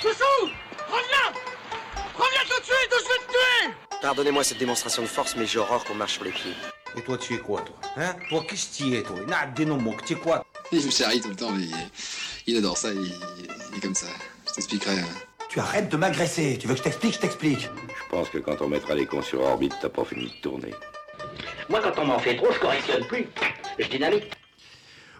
[0.00, 0.50] Chouchou
[0.88, 1.40] Reviens
[2.14, 5.44] Reviens tout de suite ou je vais te tuer Pardonnez-moi cette démonstration de force, mais
[5.46, 6.54] j'ai horreur qu'on marche sur les pieds.
[6.96, 7.76] Et toi, tu es quoi, toi?
[7.98, 8.14] Hein?
[8.30, 9.16] Toi, qu'est-ce que tu es, toi?
[9.26, 10.42] N'a non, mots, tu es quoi?
[10.72, 11.66] Il me charrie tout le temps, mais
[12.46, 13.12] il adore ça, il,
[13.72, 14.06] il est comme ça.
[14.48, 15.00] Je t'expliquerai.
[15.00, 15.08] hein.
[15.50, 16.56] Tu arrêtes de m'agresser.
[16.58, 17.14] Tu veux que je t'explique?
[17.14, 17.60] Je t'explique.
[17.60, 20.72] Je pense que quand on mettra les cons sur orbite, t'as pas fini de tourner.
[21.68, 23.26] Moi, quand on m'en fait trop, je correctionne plus.
[23.78, 24.24] Je dynamite.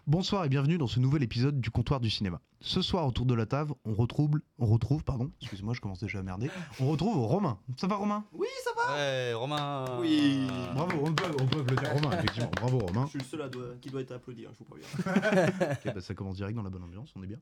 [0.07, 2.41] Bonsoir et bienvenue dans ce nouvel épisode du comptoir du cinéma.
[2.63, 6.19] Ce soir autour de la table, on retrouve, on retrouve, pardon, excuse-moi, je commence déjà
[6.19, 6.51] à merder.
[6.79, 7.59] On retrouve Romain.
[7.79, 8.23] Ça va Romain?
[8.35, 9.87] Ouais, Romain.
[9.99, 10.47] Oui.
[10.75, 12.51] Bravo, on peut, on peut applaudir Romain, effectivement.
[12.61, 13.05] Bravo Romain.
[13.07, 13.49] Je suis le seul à
[13.81, 14.89] qui doit être applaudi, hein, je vous préviens.
[15.87, 17.39] Ok, bah, ça commence direct dans la bonne ambiance, on est bien.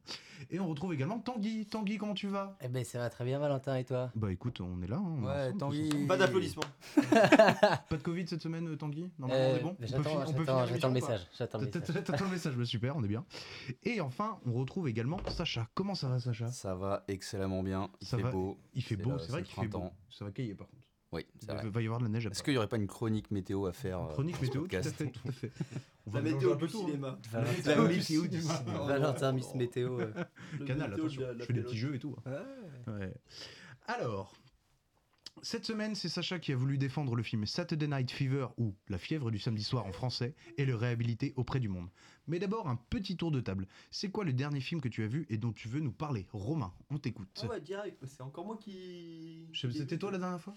[0.50, 1.66] Et on retrouve également Tanguy.
[1.66, 2.56] Tanguy, comment tu vas?
[2.60, 4.10] Eh ben ça va très bien Valentin et toi?
[4.14, 4.96] Bah écoute, on est là.
[4.98, 6.06] hein, on Ouais, ensemble, Tanguy.
[6.06, 6.62] Pas d'applaudissements.
[7.10, 9.10] Pas de Covid cette semaine, Tanguy?
[9.18, 10.94] Normalement, on Euh, est bon On peut J'attends fi- on peut j'attends- finir j'attends le
[10.94, 11.26] message.
[11.36, 11.82] J'attends le message.
[11.86, 13.24] T'attends t'attends le message, bah super, on est bien.
[13.82, 15.68] Et enfin, on retrouve également Sacha.
[15.74, 16.48] Comment ça va Sacha?
[16.48, 17.90] Ça va excellemment bien.
[18.00, 18.58] Il Ça fait va, beau.
[18.74, 19.78] Il fait C'est beau, c'est vrai qu'il fait beau.
[19.78, 19.96] printemps.
[20.10, 20.82] Ça va cailler par contre.
[21.10, 21.70] Oui, Il vrai.
[21.70, 23.72] va y avoir de la neige Est-ce qu'il n'y aurait pas une chronique météo à
[23.72, 25.50] faire euh, Chronique ce météo, tout à fait, tout à fait.
[26.06, 26.86] On La mélanger météo un peu du tout, hein.
[26.86, 27.18] cinéma.
[27.32, 28.82] Valentin, La météo du cinéma.
[28.86, 30.00] Valentin Miss Météo.
[30.00, 30.12] euh.
[30.58, 32.14] Le Canal, météo attention, la- la je fais des petits jeux et tout.
[32.86, 33.12] Ouais.
[33.86, 34.34] Alors,
[35.40, 38.98] cette semaine, c'est Sacha qui a voulu défendre le film Saturday Night Fever ou La
[38.98, 41.88] fièvre du samedi soir en français et le réhabiliter auprès du monde.
[42.28, 43.66] Mais d'abord, un petit tour de table.
[43.90, 46.26] C'est quoi le dernier film que tu as vu et dont tu veux nous parler?
[46.32, 47.40] Romain, on t'écoute.
[47.42, 49.48] Ah ouais, direct, c'est encore moi qui.
[49.54, 50.54] C'était toi la dernière fois?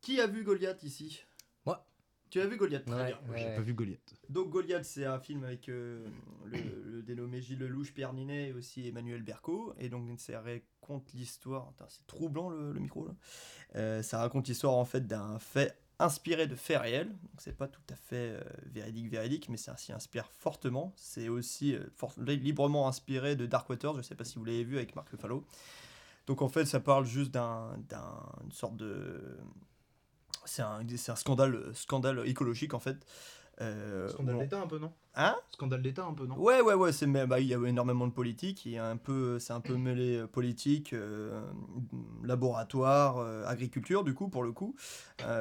[0.00, 1.22] Qui a vu Goliath ici?
[1.64, 1.86] Moi.
[2.30, 3.18] Tu as vu Goliath très Ouais, bien.
[3.36, 3.54] J'ai ouais.
[3.54, 4.14] pas vu Goliath.
[4.30, 6.08] Donc Goliath, c'est un film avec euh,
[6.46, 9.74] le, le dénommé Gilles Lelouch, Pierre Ninet et aussi Emmanuel Berco.
[9.78, 11.74] Et donc ça raconte l'histoire.
[11.88, 13.14] C'est troublant le, le micro là.
[13.76, 17.08] Euh, ça raconte l'histoire en fait d'un fait inspiré de faits réels.
[17.08, 20.92] Donc c'est pas tout à fait euh, véridique véridique, mais ça s'y inspire fortement.
[20.96, 21.86] C'est aussi euh,
[22.26, 23.94] librement inspiré de Darkwater.
[23.96, 25.46] Je sais pas si vous l'avez vu avec Marc Ruffalo.
[26.26, 27.74] Donc en fait, ça parle juste d'un,
[28.50, 29.38] sorte de,
[30.44, 33.04] c'est un, c'est un scandale, scandale écologique en fait.
[33.62, 34.40] Euh, Scandale bon.
[34.40, 34.92] d'État un peu, non?
[35.14, 35.36] Hein?
[35.50, 36.36] Scandale d'État un peu, non?
[36.38, 36.90] Ouais, ouais, ouais,
[37.26, 40.92] bah, il y a énormément de politique, un peu, c'est un peu mêlé euh, politique,
[40.94, 41.42] euh,
[42.24, 44.74] laboratoire, euh, agriculture, du coup, pour le coup,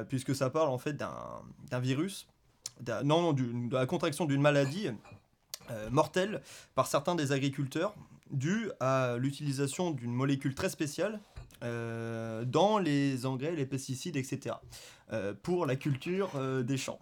[0.10, 2.28] puisque ça parle en fait d'un, virus,
[3.04, 4.90] non, non, de la contraction d'une maladie
[5.90, 6.42] mortelle
[6.76, 7.96] par certains des agriculteurs,
[8.30, 11.20] due à l'utilisation d'une molécule très spéciale
[11.62, 14.56] dans les engrais, les pesticides, etc.,
[15.44, 16.30] pour la culture
[16.64, 17.00] des champs.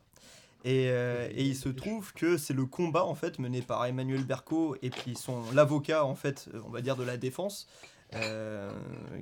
[0.65, 4.25] Et, euh, et il se trouve que c'est le combat en fait mené par Emmanuel
[4.25, 7.65] Berco et puis son l'avocat en fait euh, on va dire de la défense
[8.13, 8.69] euh,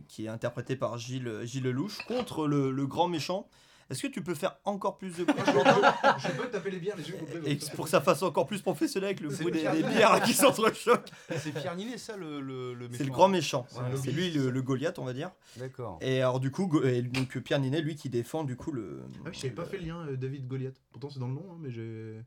[0.07, 3.47] qui est interprété par Gilles Lelouch contre le grand méchant.
[3.89, 7.07] Est-ce que tu peux faire encore plus de bruit Je peux taper les bières les
[7.07, 7.39] yeux complets.
[7.45, 11.09] et pour que ça fasse encore plus professionnel avec le bruit des, bières qui s'entrechoquent
[11.37, 13.65] C'est Pierre Ninet, ça, le, le, le C'est le méchant grand méchant.
[14.03, 15.31] C'est lui le, le Goliath on va dire.
[15.57, 15.99] D'accord.
[16.01, 19.01] Et alors du coup et donc Pierre Ninet lui qui défend du coup le.
[19.25, 20.75] Ah oui, j'avais pas fait le lien euh, David Goliath.
[20.91, 21.81] Pourtant c'est dans le nom, hein, mais j'ai.
[21.81, 22.21] euh,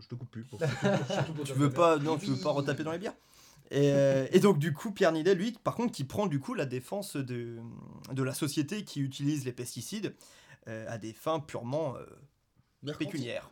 [0.00, 0.44] je te coupe plus.
[0.44, 0.58] Pour...
[0.58, 3.14] surtout pour Tu veux pas, non, tu veux pas retaper dans les bières?
[3.70, 6.54] Et, euh, et donc du coup, Pierre Nidet, lui, par contre, qui prend du coup
[6.54, 7.58] la défense de,
[8.12, 10.14] de la société qui utilise les pesticides
[10.68, 13.50] euh, à des fins purement euh, pécuniaires,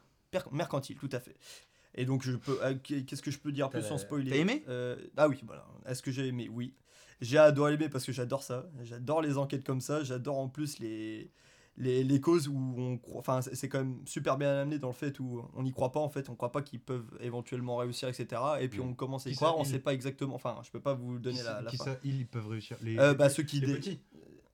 [0.50, 1.36] mercantiles, tout à fait.
[1.94, 4.64] Et donc je peux, euh, qu'est-ce que je peux dire plus sans spoiler t'as aimé?
[5.16, 5.66] Ah oui, voilà.
[5.86, 6.48] Est-ce que j'ai aimé?
[6.50, 6.74] Oui.
[7.20, 8.68] J'ai adoré aimer parce que j'adore ça.
[8.82, 10.02] J'adore les enquêtes comme ça.
[10.02, 11.30] J'adore en plus les,
[11.76, 13.18] les, les causes où on croit.
[13.20, 16.00] Enfin, c'est quand même super bien amené dans le fait où on n'y croit pas
[16.00, 16.28] en fait.
[16.28, 18.40] On croit pas qu'ils peuvent éventuellement réussir, etc.
[18.60, 18.88] Et puis Mm.
[18.90, 19.52] on commence à y Qui croire.
[19.54, 20.34] ça, On il sait pas exactement.
[20.34, 21.84] Enfin, je peux pas vous donner la, la qui fin.
[21.84, 24.00] ça, ils, ils peuvent réussir Les, Euh, bah, ceux qui les dé- petits.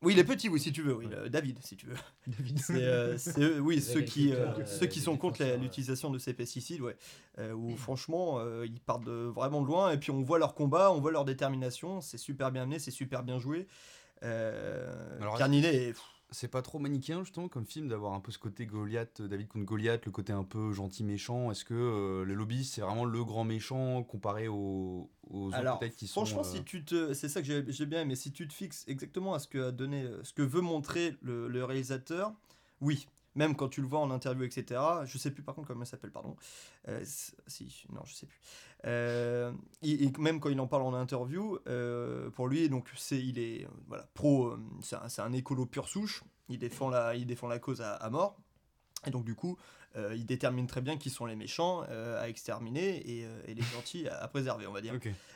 [0.01, 0.95] Oui, les petits, oui, si tu veux.
[0.95, 1.28] Oui, Ouais.
[1.28, 1.97] David, si tu veux.
[2.28, 2.61] David.
[2.61, 6.34] C'est euh, c'est eux, oui, ceux qui, euh, ceux qui sont contre l'utilisation de ces
[6.34, 6.95] pesticides, ouais.
[7.41, 10.55] Euh, où franchement, euh, ils partent de, vraiment de loin, et puis on voit leur
[10.55, 13.67] combat, on voit leur détermination, c'est super bien amené, c'est super bien joué.
[14.23, 15.95] Euh, Alors, est-
[16.31, 19.49] C'est pas trop manichéen, justement, comme film, d'avoir un peu ce côté Goliath, euh, David
[19.49, 21.50] contre Goliath, le côté un peu gentil-méchant.
[21.50, 25.81] Est-ce que euh, le lobby, c'est vraiment le grand méchant comparé aux, aux autres Alors,
[25.97, 26.25] qui sont.
[26.27, 28.15] franchement, euh, si tu te, c'est ça que j'ai bien aimé.
[28.15, 31.48] Si tu te fixes exactement à ce que a donné, ce que veut montrer le,
[31.48, 32.34] le réalisateur,
[32.80, 33.09] oui.
[33.34, 34.80] Même quand tu le vois en interview, etc.
[35.04, 36.36] Je sais plus par contre comment il s'appelle, pardon.
[36.89, 37.03] Euh,
[37.47, 38.41] si, non, je sais plus.
[38.84, 39.53] Euh,
[39.83, 43.69] et, même quand il en parle en interview, euh, pour lui, donc c'est, il est,
[43.86, 44.57] voilà, pro.
[44.80, 46.25] c'est un, écolo pure souche.
[46.48, 48.39] Il défend la, il défend la cause à mort.
[49.07, 49.57] Et donc du coup,
[49.98, 53.54] euh, il détermine très bien qui sont les méchants euh, à exterminer et, euh, et
[53.54, 54.95] les gentils à, à préserver, on va dire.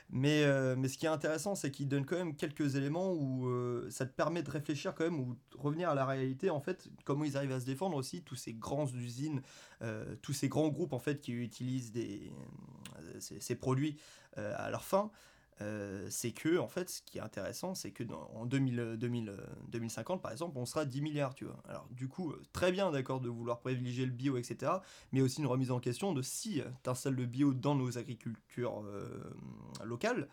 [0.08, 3.50] Mais, euh, mais ce qui est intéressant, c'est qu'il donne quand même quelques éléments où
[3.90, 6.88] ça te permet de réfléchir quand même, ou de revenir à la réalité, en fait,
[7.04, 9.42] comment ils arrivent à se défendre aussi, tous ces grandes usines,
[10.22, 12.30] tous ces grands groupes, en fait, qui utilisent des,
[13.18, 13.98] ces, ces produits
[14.36, 15.10] à leur fin.
[15.60, 18.04] Euh, c'est que, en fait, ce qui est intéressant, c'est que
[18.34, 19.36] en 2000, 2000, euh,
[19.68, 21.62] 2050, par exemple, on sera 10 milliards, tu vois.
[21.68, 24.72] Alors, du coup, euh, très bien, d'accord, de vouloir privilégier le bio, etc.,
[25.12, 28.82] mais aussi une remise en question de si tu installes le bio dans nos agricultures
[28.84, 29.34] euh,
[29.84, 30.28] locales,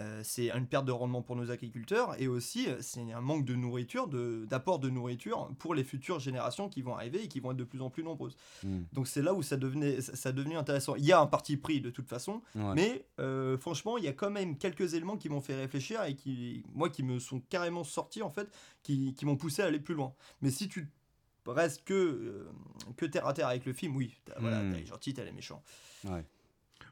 [0.00, 3.44] euh, c'est une perte de rendement pour nos agriculteurs et aussi euh, c'est un manque
[3.44, 7.52] de nourriture, d'apport de, nourriture pour les futures générations qui vont arriver et qui vont
[7.52, 8.36] être de plus en plus nombreuses.
[8.64, 8.80] Mm.
[8.92, 10.96] Donc c'est là où ça devenait, ça, devenait intéressant.
[10.96, 12.74] Il y a un parti pris de toute façon, Ouais.
[12.74, 16.16] mais euh, franchement il y a quand même quelques éléments qui m'ont fait réfléchir et
[16.16, 18.48] qui, moi, qui me sont carrément sortis en fait,
[18.82, 20.12] qui, qui m'ont poussé à aller plus loin.
[20.42, 20.90] Mais si tu
[21.46, 22.50] restes que, euh,
[22.96, 24.72] que terre à terre avec le film, oui, t'as voilà, Mm.
[24.72, 25.62] t'as les gentils, t'as les méchants.
[26.04, 26.24] Ouais.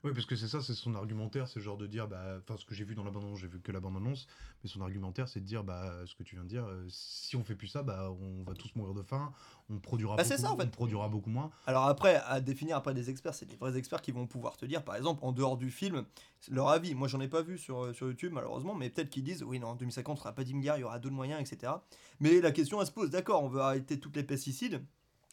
[0.04, 2.64] Oui, parce que c'est ça, c'est son argumentaire, c'est genre de dire, bah, enfin, ce
[2.64, 4.26] que j'ai vu dans la bande-annonce, j'ai vu que la bande-annonce,
[4.62, 7.36] mais son argumentaire, c'est de dire, bah, ce que tu viens de dire, euh, si
[7.36, 9.32] on fait plus ça, bah, on va tous mourir de faim,
[9.70, 10.64] on produira, Bah, beaucoup, ça, en fait.
[10.64, 11.50] on produira beaucoup moins.
[11.66, 14.66] Alors après, à définir après des experts, c'est des vrais experts qui vont pouvoir te
[14.66, 16.04] dire, par exemple, en dehors du film,
[16.50, 16.96] leur avis.
[16.96, 19.60] Moi, j'en ai pas vu sur, euh, sur YouTube, malheureusement, mais peut-être qu'ils disent, oui,
[19.60, 21.74] non, en 2050, on sera pas 10 milliards, il y aura d'autres moyens, etc.
[22.18, 24.84] Mais la question, elle se pose, d'accord, on veut arrêter toutes les pesticides,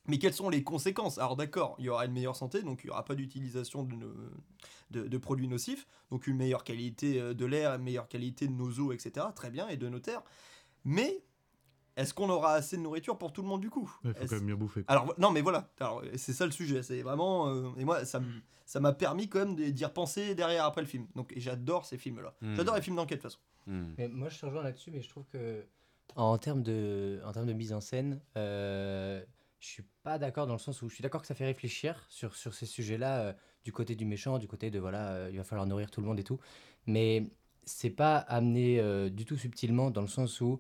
[0.10, 1.18] mais quelles sont les conséquences?
[1.18, 3.94] Alors d'accord, il y aura une meilleure santé, donc il n'y aura pas d'utilisation de,
[3.96, 4.14] no-
[4.92, 8.54] de, de produits nocifs, donc une meilleure qualité euh, de l'air, une meilleure qualité de
[8.54, 9.26] nos eaux, etc.
[9.36, 10.24] Très bien, et de nos terres.
[10.84, 11.24] Mais
[11.96, 13.92] est-ce qu'on aura assez de nourriture pour tout le monde du coup?
[14.04, 14.84] Il faut quand même bien bouffer.
[14.84, 14.92] quoi.
[14.96, 18.20] alors non mais voilà, alors c'est ça le sujet, c'est vraiment euh, et moi ça
[18.20, 21.08] m- ça m'a permis quand même de- d'y repenser derrière après le film.
[21.16, 22.34] Donc et j'adore ces films là.
[22.42, 22.56] Mm.
[22.56, 23.42] J'adore les films d'enquête de toute façon.
[23.68, 23.94] Mm.
[23.98, 25.66] Mais moi, je te rejoins là-dessus, mais je trouve que
[26.16, 29.24] en termes de, en termes de mise en scène, euh,
[29.60, 32.06] je suis pas d'accord dans le sens où je suis d'accord que ça fait réfléchir
[32.10, 33.34] sur, sur ces sujets-là, euh,
[33.66, 36.08] du côté du méchant, du côté de voilà, euh, il va falloir nourrir tout le
[36.08, 36.40] monde et tout.
[36.88, 37.28] Mais
[37.66, 40.60] c'est pas amené euh, du tout subtilement dans le sens où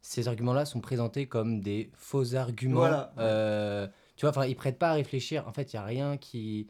[0.00, 2.80] ces arguments-là sont présentés comme des faux arguments.
[2.80, 3.12] Voilà.
[4.16, 5.46] Tu vois, enfin, ils prêtent pas à réfléchir.
[5.46, 6.68] En fait, il y a rien qui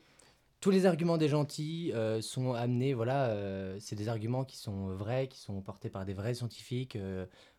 [0.60, 3.36] tous les arguments des gentils sont amenés, voilà,
[3.80, 6.96] c'est des arguments qui sont vrais, qui sont portés par des vrais scientifiques,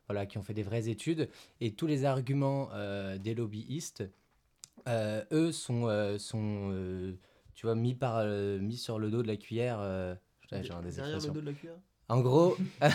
[0.10, 1.30] voilà, qui ont fait des vraies études,
[1.62, 4.04] et tous les arguments euh, des lobbyistes,
[4.88, 7.14] euh, eux, sont, euh, sont euh,
[7.54, 9.78] tu vois, mis, par, euh, mis sur le dos de la cuillère.
[9.80, 11.34] euh, putain, j'ai un des Derrière le expressions.
[11.34, 11.78] dos de la cuillère?
[12.08, 12.58] En gros,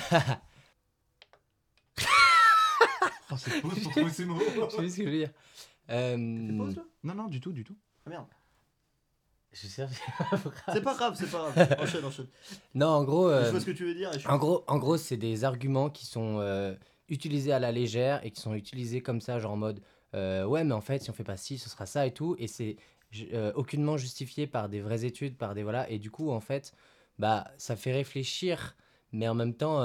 [3.31, 4.39] Oh, c'est pause pour trouver ces mots.
[4.39, 5.31] je sais ce que je veux dire?
[5.91, 6.83] Euh, Fais pause là?
[7.05, 7.77] Non, non, du tout, du tout.
[8.07, 8.27] Ah merde.
[9.53, 9.87] je sais-
[10.73, 11.77] C'est pas grave, c'est pas grave.
[11.81, 12.27] Enchaîne, enchaîne.
[12.75, 14.11] non, en gros, Je vois ce que tu veux dire.
[14.11, 16.75] Et je suis- En gros, en gros c'est des arguments qui sont euh,
[17.09, 19.81] utilisés à la légère et qui sont utilisés comme ça, genre en mode
[20.15, 22.37] euh, ouais, mais en fait, si on fait pas ci, ce sera ça et tout.
[22.39, 22.77] Et c'est
[23.33, 25.89] euh, aucunement justifié par des vraies études, par des voilà.
[25.91, 26.73] Et du coup, en fait,
[27.19, 28.77] bah, ça fait réfléchir,
[29.13, 29.83] mais en même temps,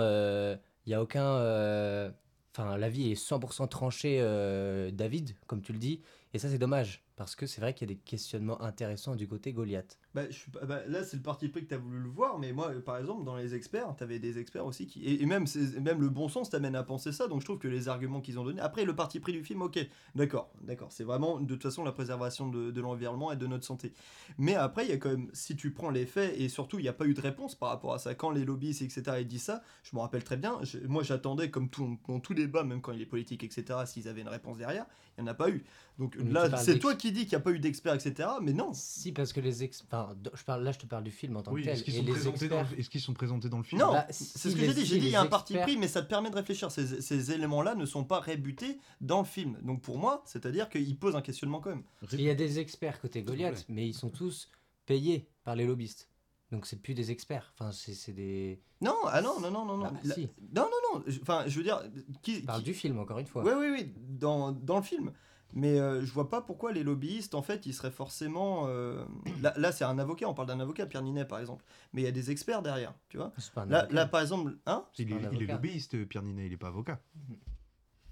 [0.86, 1.24] il y a aucun.
[1.26, 2.12] euh,
[2.56, 6.02] Enfin, la vie est 100% tranchée, euh, David, comme tu le dis.
[6.34, 7.04] Et ça, c'est dommage.
[7.16, 10.00] Parce que c'est vrai qu'il y a des questionnements intéressants du côté Goliath.
[10.16, 12.10] Bah, je suis pas- bah, là, c'est le parti pris que tu as voulu le
[12.10, 15.04] voir, mais moi, euh, par exemple, dans les experts, tu avais des experts aussi qui.
[15.06, 15.46] Et, et même,
[15.82, 18.40] même le bon sens t'amène à penser ça, donc je trouve que les arguments qu'ils
[18.40, 18.60] ont donnés.
[18.60, 19.78] Après, le parti pris du film, ok,
[20.16, 23.66] d'accord, d'accord, c'est vraiment de toute façon la préservation de, de l'environnement et de notre
[23.66, 23.94] santé.
[24.40, 26.84] Mais après, il y a quand même, si tu prends les faits, et surtout, il
[26.84, 28.16] n'y a pas eu de réponse par rapport à ça.
[28.16, 31.52] Quand les lobbyistes, etc., ils disent ça, je me rappelle très bien, je- moi j'attendais,
[31.52, 34.58] comme tout, dans tout débat, même quand il est politique, etc., s'ils avaient une réponse
[34.58, 35.64] derrière, il n'y en a pas eu.
[36.00, 38.54] Donc Mais là, c'est toi qui dis qu'il n'y a pas eu d'experts, etc., mais
[38.54, 38.72] non.
[38.74, 39.84] Si, parce que les ex...
[40.02, 41.76] enfin, de- je parle, là, je te parle du film en tant Oui, que tel.
[41.76, 43.82] est-ce qu'ils et sont, présentés dans experts- le- est-ce qu'ils sont présentés dans le film
[43.82, 44.86] Non, Bah, c'est ce que j'ai dit.
[44.86, 46.72] J'ai dit il y a un parti pris, mais ça te permet de réfléchir.
[46.72, 49.58] Ces, ces éléments-là ne sont pas rébutés dans le film.
[49.62, 51.84] Donc pour moi, c'est-à-dire qu'il pose un questionnement quand même.
[52.14, 54.50] Il y a des experts côté Goliath, mais ils sont tous
[54.86, 56.10] payés par les lobbyistes.
[56.52, 57.54] Donc c'est plus des experts.
[57.60, 58.60] Enfin, c'est des.
[58.82, 59.84] Non, ah non, non, non, non, non.
[59.84, 60.22] Bah, La- si.
[60.56, 61.04] Non, non, non.
[61.06, 61.84] je- Enfin, je veux dire,
[62.24, 63.44] qui, parle qui- du film encore une fois.
[63.44, 65.12] Oui, oui, oui, dans, dans le film.
[65.54, 68.66] Mais euh, je vois pas pourquoi les lobbyistes, en fait, ils seraient forcément.
[68.68, 69.04] euh,
[69.42, 71.64] Là, là c'est un avocat, on parle d'un avocat, Pierre Ninet, par exemple.
[71.94, 73.34] Mais il y a des experts derrière, tu vois.
[73.38, 74.86] C'est pas un Là, là, par exemple, hein?
[74.98, 75.54] Il pas est, un il est avocat.
[75.54, 77.00] lobbyiste, Pierre Ninet, il est pas avocat.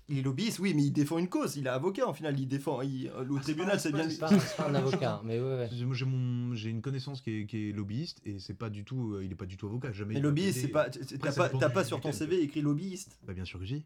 [0.10, 1.58] Il est lobbyiste, oui, mais il défend une cause.
[1.58, 2.40] Il est avocat, en final.
[2.40, 2.82] Il défend.
[2.82, 4.10] il- Ah, Au tribunal, c'est bien.
[4.10, 5.70] C'est pas, c'est pas un avocat, mais ouais, ouais.
[5.86, 8.86] Moi, j'ai mon, j'ai une connaissance qui est, qui est lobbyiste et c'est pas du
[8.86, 9.92] tout, euh, il est pas du tout avocat.
[9.92, 10.14] Jamais.
[10.14, 10.90] Mais lobbyiste, c'est pas.
[10.90, 12.14] T'as pas, pas sur ton.
[12.14, 13.20] CV écrit lobbyiste.
[13.24, 13.84] Bah bien sûr que j'ai.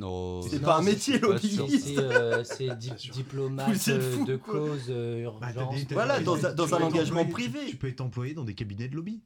[0.00, 0.42] Non.
[0.42, 2.00] C'est pas un métier, lobbyiste.
[2.44, 2.76] C'est
[3.12, 3.88] diplomate
[4.26, 5.74] de cause urgence.
[5.92, 7.60] Voilà, dans un- engagement privé.
[7.68, 9.20] Tu, peux être employé dans des cabinets de lobby.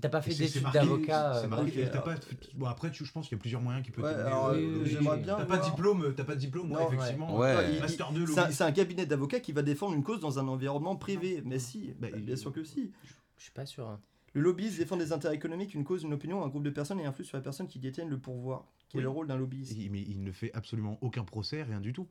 [0.00, 1.36] T'as pas fait d'études d'avocat.
[1.36, 1.48] euh,
[2.54, 4.04] Bon après, tu- je pense qu'il y a plusieurs moyens qui peuvent.
[4.04, 5.36] Ouais, euh, j'aimerais bien.
[5.36, 7.36] T'as pas de diplôme, t'as pas de diplôme, effectivement.
[7.38, 7.54] ouais.
[7.56, 10.48] Ouais, il- master 2 C'est un, cabinet d'avocats qui va défendre une cause dans un
[10.48, 11.42] environnement privé.
[11.44, 12.90] Mais si, Bah, bah, bien sûr que si.
[13.36, 13.98] Je suis pas sûr.
[14.34, 17.04] Le lobbyiste défend des intérêts économiques, une cause, une opinion, un groupe de personnes et
[17.04, 18.66] influe sur les personnes qui détiennent le pouvoir.
[18.88, 19.02] Quel est Oui.
[19.04, 22.06] le rôle d'un lobbyiste Il- Mais il ne fait absolument aucun procès, rien du tout.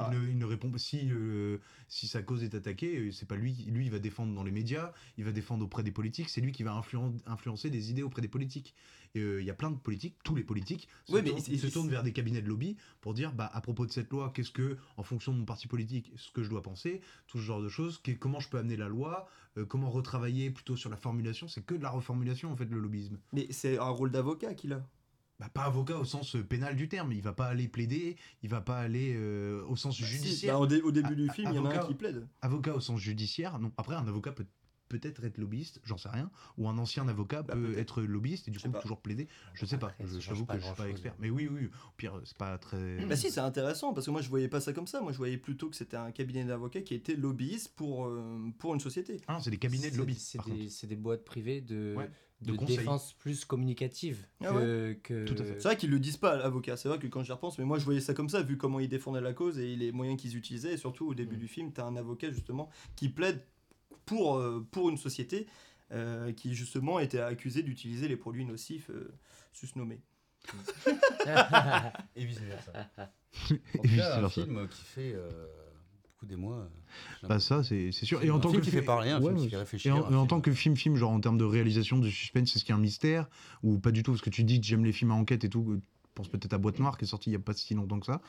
[0.00, 0.10] Ah.
[0.12, 0.78] Il, ne, il ne répond pas.
[0.78, 3.52] Si, euh, si sa cause est attaquée, euh, c'est pas lui.
[3.68, 6.28] Lui, il va défendre dans les médias, il va défendre auprès des politiques.
[6.28, 8.74] C'est lui qui va influen- influencer des idées auprès des politiques.
[9.14, 11.40] Et euh, il y a plein de politiques, tous les politiques se, Ouais, mais tournent,
[11.40, 14.10] c'est- se tournent vers des cabinets de lobby pour dire bah, à propos de cette
[14.10, 17.38] loi, qu'est-ce que, en fonction de mon parti politique, ce que je dois penser, tout
[17.38, 19.26] ce genre de choses, comment je peux amener la loi,
[19.56, 21.48] euh, comment retravailler plutôt sur la formulation.
[21.48, 23.18] C'est que de la reformulation en fait, le lobbyisme.
[23.32, 24.86] Mais c'est un rôle d'avocat qu'il a.
[25.38, 27.12] Bah, pas avocat au sens euh, pénal du terme.
[27.12, 30.54] Il va pas aller plaider, il va pas aller euh, au sens Si, judiciaire.
[30.54, 32.26] bah, au, dé- au début du film, il y en a un qui plaide.
[32.42, 33.70] Avocat au sens judiciaire, non.
[33.76, 34.46] Après, un avocat peut
[34.88, 36.30] peut-être être lobbyiste, j'en sais rien.
[36.56, 38.80] Ou un ancien avocat Bah, peut être lobbyiste et du coup pas.
[38.80, 39.28] toujours plaider.
[39.54, 39.92] Je sais pas.
[40.00, 40.04] Je-
[40.44, 41.14] pas que je suis pas expert.
[41.18, 41.66] Mais oui, oui.
[41.66, 43.04] Au pire, c'est pas très.
[43.06, 45.00] Bah si, c'est intéressant parce que moi je voyais pas ça comme ça.
[45.00, 48.74] Moi je voyais plutôt que c'était un cabinet d'avocats qui était lobbyiste pour, euh, pour
[48.74, 49.20] une société.
[49.28, 50.14] Ah, c'est des cabinets de C'est- lobby.
[50.14, 50.70] C'est par des, contre.
[50.72, 52.10] c'est des boîtes privées de, Ouais,
[52.42, 55.54] de, défense plus communicative Ah que, que- Tout à fait.
[55.58, 56.76] C'est vrai qu'ils le disent pas, l'avocat.
[56.76, 58.80] C'est vrai que quand j'y repense, mais moi je voyais ça comme ça, vu comment
[58.80, 60.74] ils défendaient la cause et les moyens qu'ils utilisaient.
[60.74, 61.40] Et surtout au début Mm.
[61.40, 63.42] du film, tu as un avocat justement qui plaide
[64.08, 65.46] pour, euh, pour une société
[65.92, 69.12] euh, qui justement était accusée d'utiliser les produits nocifs euh,
[69.52, 70.00] susnommés.
[72.16, 72.72] Et vice versa.
[73.50, 75.46] En Et tout cas, un film qui fait euh,
[76.02, 76.56] beaucoup d'émoi.
[76.56, 76.68] euh,
[77.22, 78.20] j'ai Bah ça, c'est c'est sûr.
[78.20, 80.26] C'est Et en tant film que qui fi- fait parler, un Ouais, film qui en,
[80.26, 82.76] tant que film, film, genre en termes de réalisation, de suspense, est-ce qu'il y a
[82.76, 83.28] un mystère?
[83.62, 84.12] Ou pas du tout?
[84.12, 85.64] Parce que tu dis que j'aime les films à enquête et tout.
[85.74, 85.80] Je
[86.14, 88.06] pense peut-être à Boîte Noire qui est sorti il y a pas si longtemps que
[88.06, 88.20] ça.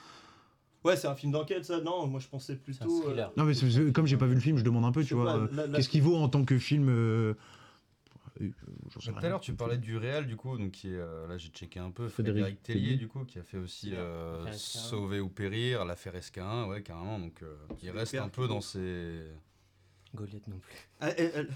[0.86, 3.10] Ouais, c'est un film d'enquête ça Non, moi je pensais plutôt.
[3.10, 3.28] euh.
[3.38, 5.38] Non mais comme j'ai pas vu le film, je demande un peu, tu vois.
[5.38, 7.34] euh, Qu'est-ce qu'il vaut en tant que film euh,
[8.40, 11.50] Tout à l'heure, tu parlais du réal, du coup, donc qui est, euh, là j'ai
[11.50, 14.80] checké un peu, Frédéric Frédéric Tellier, du coup, qui a fait aussi euh, L'affaire Esquin.
[14.80, 19.26] Sauver ou Périr, l'affaire Esquin, ouais, carrément, donc euh, il reste un peu dans ses.
[20.16, 20.74] Goliath non plus.
[21.02, 21.50] Ah, elle- elle-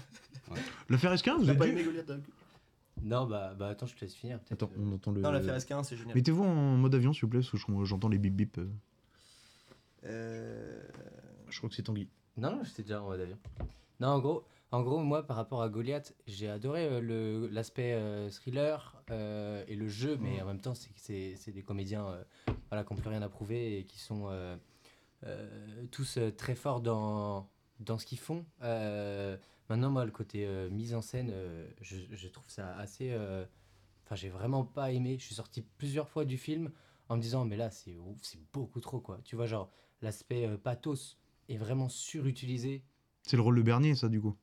[0.90, 2.12] L'affaire Esquin, vous êtes pas aimé Goliath
[3.02, 4.38] Non, bah, bah attends, je te laisse finir.
[4.40, 5.22] peut-être Attends, on entend le.
[5.22, 6.14] Non, l'affaire S15, c'est génial.
[6.14, 8.60] Mettez-vous en mode avion, s'il vous plaît, parce que je- j'entends les bip bip.
[10.06, 10.82] Euh.
[11.48, 12.08] Je crois que c'est Tanguy.
[12.36, 13.38] Non, non, j'étais déjà en mode avion.
[14.00, 17.92] Non, en gros, en gros, moi, par rapport à Goliath, j'ai adoré euh, le- l'aspect
[17.94, 22.24] euh, thriller euh, et le jeu, mais en même temps, c'est- c'est c'est des comédiens
[22.70, 24.28] voilà, qui n'ont plus rien à prouver et qui sont
[25.90, 27.48] tous très forts dans,
[27.80, 28.44] dans ce qu'ils font.
[28.60, 31.32] Maintenant, moi, le côté mise en scène,
[31.80, 33.14] je, je trouve ça assez.
[34.04, 35.16] Enfin, j'ai vraiment pas aimé.
[35.18, 36.70] Je suis sorti plusieurs fois du film
[37.08, 37.96] en me disant, mais là, c'est
[38.52, 39.20] beaucoup trop, quoi.
[39.24, 39.70] Tu vois, genre,
[40.02, 41.16] l'aspect euh, pathos
[41.48, 42.82] est vraiment surutilisé.
[43.22, 44.36] C'est le rôle de Bernier, ça, du coup.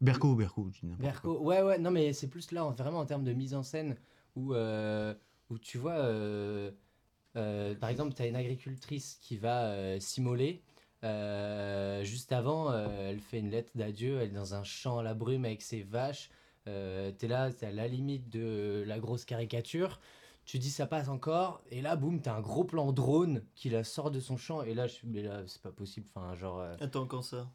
[0.00, 0.70] Berco, Berco.
[0.72, 0.96] je dis quoi.
[0.98, 3.62] Berco, ouais, ouais, non, mais c'est plus là, en- vraiment en termes de mise en
[3.62, 3.96] scène,
[4.34, 5.14] où, euh,
[5.50, 6.70] où tu vois, euh,
[7.36, 10.62] euh, par exemple, tu as une agricultrice qui va s'immoler.
[12.02, 15.44] juste avant, elle fait une lettre d'adieu, elle est dans un champ à la brume
[15.44, 16.30] avec ses vaches.
[16.64, 20.00] T'es là, c'est à la limite de la grosse caricature.
[20.50, 23.84] Tu dis ça passe encore, et là, boum, t'as un gros plan drone qui la
[23.84, 26.08] sort de son champ, et là, je suis, mais là, c'est pas possible.
[26.12, 26.58] Enfin, genre.
[26.58, 27.48] euh, Attends, quand ça?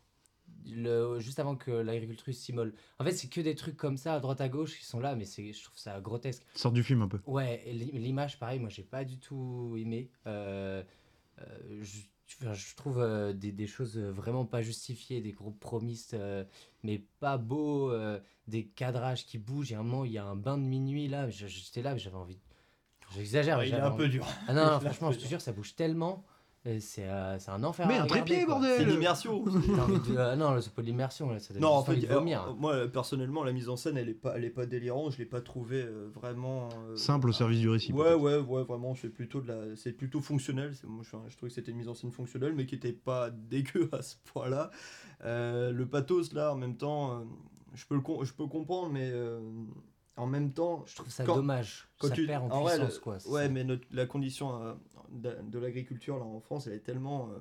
[0.66, 2.74] le, juste avant que l'agricultrice s'immole.
[2.98, 5.14] En fait, c'est que des trucs comme ça à droite à gauche qui sont là,
[5.14, 6.46] mais c'est, je trouve ça grotesque.
[6.54, 7.20] Sort du film un peu.
[7.26, 10.10] Ouais, l'image, pareil, moi j'ai pas du tout aimé.
[10.26, 10.82] Euh,
[11.40, 12.00] euh, je,
[12.42, 16.46] enfin, je trouve euh, des, des choses vraiment pas justifiées, des gros promises, euh,
[16.84, 19.74] mais pas beaux, euh, des cadrages qui bougent.
[19.74, 22.16] Et à un moment, il y a un bain de minuit là, j'étais là, j'avais
[22.16, 22.40] envie.
[23.14, 24.26] J'exagère, Ouais, Il est un peu dur.
[24.48, 26.26] Ah non, franchement, je te jure, ça bouge tellement.
[26.66, 27.88] euh, C'est euh, c'est un enfer.
[27.88, 28.56] Mais à un regarder, trépied, quoi.
[28.56, 29.46] bordel C'est l'immersion.
[30.18, 32.48] Ah non, c'est pas de l'immersion, là, ça donne Non, en fait, vomir.
[32.50, 35.12] euh, moi personnellement, la mise en scène, elle est pas, elle est pas délirante.
[35.14, 37.94] Je l'ai pas trouvé euh, vraiment euh, Simple au service du récit.
[37.94, 40.74] Ouais, ouais, ouais, vraiment, c'est plutôt de la, c'est plutôt fonctionnel.
[40.86, 43.30] Moi, je, je trouvais que c'était une mise en scène fonctionnelle, mais qui était pas
[43.50, 44.72] dégueu à ce point-là.
[45.24, 47.24] Euh, le pathos là, en même temps, euh,
[47.76, 49.40] je peux le, je peux comprendre, mais euh,
[50.18, 51.88] en même temps, Je trouve ça Quand- dommage.
[52.00, 53.18] quand ça tu- perd en en vrai, puissance, le- quoi.
[53.28, 54.74] Ouais, mais notre- la condition euh,
[55.12, 57.40] de, de l'agriculture là en France, elle est tellement, euh,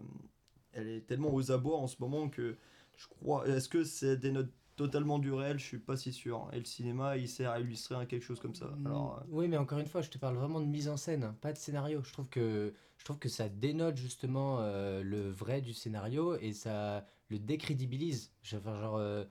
[0.73, 2.57] elle est tellement aux abois en ce moment que
[2.97, 3.47] je crois.
[3.49, 5.59] Est-ce que c'est des notes totalement du réel?
[5.61, 6.49] Je suis pas si sûr.
[6.53, 8.67] Et le cinéma, il sert à illustrer un quelque chose comme ça.
[8.77, 10.97] Mm, Alors, euh, Oui, mais encore une fois, je te parle vraiment de mise en
[10.97, 12.03] scène, hein, pas de scénario.
[12.03, 17.07] Je trouve que, je trouve que ça dénote justement le vrai du scénario et ça
[17.29, 18.33] le décrédibilise.
[18.53, 19.25] Enfin, genre,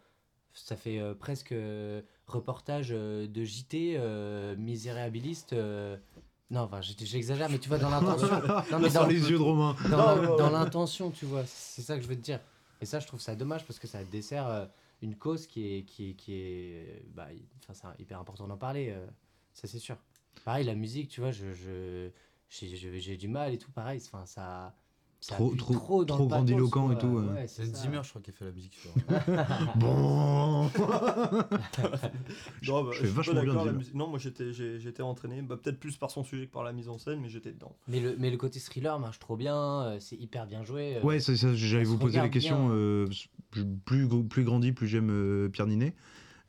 [0.54, 5.54] ça fait euh, presque euh, reportage euh, de JT euh, misérabiliste.
[5.54, 5.98] euh,
[6.52, 8.28] Non, enfin, j'exagère, mais tu vois, dans l'intention.
[8.72, 9.76] Non, mais Dans les yeux de Romain.
[9.90, 12.40] dans l'intention, tu vois, c'est ça que je veux te dire.
[12.82, 14.66] Et ça, je trouve ça dommage parce que ça dessert euh,
[15.02, 18.58] une cause qui est, qui est, qui est, bah, y- enfin, c'est hyper important d'en
[18.58, 19.06] parler, euh,
[19.54, 19.96] ça c'est sûr.
[20.44, 22.10] Pareil, la musique, tu vois, je, je,
[22.50, 24.76] j'ai, je- j'ai du mal et tout, pareil, enfin, ça,
[25.24, 27.34] ça Trop- trop- trop, dans trop le pathos, grandiloquent et tout, ouais.
[27.34, 27.64] Ouais, C'est.
[27.76, 28.74] Zimmer, je crois, qui a fait la musique.
[28.76, 28.92] sur-
[29.78, 30.70] Bon.
[32.68, 35.96] Non, bah, je je vachement bien la musique- Non, moi j'étais entraîné, bah, peut-être plus
[35.98, 37.76] par son sujet que par la mise en scène, mais j'étais dedans.
[37.88, 40.98] Mais le, mais le côté thriller marche trop bien, euh, c'est hyper bien joué.
[40.98, 42.70] euh, Ouais, c'est ça, j'allais vous se poser la question.
[42.72, 43.08] euh,
[43.86, 45.94] plus, plus grandi, plus j'aime euh, Pierre Ninet.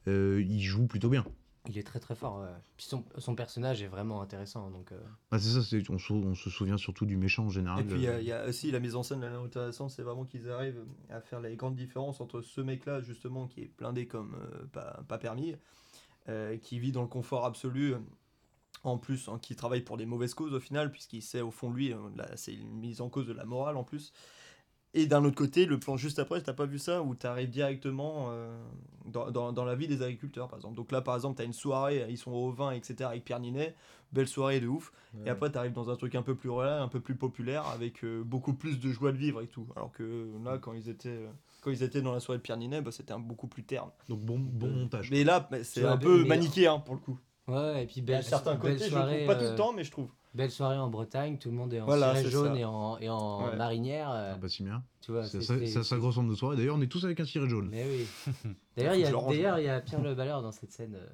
[0.09, 1.25] Euh, il joue plutôt bien.
[1.69, 2.41] Il est très très fort.
[2.41, 2.49] ouais.
[2.77, 4.71] Puis son, son personnage est vraiment intéressant.
[4.71, 4.99] Donc, euh,
[5.31, 7.81] Ah, c'est ça, c'est- on, se- on se souvient surtout du méchant en général.
[7.81, 9.35] Et puis il y a- euh, il y, a aussi la mise en scène, là,
[9.39, 13.63] intéressante, c'est vraiment qu'ils arrivent à faire les grandes différences entre ce mec-là, justement, qui
[13.63, 15.57] est blindé comme euh, pas, pas permis,
[16.29, 17.95] euh, qui vit dans le confort absolu,
[18.83, 21.71] en plus, hein, qui travaille pour des mauvaises causes au final, puisqu'il sait au fond
[21.71, 24.13] de lui, là, c'est une mise en cause de la morale en plus.
[24.97, 27.51] Et d'un autre côté, le plan juste après, t'as pas vu ça, où tu arrives
[27.51, 28.57] directement euh,
[29.07, 30.77] dans, dans- dans la vie des agriculteurs, par exemple.
[30.77, 33.41] Donc là, par exemple, tu as une soirée, ils sont au vin, etc., avec Pierre
[33.41, 33.75] Ninet,
[34.13, 34.93] belle soirée de ouf.
[35.27, 37.67] Et après, tu arrives dans un truc un peu plus relais, un peu plus populaire,
[37.67, 39.67] avec euh, beaucoup plus de joie de vivre et tout.
[39.75, 41.29] Alors que là, quand ils étaient, euh,
[41.61, 43.91] quand ils étaient dans la soirée de Pierre Ninet, bah, c'était un beaucoup plus terne.
[44.09, 45.11] Donc bon, bon montage.
[45.11, 47.19] Mais là, bah, c'est un peu mais- manichéen pour le coup.
[47.49, 49.57] ouais, et puis belle, certains belle côtés, je soirée, le trouve pas tout euh, le
[49.57, 50.11] temps, mais je trouve.
[50.35, 52.59] Belle soirée en Bretagne, tout le monde est en Voilà, ciré jaune ça.
[52.59, 53.57] et en, et en Ouais.
[53.57, 54.11] marinière.
[54.11, 54.83] euh, Ah, pas si bien.
[55.01, 55.41] tu vois, C'est
[56.29, 56.57] de soirée.
[56.57, 57.69] D'ailleurs, on est tous avec un ciré jaune.
[57.71, 58.07] Mais oui.
[58.77, 60.97] D'ailleurs, il y, a- Pierre Le Balleur dans cette scène.
[60.97, 61.07] euh,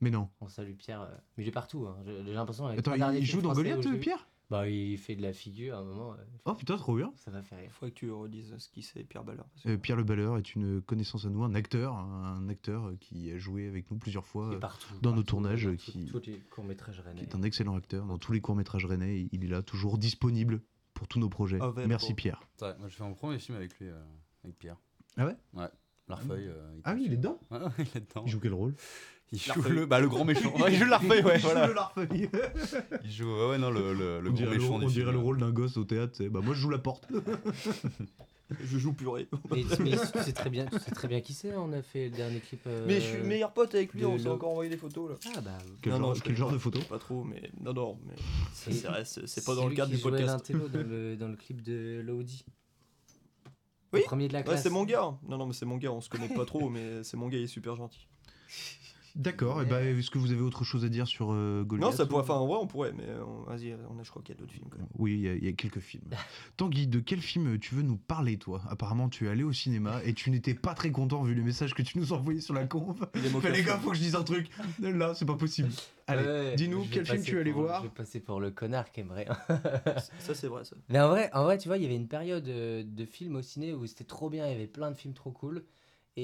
[0.00, 0.28] Mais non.
[0.40, 1.02] on salue Pierre.
[1.02, 1.86] euh, mais il est partout.
[1.88, 1.96] hein.
[2.06, 2.66] J'ai j'ai l'impression.
[2.66, 4.26] avec Attends, il, joue dans Goliath, vu- Pierre?
[4.50, 6.12] Bah, il fait de la figure à un moment.
[6.14, 7.12] euh, Oh putain, trop bien.
[7.16, 7.68] ça va faire rire.
[7.70, 10.54] Il faudrait que tu redises ce qui c'est Pierre que- Euh, Pierre Le Balleur est
[10.56, 14.52] une connaissance à nous, un acteur, un acteur qui a joué avec nous plusieurs fois,
[14.54, 14.92] euh, partout.
[15.02, 17.22] dans nos partout, tournages, dans qui- Tous les courts-métrages qui rennais.
[17.22, 18.04] est un excellent acteur.
[18.06, 20.60] Dans tous les courts-métrages rennais, il est là, toujours disponible
[20.94, 21.60] pour tous nos projets.
[21.60, 21.88] Available.
[21.88, 22.42] Merci Pierre.
[22.58, 24.02] Vrai, moi j'ai fait mon premier film avec lui, euh,
[24.42, 24.76] avec Pierre.
[25.16, 25.36] Ah ouais?
[25.54, 25.68] Ouais.
[26.08, 26.48] Larfeuille.
[26.48, 28.24] euh, Ah oui, il est dedans Ouais, ouais, il est dedans.
[28.26, 28.74] Il joue quel rôle?
[29.32, 30.52] Il joue le, bah, le grand méchant.
[30.58, 31.66] Ouais, il joue Larfeuille, ouais, Il joue voilà.
[31.68, 32.28] le Larfeuille.
[33.04, 35.18] Il joue, ouais, ouais, non, le, le, le grand dirait, le, méchant on dirait le
[35.18, 36.14] rôle d'un gosse au théâtre.
[36.16, 37.06] c'est, Bah, moi, je joue la porte.
[38.64, 39.28] Je joue purée.
[39.52, 41.54] Mais, mais tu sais très bien, tu sais très bien qui c'est.
[41.54, 42.58] On a fait le dernier clip.
[42.66, 45.16] euh, Mais je suis meilleur pote avec lui, on s'est encore envoyé des photos là.
[45.36, 45.56] Ah bah.
[45.80, 48.14] Quel Non, genre, non, quel genre de connais photo Pas trop, mais non, non, mais
[48.52, 50.50] c'est vrai, c'est c'est pas dans le cadre du podcast.
[50.50, 52.44] dans le, dans le clip de Lodi.
[53.92, 54.00] Oui.
[54.00, 54.64] Le premier de la Ouais, classe.
[54.64, 55.14] c'est mon gars.
[55.28, 57.38] Non, non, mais c'est mon gars, on se connaît pas trop, mais c'est mon gars,
[57.38, 58.08] il est super gentil.
[59.16, 59.62] D'accord.
[59.62, 62.06] Et bah, est-ce que vous avez autre chose à dire sur euh, Goliath Non, ça
[62.06, 64.22] pourrait, ou- enfin, en vrai, on pourrait, mais euh, on- vas-y, on a, je crois
[64.22, 64.88] qu'il y a d'autres films quand même.
[64.98, 66.04] Oui, il y a- il y, a quelques films.
[66.56, 68.62] Tanguy, de quel film tu veux nous parler, toi?
[68.68, 71.74] Apparemment, tu es allé au cinéma et tu n'étais pas très content vu les messages
[71.74, 72.98] que tu nous envoyais sur la conf.
[73.14, 73.20] Mais
[73.50, 74.48] les gars, faut que je dise un truc.
[74.80, 75.70] Là, c'est pas possible.
[76.06, 77.82] Allez, Ouais, dis-nous quel film tu es allé pour- voir?
[77.82, 79.26] Je vais passer pour le connard qui aimerait.
[80.18, 80.76] Ça, c'est vrai, ça.
[80.88, 83.36] Mais en vrai, en vrai, tu vois, il y avait une période euh, de films
[83.36, 85.64] au ciné où c'était trop bien, il y avait plein de films trop cool.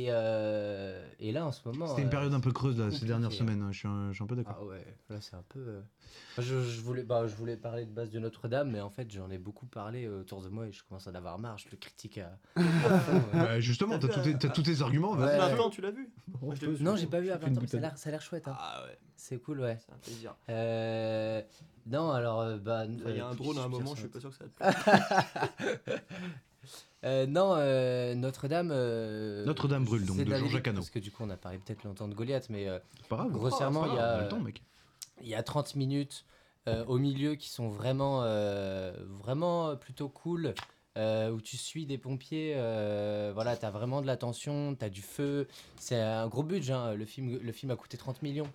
[0.05, 1.87] Et, euh, et là, en ce moment.
[1.87, 3.33] C'était une euh, période un peu creuse là, ces compliqué, dernières hein.
[3.33, 3.63] semaines.
[3.63, 4.59] hein, Je suis un, je suis un peu d'accord.
[4.61, 5.59] Ah ouais, là c'est un peu.
[5.61, 5.81] euh,
[6.39, 9.31] Je, je voulais, bah, je voulais parler de base de Notre-Dame, mais en fait j'en
[9.31, 11.59] ai beaucoup parlé euh, autour de moi et je commence à en avoir marre.
[11.59, 12.39] Je le critique à.
[12.57, 13.21] à fond, ouais.
[13.33, 15.15] Bah, justement, t'as tous tes- t'as tous tes arguments.
[15.15, 15.31] vas-y.
[15.31, 15.39] Ouais.
[15.49, 16.11] Maintenant, tu l'as vu?
[16.81, 18.13] Non, j'ai pas vu à Fais une 20 ans, mais ça a l'air- ça a
[18.13, 18.49] l'air chouette.
[18.49, 18.57] Hein.
[18.59, 19.79] Ah ouais, C'est cool, ouais.
[19.87, 20.35] c'est un plaisir.
[20.51, 21.41] Euh,
[21.87, 22.41] non, alors.
[22.43, 24.21] euh, bah, Enfin, Il y a euh, un drone à un moment, je suis pas
[24.21, 26.01] sûr que ça va te plaire.
[27.07, 28.71] Euh, non, euh, Notre-Dame.
[28.73, 30.81] euh, Notre-Dame brûle, donc, c'est de la Jean-Jacques Hano.
[30.81, 33.17] Parce que du coup, on a parlé peut-être longtemps de Goliath, mais euh, C'est pas
[33.17, 33.31] grave.
[33.33, 34.63] Grossièrement, C'est pas il y a- grave, on le temps, mec.
[35.23, 36.25] il y a 30 minutes
[36.69, 38.93] euh, au milieu qui sont vraiment, euh,
[39.23, 40.55] vraiment plutôt cool.
[40.99, 45.03] euh, où tu suis des pompiers, euh, voilà, t'as vraiment de la tension, t'as du
[45.03, 45.47] feu.
[45.79, 48.49] C'est un gros budget, hein, le, film, le film a coûté 30 millions.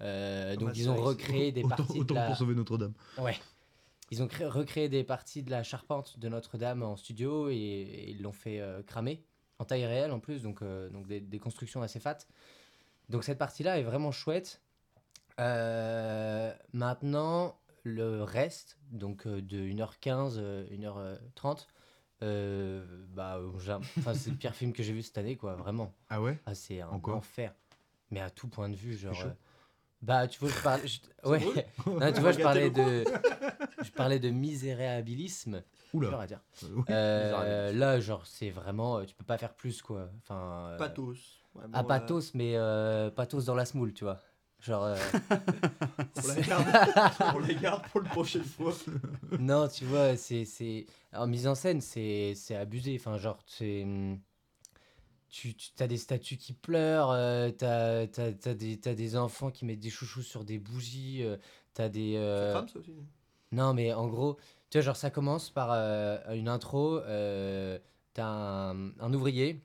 [0.00, 2.26] Euh, donc bah, ils c'est ont vrai recréé des Autant, parties autant la...
[2.26, 2.92] pour sauver Notre-Dame.
[3.20, 3.36] Ouais.
[4.10, 8.10] Ils ont créé- recréé des parties de la charpente de Notre-Dame en studio et, et
[8.10, 9.22] ils l'ont fait euh, cramer
[9.58, 12.18] en taille réelle en plus, donc, euh, donc des, des constructions assez fat.
[13.08, 14.62] Donc cette partie-là est vraiment chouette.
[15.40, 21.66] Euh, maintenant, le reste, donc de 1h15, euh, 1h30,
[22.22, 23.40] euh, bah,
[24.14, 25.94] c'est le pire film que j'ai vu cette année, quoi, vraiment.
[26.08, 26.38] Ah ouais?
[26.46, 27.54] Ah, c'est un enfer.
[28.10, 29.14] Mais à tout point de vue, genre.
[30.02, 30.86] bah, tu vois, je parlais.
[30.88, 31.38] je- ouais.
[31.38, 33.04] drôle non, tu vois, je parlais de.
[33.82, 35.62] Je parlais de misérabilisme.
[35.92, 36.08] Oula.
[36.08, 36.40] Dur à dire.
[36.62, 36.84] Euh, oui.
[36.90, 38.98] Euh, là, genre, c'est vraiment.
[38.98, 40.10] euh, Tu peux pas faire plus, quoi.
[40.18, 40.68] Enfin.
[40.72, 41.14] euh, Pathos.
[41.54, 44.18] Ouais, bon, Ah, euh, pathos, mais euh, pathos dans la smoule, tu vois.
[44.60, 44.82] Genre.
[44.84, 44.96] euh,
[45.30, 46.66] On la c'est- garde,
[47.34, 48.74] on les garde pour le prochaine fois.
[49.38, 50.44] non, tu vois, c'est.
[50.44, 52.96] c'est- En mise en scène, c'est c'est abusé.
[52.98, 53.82] Enfin, genre, c'est.
[53.84, 54.18] hum,
[55.30, 59.50] Tu, tu as des statues qui pleurent, euh, t'as t'as- t'as des, t'as des enfants
[59.50, 61.36] qui mettent des chouchous sur des bougies, euh,
[61.74, 62.14] t'as des.
[62.16, 62.94] euh, Crame, ça aussi.
[63.52, 64.36] Non, mais en gros,
[64.70, 66.98] tu vois, genre, ça commence par euh, une intro.
[66.98, 67.78] euh,
[68.14, 69.64] T'as un, ouvrier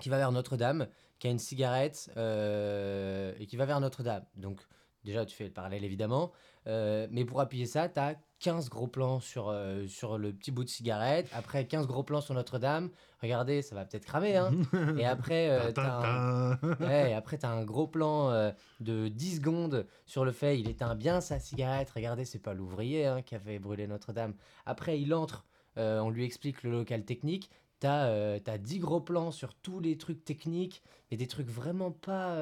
[0.00, 4.24] qui va vers Notre-Dame, qui a une cigarette euh, et qui va vers Notre-Dame.
[4.36, 4.60] Donc,
[5.04, 6.32] déjà, tu fais le parallèle évidemment.
[6.66, 10.50] Euh, mais pour appuyer ça, tu as 15 gros plans sur, euh, sur le petit
[10.50, 11.26] bout de cigarette.
[11.32, 12.90] Après, 15 gros plans sur Notre-Dame.
[13.22, 14.36] Regardez, ça va peut-être cramer.
[14.36, 14.50] Hein.
[14.98, 16.58] Et après, euh, t'as un...
[16.80, 21.38] Ouais, as gros plan euh, de 10 secondes sur le fait il éteint bien sa
[21.38, 21.88] cigarette.
[21.88, 24.34] Regardez, c'est pas l'ouvrier hein, qui avait brûlé Notre-Dame.
[24.66, 25.46] Après, il entre,
[25.76, 27.50] on lui explique le local technique.
[27.80, 32.36] Tu as, 10 gros plans sur tous les trucs techniques, mais des trucs vraiment pas.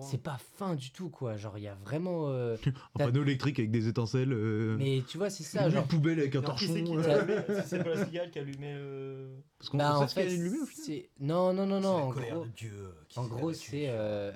[0.00, 1.36] Euh, c'est pas fin du tout, quoi.
[1.36, 2.28] Genre, il y a vraiment.
[2.30, 2.56] euh,
[2.94, 4.32] Un panneau électrique avec des étincelles.
[4.32, 5.64] euh, Mais tu vois, c'est ça.
[5.66, 6.74] une Genre, poubelle avec un Alors, torchon.
[7.66, 9.28] c'est euh, pas la cigale qui a allumé le.
[9.58, 10.84] Parce qu'on bah, en fait, allumé au final.
[10.86, 11.10] c'est.
[11.20, 11.88] Non, non, non, non.
[11.94, 12.94] En gros, de Dieu.
[13.08, 13.86] qui en gros, c'est.
[13.88, 14.32] euh,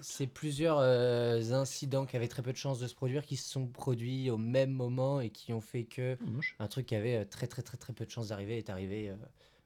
[0.00, 3.50] c'est plusieurs euh, incidents qui avaient très peu de chances de se produire qui se
[3.50, 6.54] sont produits au même moment et qui ont fait que moche.
[6.60, 9.10] un truc qui avait euh, très très très très peu de chances d'arriver est arrivé.
[9.10, 9.16] euh,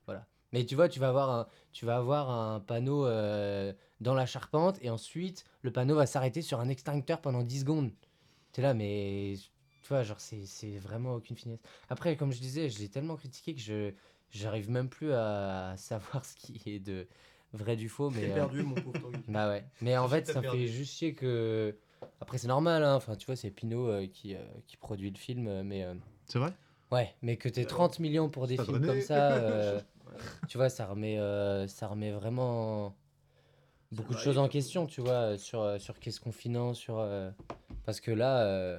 [0.07, 0.27] voilà.
[0.55, 4.27] Mais tu vois, tu vas avoir un, tu vas avoir un panneau euh, dans la
[4.27, 7.91] charpente et ensuite le panneau va s'arrêter sur un extincteur pendant 10 secondes.
[8.53, 9.35] T'es là, mais
[9.83, 11.61] tu vois, genre c'est c'est vraiment aucune finesse.
[11.89, 13.93] Après, comme je disais, je l'ai tellement critiqué que je
[14.31, 17.07] j'arrive même plus à savoir ce qui est de
[17.53, 18.11] vrai du faux.
[18.11, 19.65] Mais euh, perdu, mon pauvre bah ouais.
[19.81, 20.59] Mais en fait, ça me perdu.
[20.61, 21.77] fait juste chier que.
[22.21, 22.95] Après, c'est normal, hein.
[22.97, 25.85] Enfin, tu vois, c'est Pinot euh, qui, euh, qui produit le film, mais.
[25.85, 25.95] euh,
[26.27, 26.53] C'est vrai?
[26.91, 29.81] Ouais, mais que t'aies 30 millions pour des films comme ça, euh,
[30.49, 32.95] tu vois, ça remet, euh, ça remet vraiment
[33.93, 36.99] beaucoup de choses en question, tu vois, sur, euh, sur qu'est-ce qu'on finance, sur...
[36.99, 37.31] euh,
[37.85, 38.79] Parce que là, euh,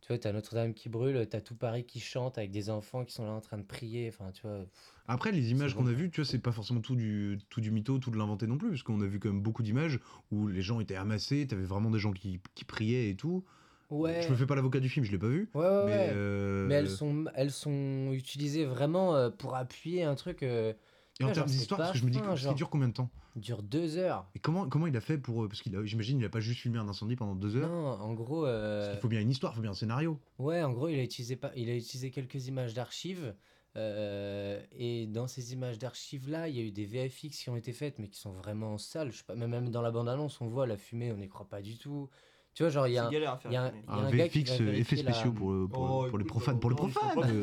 [0.00, 3.12] tu vois, t'as Notre-Dame qui brûle, t'as tout Paris qui chante avec des enfants qui
[3.14, 4.64] sont là en train de prier, enfin, tu vois...
[5.08, 7.70] Après, les images qu'on a vues, tu vois, c'est pas forcément tout du, tout du
[7.70, 10.00] mytho, tout de l'inventé non plus, parce qu'on a vu quand même beaucoup d'images
[10.32, 13.44] où les gens étaient amassés, t'avais vraiment des gens qui, qui priaient et tout.
[13.88, 15.48] Ouais, Je me fais pas l'avocat du film, je l'ai pas vu.
[15.54, 16.10] ouais, ouais, mais ouais.
[16.12, 20.72] euh, Mais elles sont, elles sont utilisées vraiment euh, pour appuyer un truc euh,
[21.20, 22.54] Et en termes d'histoire, parce que je me dis, fin, genre.
[22.54, 23.08] dure combien de temps?
[23.36, 24.26] Dure deux heures.
[24.34, 25.44] Et comment, comment il a fait pour.
[25.44, 27.68] euh, Parce qu'il a, j'imagine, il a pas juste filmé un incendie pendant deux heures.
[27.68, 28.42] Non, en gros...
[28.42, 30.18] Parce euh, qu'il faut bien une histoire, il faut bien un scénario.
[30.38, 33.34] Ouais, en gros, il a utilisé, pas, il a utilisé quelques images d'archives.
[33.76, 37.72] euh, et dans ces images d'archives-là, il y a eu des VFX qui ont été
[37.72, 39.12] faites, mais qui sont vraiment sales.
[39.12, 41.48] Je sais pas, même même dans la bande-annonce, on voit la fumée, on n'y croit
[41.48, 42.08] pas du tout.
[42.56, 43.16] Tu vois, genre, il y a un, y
[43.56, 45.82] a un- Un un gars qui VFX, va euh, effets la- spéciaux pour, le- pour,
[45.82, 46.58] Oh, pour les profanes.
[46.58, 47.42] Pour les profanes, euh,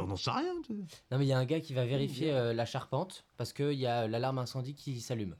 [0.00, 0.52] on n'en sait rien.
[0.66, 0.80] tu sais.
[1.12, 3.74] Non, mais il y a un gars qui va vérifier euh, la charpente parce qu'il
[3.74, 5.36] y a l'alarme incendie qui s'allume.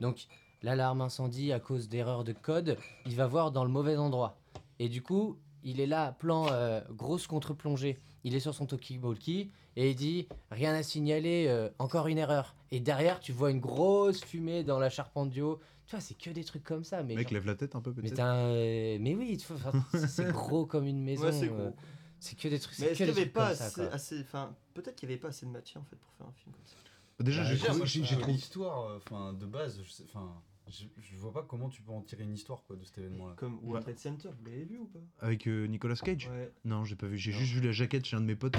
[0.00, 0.26] Donc,
[0.62, 4.38] l'alarme incendie, à cause d'erreurs de code, il va voir dans le mauvais endroit.
[4.78, 8.00] Et du coup, il est là, plan euh, grosse contre-plongée.
[8.22, 12.54] Il est sur son talkie-walkie et il dit Rien à signaler, euh, encore une erreur.
[12.70, 15.58] Et derrière, tu vois une grosse fumée dans la charpente du haut.
[15.92, 17.02] Tu vois, c'est que des trucs comme ça.
[17.02, 18.20] Mais, mec genre- lève la tête un peu mais, peut-être.
[18.20, 21.24] un- euh, mais oui, tu vois, enfin, c'est- gros comme une maison.
[21.24, 21.76] Ouais, c'est euh, gros.
[22.18, 22.78] c'est que des trucs.
[22.78, 25.20] Mais c'est est-ce que qu'il n'y avait pas assez, assez- Enfin, peut-être qu'il n'y avait
[25.20, 26.76] pas assez de matière en fait pour faire un film comme ça.
[27.22, 27.48] Déjà, Bah,
[27.84, 30.32] j'ai trouvé- l'histoire, euh, enfin, de base, je, sais- enfin,
[30.68, 33.34] je, je vois pas comment tu peux en tirer une histoire quoi de cet événement-là.
[33.36, 34.98] Comme World Trade Center, vous l'avez vu ou pas?
[35.20, 36.28] Avec euh, Nicolas Cage?
[36.28, 36.50] Ouais.
[36.64, 37.18] Non, j'ai pas vu.
[37.18, 38.56] J'ai juste vu la jaquette chez un de mes potes.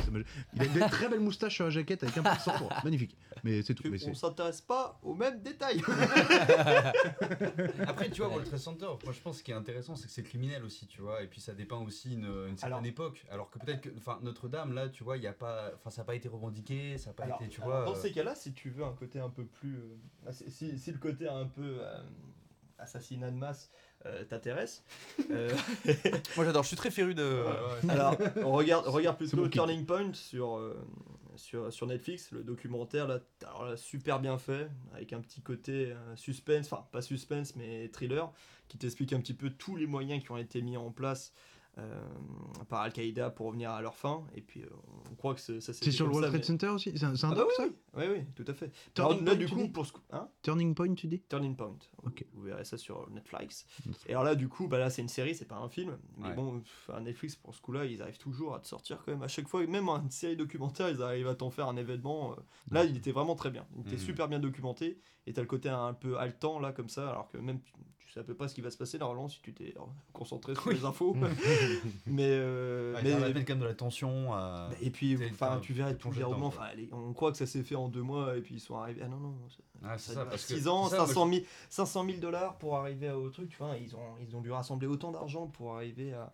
[0.54, 2.70] Il a une très belle moustache sur la jaquette avec un peu de sang.
[2.84, 3.16] Magnifique.
[3.44, 3.84] Mais c'est tout.
[3.90, 5.82] Mais on s'intéresse pas aux mêmes détails.
[7.88, 10.12] Après, tu vois, World Trade Center, moi je pense ce qui est intéressant, c'est que
[10.14, 13.26] c'est criminel aussi, tu vois, et puis ça dépeint aussi une, une certaine Alors- époque.
[13.30, 16.02] Alors que peut-être que, enfin, Notre-Dame, là, tu vois, il y a pas, enfin, ça
[16.02, 17.86] n'a pas été revendiqué, ça n'a pas Alors, été, tu alors, vois.
[17.86, 19.76] dans euh, ces cas-là, si tu veux un côté un peu plus.
[19.78, 21.93] euh, si, si- si le côté un peu euh,
[22.78, 23.72] assassinat de masse
[24.06, 24.84] euh, t'intéresse,
[25.32, 25.50] euh,
[26.36, 27.44] Moi j'adore, je suis très féru de.
[27.88, 29.48] alors on regarde, regarde plutôt.
[29.48, 30.76] Turning Point sur, euh,
[31.38, 35.94] sur, sur Netflix, le documentaire là, alors là, super bien fait, avec un petit côté
[35.94, 38.30] euh, suspense, enfin pas suspense mais thriller,
[38.68, 41.34] qui t'explique un petit peu tous les moyens qui ont été mis en place.
[41.80, 42.02] Euh,
[42.70, 44.70] par Al-Qaïda pour revenir à leur fin et puis euh,
[45.12, 47.32] on croit que ça C'est sur le World Trade Center aussi C'est un, c'est un
[47.32, 47.64] ah bah doc oui, ça
[47.96, 48.72] oui, oui, oui, tout à fait.
[48.94, 51.22] Turning Alors, là, Point, du tu coup, dis pour ce hein Turning Point, tu dis
[51.22, 51.78] Turning Point.
[52.04, 52.26] Ok.
[52.34, 53.66] Vous verrez ça sur Netflix.
[54.08, 55.98] Et alors là, du coup, bah là, c'est une série, c'est pas un film.
[56.18, 56.36] Mais Ouais.
[56.36, 56.62] bon,
[57.02, 59.24] Netflix, pour ce coup-là, ils arrivent toujours à te sortir quand même.
[59.24, 62.34] À chaque fois, même une série documentaire, ils arrivent à t'en faire un événement.
[62.34, 62.36] euh.
[62.72, 63.66] Là, il était vraiment très bien.
[63.76, 63.98] Il était Mhm.
[64.02, 65.00] super bien documenté.
[65.26, 67.10] Et t'as le côté un peu haletant, là, comme ça.
[67.10, 67.60] Alors que même,
[68.14, 69.82] sais à peu pas ce qui va se passer, normalement, si tu t'es euh,
[70.14, 71.16] concentré sur les infos.
[72.06, 72.28] mais.
[72.30, 74.34] euh, ouais, mais ça quand même de la tension.
[74.34, 76.38] à- et puis, enfin, tu verrais tout quoi.
[76.48, 78.78] Enfin, allez, on croit que ça s'est fait en deux mois et puis ils sont
[78.78, 79.02] arrivés.
[79.04, 79.36] Ah non, non,
[79.98, 83.10] c'est ça parce que 6 ans, ça, moi, 500 000, 500 000 dollars pour arriver
[83.12, 83.50] au truc.
[83.50, 86.32] Tu vois, ils ont, ils ont dû rassembler autant d'argent pour arriver à,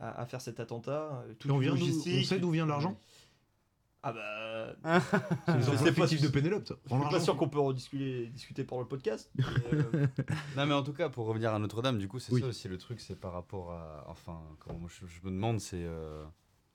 [0.00, 1.24] à, à faire cet attentat.
[1.28, 2.96] euh, toute Et on, vient on sait d'où vient l'argent?
[4.08, 5.02] Ah bah.
[5.46, 6.74] C'est sais pas fictifs si- de Pénélope, ça.
[6.88, 9.30] Je suis pas sûr qu'on peut rediscuter discuter pour le podcast.
[9.36, 10.06] mais, euh,
[10.56, 12.40] Non mais en tout cas pour revenir à Notre-Dame du coup c'est Oui.
[12.40, 15.60] ça aussi le truc c'est par rapport à enfin comment moi, je, je me demande
[15.60, 16.24] c'est euh,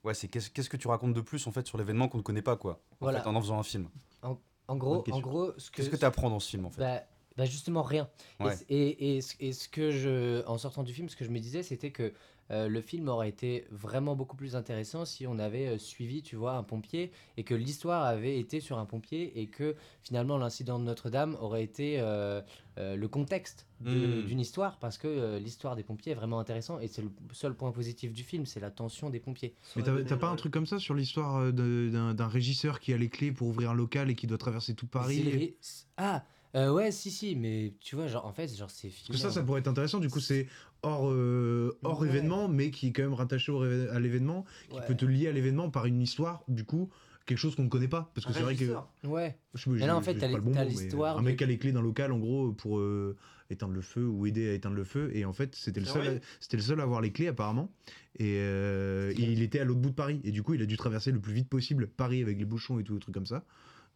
[0.04, 2.22] ouais c'est qu'est-ce qu'est-ce que tu racontes de plus en fait sur l'événement qu'on ne
[2.22, 3.20] connaît pas quoi en Voilà.
[3.22, 3.88] fait en en faisant un film?
[4.22, 5.20] En Bonne gros, en question.
[5.22, 6.80] gros, ce que, qu'est-ce que tu apprends dans ce film en fait?
[6.80, 7.00] Bah,
[7.36, 8.08] Bah justement rien.
[8.40, 8.56] Et Ouais.
[8.56, 11.30] c- Et, et, ce- et ce que je, en sortant du film, ce que je
[11.30, 12.12] me disais, c'était que
[12.50, 16.36] euh, le film aurait été vraiment beaucoup plus intéressant si on avait euh, suivi, tu
[16.36, 20.78] vois, un pompier et que l'histoire avait été sur un pompier et que finalement l'incident
[20.78, 22.40] de Notre-Dame aurait été euh,
[22.78, 24.26] euh, le contexte de- Mm.
[24.26, 27.54] d'une histoire parce que euh, l'histoire des pompiers est vraiment intéressant et c'est le seul
[27.54, 29.54] point positif du film, c'est la tension des pompiers.
[29.76, 32.98] Mais t'as t'as pas un truc comme ça sur l'histoire d'un d'un régisseur qui a
[32.98, 35.56] les clés pour ouvrir un local et qui doit traverser tout Paris et-
[35.96, 36.24] Ah
[36.54, 39.30] euh, ouais, si si, mais tu vois, genre en fait, genre c'est Parce que ça,
[39.30, 40.00] ça pourrait être intéressant.
[40.00, 40.46] Du coup, c'est
[40.82, 42.08] hors, euh, hors Ouais.
[42.08, 44.86] événement, mais qui est quand même rattaché au à l'événement, qui Ouais.
[44.86, 46.90] peut te lier à l'événement par une histoire, du coup,
[47.26, 48.10] quelque chose qu'on ne connaît pas.
[48.14, 48.60] Parce que Un c'est vrai que.
[48.60, 48.88] régisseur.
[49.04, 49.36] Ouais.
[49.54, 50.64] Je sais pas, Mais j'ai- là, en j'ai fait, pas t'as le l'hi- bon t'as
[50.64, 53.16] mot, mais l'histoire Un mec qui a les clés d'un local, en gros, pour euh,
[53.50, 55.10] éteindre le feu ou aider à éteindre le feu.
[55.14, 57.28] Et en fait, c'était le, Ah seul, ouais c'était le seul à avoir les clés,
[57.28, 57.70] apparemment.
[58.18, 60.20] Et euh, il était à l'autre bout de Paris.
[60.24, 62.78] Et du coup, il a dû traverser le plus vite possible Paris avec les bouchons
[62.80, 63.44] et tout, des trucs comme ça.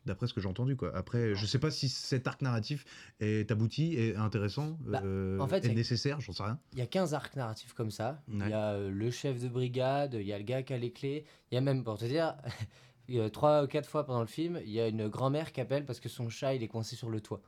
[0.07, 0.97] D'après ce que j'ai entendu, quoi.
[0.97, 2.85] Après, je sais pas si cet arc narratif
[3.21, 6.59] est abouti, est intéressant, Bah, euh, en fait, est nécessaire, j'en sais rien.
[6.73, 8.23] Il y a 15 arcs narratifs comme ça.
[8.33, 8.51] Il Ouais.
[8.51, 10.93] y a euh, le chef de brigade, il y a le gars qui a les
[10.93, 11.25] clés.
[11.51, 12.37] Il y a même, pour te dire,
[13.33, 16.01] trois ou quatre fois pendant le film, il y a une grand-mère qui appelle parce
[16.01, 17.43] que son chat il est coincé sur le toit.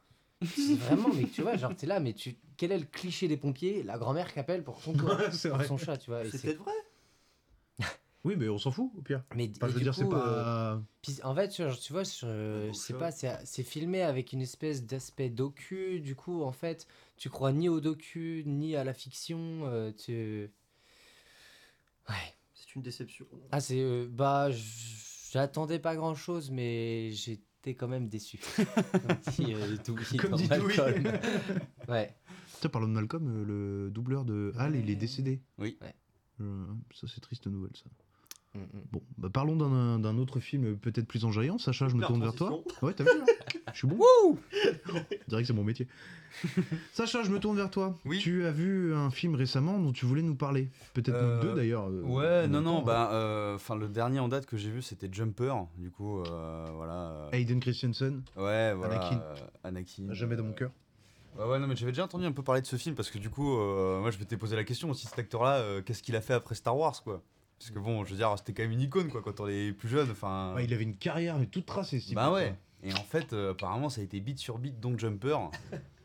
[0.44, 3.36] C'est vraiment, mais tu vois, genre t'es là, mais tu, quel est le cliché des
[3.36, 3.82] pompiers?
[3.82, 5.16] La grand-mère qui appelle pour son toit,
[5.48, 6.24] pour son chat, tu vois.
[6.24, 6.72] c'est- peut-être vrai.
[8.28, 9.24] Oui, mais on s'en fout, au pire.
[9.34, 12.02] Mais Enfin, je veux du dire, c'est euh, puis, en fait, tu vois, tu vois,
[12.02, 16.00] je, sais pas, c'est filmé avec une espèce d'aspect docu.
[16.00, 16.86] Du coup, en fait,
[17.16, 19.38] tu crois ni au docu ni à la fiction.
[19.64, 20.50] euh, tu...
[22.10, 22.34] Ouais.
[22.52, 23.24] C'est une déception.
[23.50, 23.80] Ah, c'est.
[23.80, 24.50] euh, bah,
[25.32, 28.38] j'attendais pas grand chose, mais j'étais quand même déçu.
[28.92, 29.76] Comme dit, euh,
[30.18, 30.46] Comme.
[30.48, 31.18] Malcolm.
[31.88, 32.14] ouais.
[32.56, 35.40] Putain, parlons de Malcolm, euh, le doubleur de Hal, il est décédé.
[35.56, 35.78] Oui.
[35.80, 35.94] Ouais.
[36.40, 37.86] Euh, ça, c'est triste nouvelle, ça.
[38.58, 38.82] Mm, mm.
[38.92, 41.58] Bon, bah, parlons d'un autre film euh, peut-être plus enjaillant.
[41.58, 42.60] Sacha, je me tourne vers toi.
[42.82, 43.24] Ouais, t'as vu hein
[43.72, 43.98] Je suis bon.
[44.92, 45.86] Je dirais que c'est mon métier.
[46.92, 47.96] Sacha, je me tourne vers toi.
[48.04, 48.18] Oui.
[48.18, 50.68] Tu as vu un film récemment dont tu voulais nous parler.
[50.94, 51.88] Peut-être Euh, nous deux d'ailleurs.
[51.88, 54.82] euh, Ouais, non, non, temps, bah, euh, enfin, le dernier en date que j'ai vu,
[54.82, 56.92] c'était Jumper, du coup, euh, voilà.
[57.12, 58.96] euh, Hayden Christensen, Ouais, voilà.
[58.96, 59.20] Anakin.
[59.22, 60.08] euh, Anakin.
[60.10, 60.70] à jamais dans mon cœur.
[61.38, 63.18] Ouais, ouais, non, mais j'avais déjà entendu un peu parler de ce film parce que
[63.18, 66.16] du coup, euh, moi je m'étais posé la question aussi, cet acteur-là, euh, qu'est-ce qu'il
[66.16, 67.22] a fait après Star Wars, quoi
[67.58, 69.72] Parce que bon, je veux dire, c'était quand même une icône, quoi, quand on est
[69.72, 70.54] plus jeune, enfin.
[70.54, 71.98] Ouais, il avait une carrière mais toute tracée.
[71.98, 72.34] type, bah quoi.
[72.38, 72.54] ouais.
[72.84, 75.36] Et en fait, euh, apparemment, ça a été beat sur beat, donc Jumper.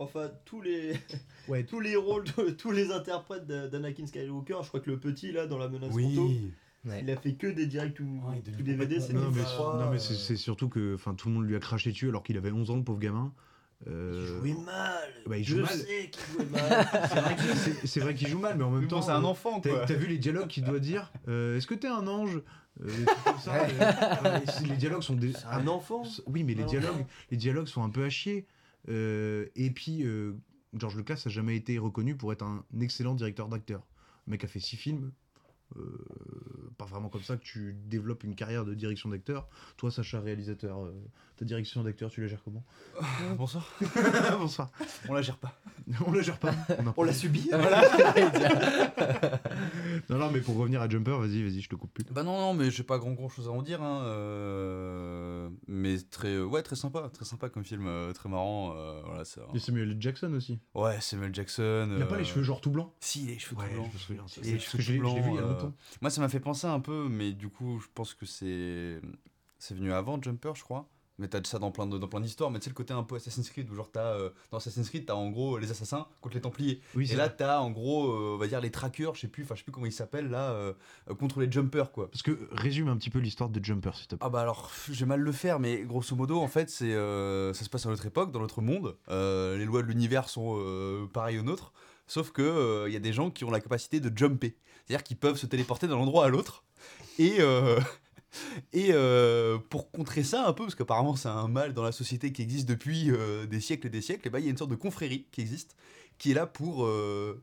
[0.00, 0.92] Enfin, tous les,
[1.48, 5.32] Ouais, tous les rôles, de- tous les interprètes d'Anakin Skywalker, je crois que le petit
[5.32, 7.02] là dans la menace Ouais.
[7.02, 9.98] il a fait que des directs ou Ouais, ou devenu DVD, c'était Non non, mais
[9.98, 12.52] c'est c'est surtout que enfin, tout le monde lui a craché dessus alors qu'il avait
[12.52, 13.32] 11 ans, le pauvre gamin.
[13.86, 15.08] Il Euh, jouait mal.
[15.26, 15.68] bah, il je joue mal.
[15.78, 16.88] sais qu'il jouait mal.
[17.84, 18.96] c'est vrai qu'il joue mal, mais en même Mais temps.
[19.00, 21.74] bon, c'est un euh, enfant, T'as vu les dialogues qu'il doit dire euh, Est-ce que
[21.74, 22.42] t'es un ange
[22.82, 22.88] Euh,
[23.24, 23.68] comme ça, euh,
[24.24, 25.32] euh, les dialogues sont des.
[25.50, 26.02] Un enfant.
[26.26, 28.46] Oui, mais les Un dialogues, les dialogues sont un peu à chier.
[28.88, 30.32] Euh, et puis, euh,
[30.74, 33.86] George Lucas n'a jamais été reconnu pour être un excellent directeur d'acteur.
[34.26, 35.12] Le mec a fait six films.
[36.80, 39.48] Euh, pas vraiment comme ça que tu développes une carrière de direction d'acteur.
[39.76, 40.92] Toi, Sacha, réalisateur, euh,
[41.36, 42.64] ta direction d'acteur, tu la gères comment?
[43.36, 43.68] Bonsoir.
[44.38, 44.70] Bonsoir.
[45.08, 45.58] On la gère pas.
[46.06, 46.52] On la gère pas.
[46.78, 47.50] On, On l'a subi.
[50.10, 52.04] Non, non, mais pour revenir à Jumper, vas-y, vas-y, je te coupe plus.
[52.10, 53.82] Bah non, non, mais j'ai pas grand, grand chose à en dire.
[53.82, 58.74] Hein, euh, Mais très, ouais, très sympa, très sympa comme film, euh, très marrant.
[58.76, 60.58] euh, voilà, c'est un- Il y a Samuel Jackson aussi.
[60.74, 61.92] Ouais, Samuel Jackson.
[61.96, 63.88] Il a pas euh, les cheveux genre tout blancs Si, les cheveux Ouais, tout blancs.
[63.90, 64.28] je me souviens.
[64.28, 65.38] ça, Et c'est les parce cheveux que je l'ai- tout je l'ai vu il y
[65.38, 65.72] a euh, longtemps.
[66.00, 69.00] Moi, ça m'a fait penser un peu, mais du coup, je pense que c'est
[69.58, 70.88] c'est venu avant Jumper, je crois.
[71.20, 72.48] Mais t'as ça dans plein de- dans plein d'histoires.
[72.52, 74.88] Mais tu sais le côté un peu Assassin's Creed où genre t'as euh, dans Assassin's
[74.88, 76.80] Creed t'as en gros les assassins contre les Templiers.
[76.94, 79.42] Oui, Et là t'as en gros euh, on va dire les trackers, je sais plus,
[79.42, 80.72] enfin je sais plus comment ils s'appellent là, euh,
[81.18, 82.08] contre les Jumpers quoi.
[82.08, 84.24] Parce que résume un petit peu l'histoire de Jumper, s'il te plaît.
[84.24, 87.68] Ah bah alors, j'ai mal le faire, mais grosso modo, en fait, c'est ça se
[87.68, 88.96] passe à notre époque, dans notre monde.
[89.08, 91.72] Les lois de l'univers sont pareilles aux nôtres,
[92.08, 95.16] sauf que il y a des gens qui ont la capacité de jumper, c'est-à-dire qu'ils
[95.16, 96.64] peuvent se téléporter d'un endroit à l'autre.
[97.18, 97.78] Et euh,
[98.72, 102.32] et euh, pour contrer ça un peu, parce qu'apparemment c'est un mal dans la société
[102.32, 104.56] qui existe depuis euh, des siècles et des siècles, et bah, il y a une
[104.56, 105.76] sorte de confrérie qui existe,
[106.18, 107.42] qui est là pour euh,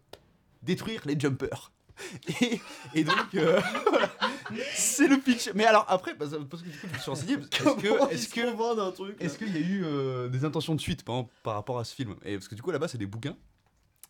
[0.63, 1.71] détruire les jumpers.
[2.41, 2.59] Et,
[2.93, 4.11] et donc, euh, voilà.
[4.75, 5.49] c'est le pitch.
[5.55, 7.33] Mais alors après, parce parce que du coup, je me suis renseigné.
[7.35, 11.25] Est-ce que, est-ce truc est-ce qu'il y a eu euh, des intentions de suite par,
[11.41, 12.15] par rapport à ce film?
[12.25, 13.37] Et parce que du coup, là-bas, c'est des bouquins.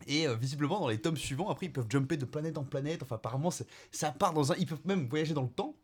[0.06, 3.02] Et euh, visiblement, dans les tomes suivants, après, ils peuvent jumper de planète en planète.
[3.02, 4.56] Enfin, apparemment, c'est- ça part dans un.
[4.56, 5.74] Ils peuvent même voyager dans le temps.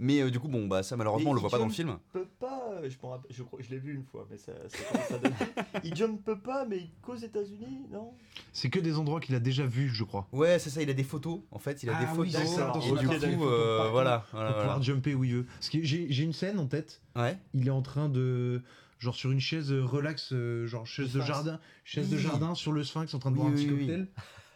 [0.00, 1.70] Mais euh, du coup, bon, bah ça, malheureusement, Mais on le voit pas dans le
[1.72, 1.96] film.
[2.12, 5.14] peut pas, euh, je, rappelle- je, crois, je l'ai vu une fois, mais ça, ça
[5.14, 5.44] à dater.
[5.84, 8.12] Il jump pas, mais qu'aux États-Unis, non?
[8.52, 10.26] C'est que des endroits qu'il a déjà vus, je crois.
[10.32, 11.38] Ouais, c'est ça, il a des photos.
[11.52, 12.32] En fait, il a Ah des oui, photos.
[12.50, 13.90] c'est ça, dans et du appart, il a des coup, euh, voilà.
[13.92, 14.52] voilà, pour voilà.
[14.54, 15.44] pouvoir jumper où il veut.
[15.44, 17.00] Parce que j'ai j'ai une scène en tête.
[17.14, 17.38] Ouais.
[17.54, 18.62] Il est en train de.
[19.04, 22.72] Genre sur une chaise euh, relax, euh, genre chaise de jardin, chaise de jardin sur
[22.72, 23.78] le sphinx en train de Oui, boire un petit oui.
[23.86, 24.06] cocktail.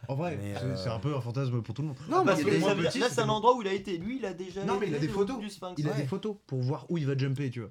[0.07, 1.97] En vrai, c'est euh, un peu un fantasme pour tout le monde.
[2.09, 3.97] Non, Parce mais que là, c'est un endroit où il a été.
[3.99, 4.65] Lui, il a déjà.
[4.65, 5.39] Non, mais il a des photos.
[5.39, 5.73] Du Sphinx.
[5.77, 5.97] Il a Ouais.
[6.01, 7.69] des photos pour voir où il va jumper, tu vois.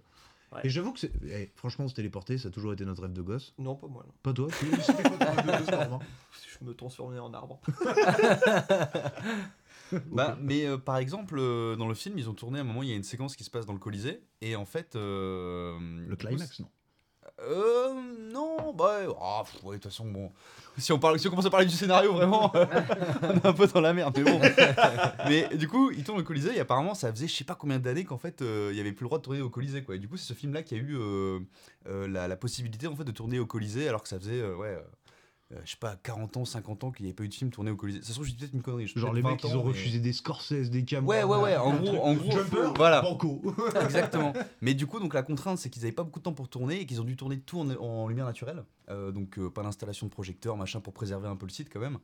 [0.52, 0.60] Ouais.
[0.64, 1.10] Et j'avoue que c'est.
[1.26, 3.54] eh, franchement, se téléporter, ça a toujours été notre rêve de gosse.
[3.58, 4.04] Non, pas moi.
[4.06, 4.12] non.
[4.22, 6.00] Pas toi si, C'était quoi ton rêve de gosse, Normand
[6.60, 7.60] Je me transformais en arbre.
[10.10, 12.82] Bah, mais euh, par exemple, euh, dans le film, ils ont tourné à un moment,
[12.82, 14.96] il y a une séquence qui se passe dans le Colisée, et en fait.
[14.96, 16.68] euh, Le climax, non
[17.40, 17.94] Euh.
[18.32, 18.98] Non, bah.
[19.20, 20.30] ah, pff, ouais, de toute façon, bon.
[20.76, 22.52] Si on, parle, si on commence à parler du scénario, vraiment,
[23.22, 24.40] on est un peu dans la merde, mais bon.
[25.28, 27.78] mais du coup, ils tournent au Colisée, et apparemment, ça faisait je sais pas combien
[27.78, 29.96] d'années qu'en fait, euh, il y avait plus le droit de tourner au Colisée, quoi.
[29.96, 31.40] Et du coup, c'est ce film-là qui a eu euh,
[31.86, 34.78] la, la possibilité, en fait, de tourner au Colisée, alors que ça faisait, ouais.
[35.52, 37.50] Euh, je sais pas, 40 ans, 50 ans qu'il n'y avait pas eu de film
[37.50, 38.00] tourné au Colisée.
[38.02, 38.86] Ça se trouve, je dis peut-être une connerie.
[38.86, 41.08] je Genre les mecs, 20 ils ont ans, mais- refusé des Scorsese, des Cameron.
[41.08, 43.00] Ouais, ouais, ouais, en gros, en gros, Jumper, voilà.
[43.00, 43.40] Banco.
[43.82, 44.32] Exactement.
[44.60, 46.80] Mais du coup, donc la contrainte, c'est qu'ils n'avaient pas beaucoup de temps pour tourner
[46.80, 48.64] et qu'ils ont dû tourner tout en, en lumière naturelle.
[48.90, 51.80] Euh, donc euh, pas d'installation de projecteur, machin, pour préserver un peu le site quand
[51.80, 51.98] même.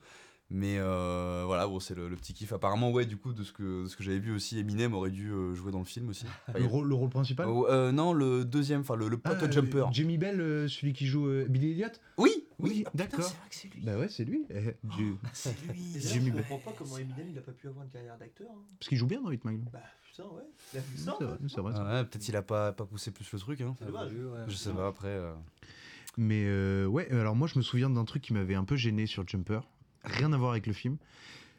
[0.50, 2.52] Mais euh, voilà, bon, c'est le, le petit kiff.
[2.52, 5.10] Apparemment, ouais, du coup, de ce que, de ce que j'avais vu aussi, Eminem aurait
[5.10, 6.26] dû euh, jouer dans le film aussi.
[6.48, 9.38] Enfin, Le rôle, le rôle principal Oh, euh, non, le deuxième, enfin le, le pote
[9.42, 9.86] Ah, jumper.
[9.88, 13.24] euh, Jamie Bell, euh, celui qui joue euh, Billy Elliot Oui, Oui, Ah, putain, d'accord.
[13.30, 13.80] c'est vrai que c'est lui.
[13.82, 14.44] Bah ouais, c'est lui.
[14.50, 15.72] Eh, du- C'est lui.
[15.98, 18.50] Jimmy Jimmy je comprends pas comment Eminem il a pas pu avoir une carrière d'acteur.
[18.52, 18.62] hein.
[18.78, 19.64] Parce qu'il joue bien dans Hitman.
[19.72, 20.42] Bah putain, ouais.
[20.74, 21.16] Il a vu C'est ça.
[21.20, 21.72] vrai, c'est vrai.
[21.74, 23.60] Ah ouais, Peut-être il a pas, pas poussé plus le truc.
[23.62, 23.74] Hein.
[23.78, 24.12] C'est dommage.
[24.46, 25.08] Je sais pas, après.
[25.08, 25.32] euh,
[26.18, 29.06] Mais euh, ouais, alors moi je me souviens d'un truc qui m'avait un peu gêné
[29.06, 29.60] sur Jumper.
[30.04, 30.96] Rien à voir avec le film.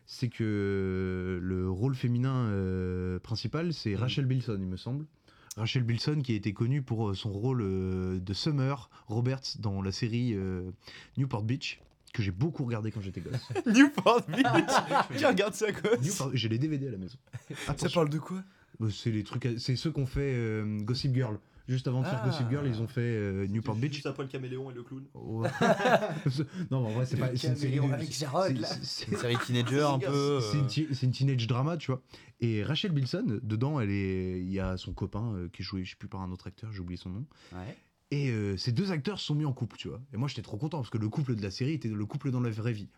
[0.08, 5.06] C'est que le rôle féminin euh, principal, c'est Rachel Bilson, il me semble.
[5.58, 9.82] Rachel Bilson qui a été connue pour euh, son rôle euh, de Summer Roberts dans
[9.82, 10.70] la série euh,
[11.18, 11.80] Newport Beach,
[12.14, 13.50] que j'ai beaucoup regardé quand j'étais gosse.
[13.66, 14.46] Newport Beach
[15.18, 15.68] Qui regarde ça,
[16.02, 17.18] Newport- J'ai les DVD à la maison.
[17.66, 18.02] Ça Attention.
[18.02, 18.44] parle de quoi?
[18.82, 21.40] Euh, C'est les trucs, c'est ceux qu'on fait euh, Gossip Girl.
[21.68, 22.28] Juste avant de faire Ah.
[22.28, 23.94] Gossip Girl, ils ont fait euh, Newport Beach.
[23.94, 25.04] Juste après le caméléon et le clown.
[25.16, 25.50] Ouais.
[26.72, 27.36] non, mais en vrai, c'est pas.
[27.36, 28.68] C'est une série de- avec Jarod, c'est- là.
[28.84, 30.08] c'est- Une série teenager un peu.
[30.12, 32.02] euh, C'est une, ti- c'est une teenage drama, tu vois.
[32.40, 35.84] Et Rachel Bilson, dedans, elle est, il y a son copain euh, qui est joué,
[35.84, 37.26] je sais plus par un autre acteur, j'ai oublié son nom.
[37.54, 37.76] Ouais.
[38.12, 40.02] Et euh, ces deux acteurs se sont mis en couple, tu vois.
[40.14, 42.30] Et moi, j'étais trop content parce que le couple de la série était le couple
[42.32, 42.90] dans la vraie vie.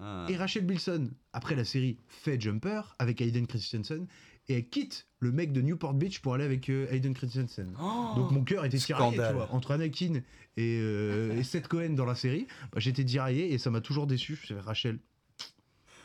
[0.00, 0.26] Ah.
[0.30, 4.06] Et Rachel Bilson, après la série, fait Jumper avec Hayden Christensen
[4.48, 7.74] et elle quitte le mec de Newport Beach pour aller avec euh, Hayden Christensen.
[7.80, 10.22] Oh Donc mon cœur était tiraillé, tu vois, entre Anakin
[10.56, 12.46] et, euh, et Seth Cohen dans la série.
[12.72, 14.36] Bah, J'étais tiraillé et ça m'a toujours déçu.
[14.36, 14.98] Je fais, Rachel,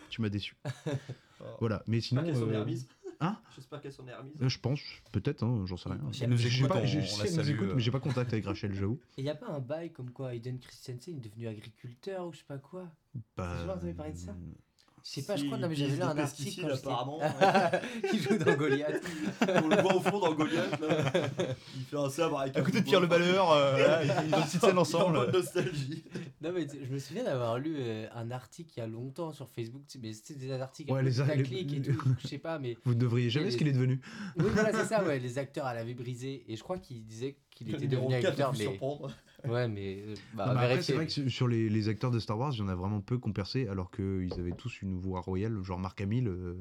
[0.09, 0.55] tu m'as déçu.
[1.59, 2.23] voilà, mais sinon.
[2.25, 2.65] Euh.
[3.19, 4.33] Hein J'espère qu'elle s'en est remise.
[4.41, 4.81] euh, je pense,
[5.13, 6.01] peut-être, hein, j'en sais rien.
[6.11, 7.73] Si elle nous J'ai écoute, pas- on- je la qu'elle nous salue, écoute, euh.
[7.75, 8.99] mais j'ai pas contact avec Rachel, j'avoue.
[9.17, 12.39] Et y a pas un bail comme quoi Hayden Christensen est devenu agriculteur ou je
[12.39, 12.91] sais pas quoi?
[13.37, 14.35] Bah, entendu parler de ça?
[15.05, 17.19] Je sais pas, je crois, non mais j'avais lu un article apparemment.
[18.13, 19.03] Il joue dans Goliath.
[19.41, 21.11] On le voit au fond dans Goliath là.
[21.75, 22.85] Il fait un sabre avec À un côté de.
[22.85, 25.29] Pierre le Balleur, euh, là, ils ils ont une petite scène en ensemble.
[25.33, 26.03] nostalgie.
[26.41, 29.49] Non mais je me souviens d'avoir lu euh, un article il y a longtemps sur
[29.49, 32.27] Facebook, tu sais, mais c'était des articles un Ouais, les les- putaclic et tout, je
[32.27, 33.99] sais pas, mais Vous ne devriez jamais les- ce qu'il est devenu.
[34.37, 37.03] oui voilà c'est ça, ouais, les acteurs à la vie brisée et je crois qu'il
[37.05, 39.11] disait qu'il était devenu 4 acteur, mais surprendre.
[39.45, 42.37] Ouais mais euh, bah, Non, après, c'est vrai que sur- les, les acteurs de Star
[42.37, 44.97] Wars, il y en a vraiment peu qui ont percé, alors qu'ils avaient tous une
[44.99, 46.27] voix royale, genre Mark Hamill.
[46.27, 46.55] euh,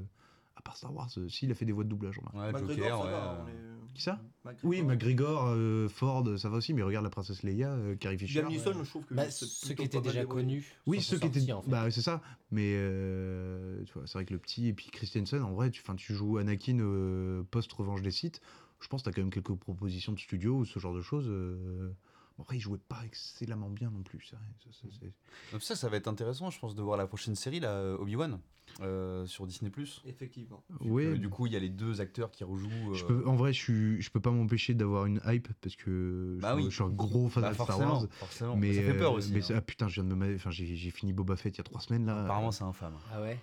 [0.54, 2.34] à part Star Wars, euh, si, il a fait des voix de doublage, remarque.
[2.36, 3.10] Ouais, McGregor, Joker, ça ouais.
[3.10, 4.20] va, on euh, est- Qui ça?
[4.44, 4.70] McGregor.
[4.70, 8.42] Oui, McGregor, euh, Ford, ça va aussi, mais regarde la princesse Leia, euh, Carrie Fisher.
[8.42, 10.64] Liam Neeson, je trouve que Bah, ceux qui étaient déjà connus.
[10.86, 11.52] Oui, ceux qui étaient.
[11.52, 11.70] en fait.
[11.70, 12.20] Bah, c'est ça.
[12.50, 15.80] Mais euh, tu vois, c'est vrai que le petit et puis Christensen, en vrai, tu,
[15.82, 18.40] 'fin, tu joues Anakin euh, post-revanche des sites.
[18.80, 21.02] Je pense que tu as quand même quelques propositions de studio ou ce genre de
[21.02, 21.26] choses.
[21.28, 21.90] euh.
[22.42, 24.20] Après, il jouait pas excellemment bien non plus.
[24.24, 24.36] ça,
[25.52, 28.40] Donc ça, ça va être intéressant, je pense, de voir la prochaine série, là, Obi-Wan,
[28.80, 29.70] euh, sur Disney+.
[30.06, 30.64] Effectivement.
[30.84, 32.94] Euh, du coup, il y a les deux acteurs qui rejouent.
[32.94, 35.76] Je euh, peux, en vrai, je, suis, je peux pas m'empêcher d'avoir une hype parce
[35.76, 36.64] que Bah je, oui.
[36.64, 38.06] je suis un gros fan bah, de Star Wars.
[38.10, 38.56] forcément.
[38.56, 39.32] Mais, ça fait peur aussi.
[39.32, 39.54] mais hein.
[39.58, 41.80] ah, putain, je viens de me enfin, j'ai, fini Boba Fett il y a trois
[41.80, 42.24] semaines là.
[42.24, 42.94] Apparemment, c'est infâme.
[43.12, 43.38] Ah ouais.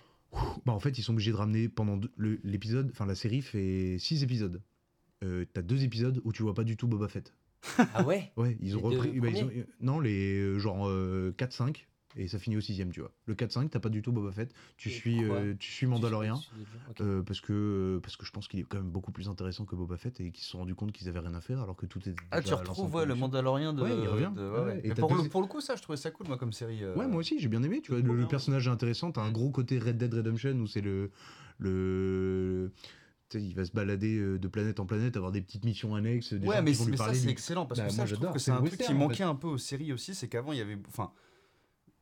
[0.66, 2.90] Bah, en fait, ils sont obligés de ramener pendant l'épisode.
[2.92, 4.60] Enfin, la série fait six épisodes.
[5.22, 7.34] Euh, T'as deux épisodes où tu vois pas du tout Boba Fett.
[7.94, 9.20] Ah ouais Ouais, ils ont Les repris.
[9.20, 11.86] bah, ils ont- premiers non, les euh, genre euh, 4-5.
[12.16, 13.12] Et ça finit au sixième, tu vois.
[13.26, 14.52] Le 4-5, t'as pas du tout Boba Fett.
[14.76, 16.40] Tu Et suis, euh, tu suis Mandalorian.
[17.00, 19.76] Euh, parce, que, parce que je pense qu'il est quand même beaucoup plus intéressant que
[19.76, 21.86] Boba Fett et qu'ils se sont rendus compte qu'ils avaient rien à faire alors que
[21.86, 22.16] tout était.
[22.32, 23.14] Ah, tu retrouves ouais, le.
[23.14, 23.82] Mandalorien de.
[23.82, 24.32] Ouais, il revient.
[24.34, 24.80] de- ouais, Ouais, ouais.
[24.82, 26.82] et pour, deux- le, pour le coup, ça, je trouvais ça cool, moi, comme série.
[26.82, 26.96] euh.
[26.96, 27.80] Ouais, moi aussi, j'ai bien aimé.
[27.80, 29.12] Tu vois, le, personnage est intéressant.
[29.12, 31.12] T'as un gros côté Red Dead Redemption où c'est le.
[33.34, 36.32] Il va se balader euh, de planète en planète, avoir des petites missions annexes.
[36.32, 38.50] Des Ouais, mais, ça, c'est excellent parce Bah, que ça, moi, je trouve que c'est
[38.50, 39.22] un truc qui manquait fait.
[39.24, 40.78] un peu aux séries aussi, c'est qu'avant, il y avait.
[40.88, 41.12] Enfin.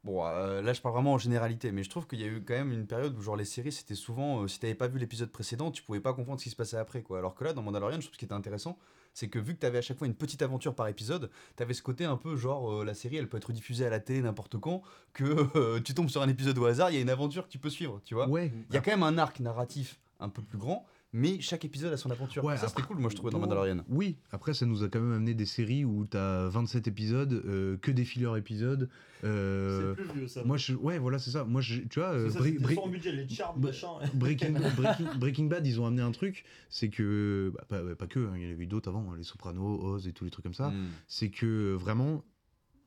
[0.05, 2.43] Bon, euh, là je parle vraiment en généralité, mais je trouve qu'il y a eu
[2.43, 4.99] quand même une période où genre les séries c'était souvent, euh, si t'avais pas vu
[4.99, 7.18] l'épisode précédent, tu pouvais pas comprendre ce qui se passait après quoi.
[7.18, 8.79] Alors que là dans Mandalorian, je trouve ce qui était intéressant,
[9.12, 11.83] c'est que vu que t'avais à chaque fois une petite aventure par épisode, t'avais ce
[11.83, 14.57] côté un peu genre euh, la série elle peut être diffusée à la télé n'importe
[14.59, 17.51] quand, que tu tombes sur un épisode au hasard, il y a une aventure que
[17.51, 18.29] tu peux suivre, tu vois.
[18.29, 18.53] Ouais.
[18.70, 21.92] Il y a quand même un arc narratif un peu plus grand, mais chaque épisode
[21.92, 22.44] a son aventure.
[22.44, 23.84] Ouais, ça c'était cool moi je trouvais dans Mandalorian.
[23.88, 27.76] Oui, après ça nous a quand même amené des séries où t'as 27 épisodes, euh,
[27.78, 28.88] que des fillers épisodes.
[29.24, 30.44] euh, C'est plus vieux ça.
[30.44, 31.44] moi, je, ouais, voilà, c'est ça.
[31.44, 33.88] Moi, je, tu vois, euh, ça, Bri- c'était Bri- sans budget, les charmes, Bri- machin.
[34.14, 38.20] Breaking, Breaking, Breaking Bad, ils ont amené un truc, c'est que, bah, pas, pas que,
[38.20, 40.30] hein, il y en avait eu d'autres avant, hein, les Sopranos, Oz et tous les
[40.30, 40.86] trucs comme ça, Mm.
[41.09, 42.22] c'est que euh, vraiment,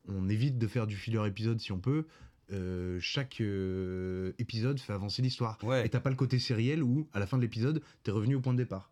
[0.08, 2.06] on évite de faire du filler épisode si on peut.
[2.52, 5.58] Euh, chaque euh, épisode fait avancer l'histoire.
[5.64, 5.86] Ouais.
[5.86, 8.42] Et t'as pas le côté sériel où, à la fin de l'épisode, t'es revenu au
[8.42, 8.90] point de départ.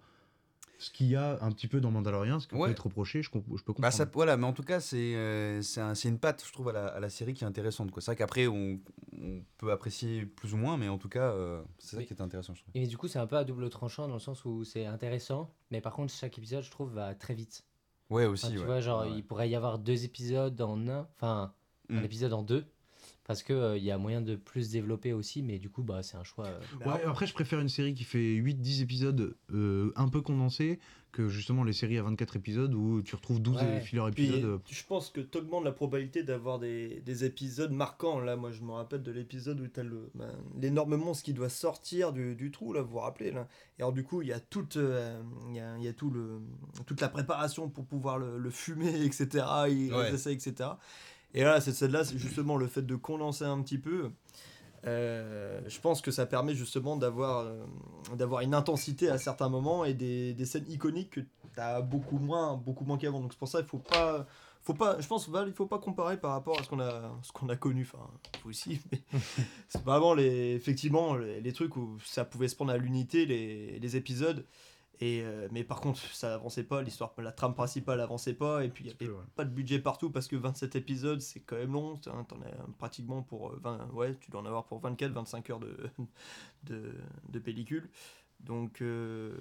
[0.77, 2.67] Ce qu'il y a un petit peu dans Mandalorian, ce qui Ouais.
[2.67, 3.81] peut être reproché, je, comp- je peux comprendre.
[3.81, 6.53] Bah ça, voilà, mais en tout cas, c'est euh, c'est un- c'est une patte, je
[6.53, 7.91] trouve, à la, à la série qui est intéressante.
[7.97, 8.79] C'est vrai qu'après, on,
[9.21, 12.21] on peut apprécier plus ou moins, mais en tout cas, euh, c'est ça qui est
[12.21, 12.71] intéressant, je trouve.
[12.75, 15.53] Et du coup, c'est un peu à double tranchant dans le sens où c'est intéressant,
[15.69, 17.65] mais par contre, chaque épisode, je trouve, va très vite.
[18.09, 18.51] Ouais, Enfin, aussi.
[18.53, 18.65] tu ouais.
[18.65, 21.53] vois, genre, il pourrait y avoir deux épisodes en un, enfin,
[21.89, 22.05] un Mm.
[22.05, 22.63] épisode en deux,
[23.29, 26.01] parce que euh, il y a moyen de plus développer aussi, mais du coup, bah,
[26.01, 26.47] c'est un choix.
[26.47, 30.79] euh, Ouais, après, je préfère une série qui fait 8-10 épisodes euh, un peu condensés
[31.11, 33.81] que justement les séries à 24 épisodes où tu retrouves 12 Ouais.
[33.81, 34.59] fillers Puis, épisodes.
[34.67, 38.19] je pense que t'augmentes la probabilité d'avoir des, des épisodes marquants.
[38.19, 41.49] Là, moi, je me rappelle de l'épisode où t'as le, ben, l'énorme monstre qui doit
[41.49, 43.47] sortir du, du trou, là, vous vous rappelez, là.
[43.77, 45.93] Et alors, du coup, il y a toute, euh, il y a, il y a
[45.93, 46.41] tout le,
[46.87, 49.45] toute la préparation pour pouvoir le, le fumer, etc.
[49.69, 50.17] Il Ouais.
[50.17, 50.71] ça, etc.
[51.33, 54.11] Et là, cette scène-là, c'est justement le fait de condenser un petit peu.
[54.85, 57.65] Euh, je pense que ça permet justement d'avoir euh,
[58.15, 61.27] d'avoir une intensité à certains moments et des, des scènes iconiques que tu
[61.57, 64.25] as beaucoup moins beaucoup moins qu'avant donc c'est pour ça il faut pas
[64.61, 67.33] faut pas je pense il faut pas comparer par rapport à ce qu'on a ce
[67.33, 68.05] qu'on a connu enfin
[68.41, 69.01] faut aussi mais
[69.67, 73.79] c'est vraiment les effectivement les, les trucs où ça pouvait se prendre à l'unité les,
[73.79, 74.45] les épisodes
[75.01, 78.69] et euh, mais par contre ça avançait pas l'histoire la trame principale avançait pas et
[78.69, 79.23] puis il y avait peu, ouais.
[79.35, 82.67] pas de budget partout parce que 27 épisodes c'est quand même long hein, t'en as
[82.77, 85.77] pratiquement pour euh, 20 ouais tu dois en avoir pour 24 25 heures de
[86.63, 86.93] de,
[87.29, 87.89] de pellicule
[88.41, 89.37] donc euh,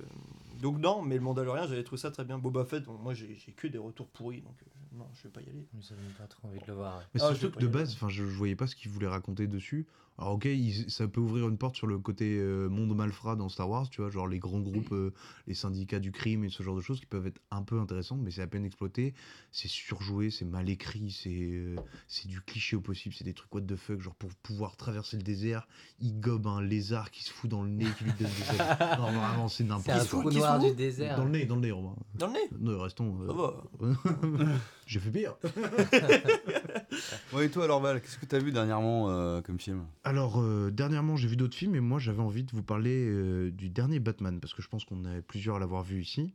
[0.61, 3.37] donc non mais le Mandalorian j'avais trouvé ça très bien Boba Fett bon, moi j'ai
[3.37, 6.13] j'ai que des retours pourris donc euh, non je vais pas y aller Ça donne
[6.15, 6.99] pas trop envie de le voir.
[6.99, 7.05] ouais.
[7.15, 7.79] Mais Ah, je surtout vais que pas de y aller.
[7.79, 9.87] base, enfin, je, je voyais pas ce qu'ils voulaient raconter dessus.
[10.21, 13.49] Alors ok, ils- ça peut ouvrir une porte sur le côté euh, monde malfrat dans
[13.49, 15.12] Star Wars, tu vois, genre les grands groupes, euh,
[15.47, 18.19] les syndicats du crime et ce genre de choses qui peuvent être un peu intéressantes,
[18.21, 19.14] mais c'est à peine exploité.
[19.53, 21.77] C'est surjoué, c'est mal écrit, c'est euh,
[22.09, 25.16] c'est du cliché au possible, c'est des trucs what the fuck, genre pour pouvoir traverser
[25.16, 25.69] le désert,
[26.01, 28.77] il gobe un lézard qui se fout dans le nez, qui lui donne des ailes.
[28.99, 30.33] Non, vraiment, c'est C'est un n'importe quoi.
[30.33, 31.16] noir du désert.
[31.16, 31.77] Dans le nez, dans le nez, va.
[32.14, 33.16] dans le nez Non, restons.
[33.25, 33.64] ça va
[34.87, 35.37] J'ai fait pire.
[37.32, 39.84] Ouais, et toi, alors, Val, qu'est-ce que t'as vu dernièrement euh, comme film?
[40.05, 43.51] Alors, euh, dernièrement, j'ai vu d'autres films et moi, j'avais envie de vous parler euh,
[43.51, 46.34] du dernier Batman parce que je pense qu'on est plusieurs à l'avoir vu ici.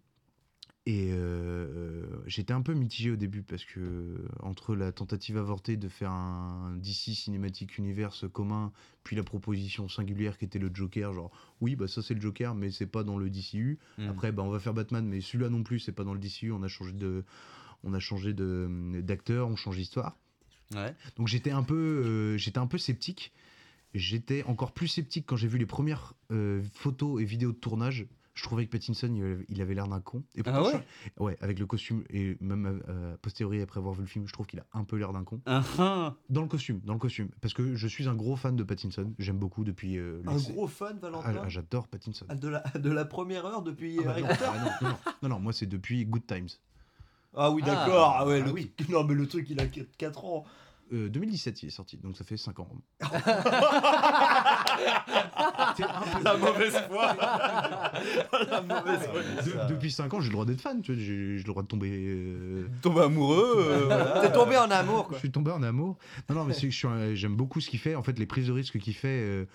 [0.86, 1.14] Et
[2.26, 6.76] j'étais un peu mitigé au début parce que entre la tentative avortée de faire un
[6.76, 8.74] DC Cinematic Universe commun,
[9.06, 11.32] puis la proposition singulière qui était le Joker, genre
[11.62, 13.80] oui, bah ça c'est le Joker, mais c'est pas dans le DCU.
[13.98, 14.10] Mm.
[14.10, 16.52] Après, bah on va faire Batman, mais celui-là non plus, c'est pas dans le DCU.
[16.52, 17.24] On a changé de,
[17.86, 20.18] on a changé de d'acteur, on change d'histoire.
[20.76, 20.96] Ouais.
[21.18, 23.32] Donc j'étais un peu, euh, j'étais un peu sceptique.
[23.94, 28.08] J'étais encore plus sceptique quand j'ai vu les premières euh, photos et vidéos de tournage.
[28.34, 29.14] Je trouvais que Pattinson,
[29.48, 30.24] il avait- l'air d'un con.
[30.34, 30.84] Et pourtant, Ah ouais
[31.20, 34.26] je- ouais, avec le costume et même euh, a posteriori après avoir vu le film,
[34.28, 35.40] je trouve qu'il a un peu l'air d'un con.
[35.46, 36.16] Ah, ah.
[36.32, 39.14] Dans le costume, dans le costume, parce que je suis un gros fan de Pattinson.
[39.20, 40.00] J'aime beaucoup depuis.
[40.00, 42.26] euh, un les- gros fan Ah, Valentin ah, J'adore Pattinson.
[42.28, 44.66] Ah, de la de la première heure depuis Ah bah Harry non, Potter ah non,
[44.66, 46.50] non, non, non, non, moi c'est depuis Good Times.
[47.36, 48.72] ah oui Ah, d'accord ah, ouais ah le oui.
[48.90, 50.44] non mais le truc il a 4 ans
[50.94, 52.70] Euh, 2017 il est sorti, donc ça fait 5 ans.
[56.24, 57.16] la mauvaise foi
[58.50, 61.38] la mauvaise foi De- depuis 5 ans, j'ai le droit d'être fan, tu vois, j'ai
[61.38, 61.90] j'ai le droit de tomber.
[61.92, 64.22] euh, Tomber amoureux euh, voilà.
[64.22, 65.98] t'es tombé en amour Je quoi suis tombé en amour.
[66.30, 67.96] Non, non, mais c'est que je suis un- j'aime beaucoup ce qu'il fait.
[67.96, 69.46] En fait, les prises de risque qu'il fait, euh,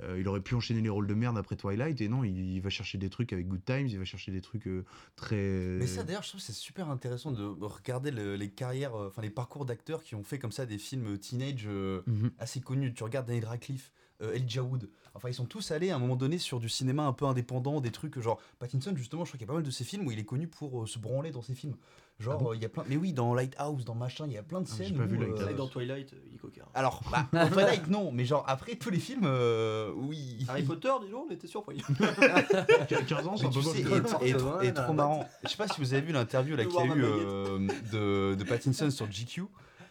[0.00, 2.00] euh, il aurait pu enchaîner les rôles de merde après Twilight.
[2.00, 4.40] Et non, il, il va chercher des trucs avec Good Times, il va chercher des
[4.40, 4.84] trucs euh,
[5.16, 5.36] très.
[5.36, 9.22] Mais ça, d'ailleurs, je trouve c'est super intéressant de regarder le- les carrières, euh, enfin
[9.22, 12.30] les parcours d'acteurs qui ont fait comme ça des films teenage Mhm.
[12.38, 12.94] assez connus.
[12.94, 14.90] Tu regardes Daniel Radcliffe, Elijah Wood.
[15.14, 17.80] Enfin, ils sont tous allés à un moment donné sur du cinéma un peu indépendant,
[17.80, 19.24] des trucs genre Pattinson, justement.
[19.24, 20.86] Je crois qu'il y a pas mal de ses films où il est connu pour
[20.86, 21.76] se branler dans ses films.
[22.20, 22.84] Genre, Ah bon euh, il y a plein.
[22.86, 24.96] Mais oui, dans Lighthouse, dans machin, il y a plein de Ah, j'ai scènes.
[24.98, 28.24] pas où, vu euh, dans Twilight euh, il coquin Alors, bah, dans Twilight, non, mais
[28.26, 30.44] genre après tous les films, euh, oui.
[30.48, 34.30] Harry Potter dis donc on était surpris 15 ans, c'est Mais un peu sais, et,
[34.64, 35.28] et- et trop marrant.
[35.44, 37.58] Je sais pas si vous avez vu l'interview là qu'il y a eu euh,
[37.92, 39.44] de, de Pattinson sur GQ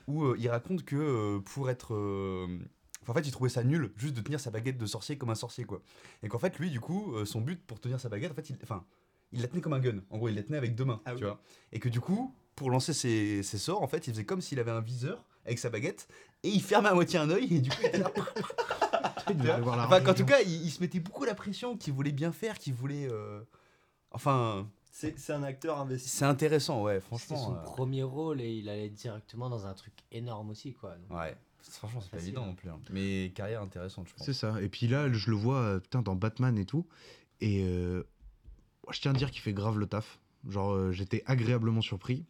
[0.07, 1.93] où euh, il raconte que euh, pour être.
[1.93, 2.47] euh,
[3.07, 5.35] en fait, il trouvait ça nul juste de tenir sa baguette de sorcier comme un
[5.35, 5.81] sorcier, quoi.
[6.21, 8.49] Et qu'en fait, lui, du coup, euh, son but pour tenir sa baguette, en fait,
[8.51, 8.83] il, enfin,
[9.31, 9.99] il la tenait comme un gun.
[10.09, 11.29] En gros, il la tenait avec deux mains, Ah tu oui.
[11.29, 11.41] vois.
[11.71, 14.59] Et que du coup, pour lancer ses, ses sorts, en fait, il faisait comme s'il
[14.59, 16.07] avait un viseur avec sa baguette
[16.43, 18.11] et il fermait à moitié un œil et du coup, il était là.
[19.27, 20.13] Enfin, qu'en religion.
[20.13, 23.07] tout cas, il, il se mettait beaucoup la pression, qu'il voulait bien faire, qu'il voulait.
[23.11, 23.41] euh,
[24.11, 26.09] Enfin, C'est c'est un acteur investi.
[26.09, 27.37] c'est intéressant, ouais, franchement.
[27.37, 30.95] son euh, premier rôle et il allait directement dans un truc énorme aussi, quoi.
[30.97, 32.47] Donc, Ouais, franchement, c'est pas évident hein.
[32.47, 32.69] non plus.
[32.69, 32.79] hein.
[32.89, 34.25] Mais carrière intéressante, je pense.
[34.25, 34.59] C'est ça.
[34.61, 36.87] Et puis là, je le vois euh, putain, dans Batman et tout.
[37.41, 38.03] Et euh,
[38.91, 40.19] je tiens à dire qu'il fait grave le taf.
[40.47, 42.25] Genre, euh, j'étais agréablement surpris.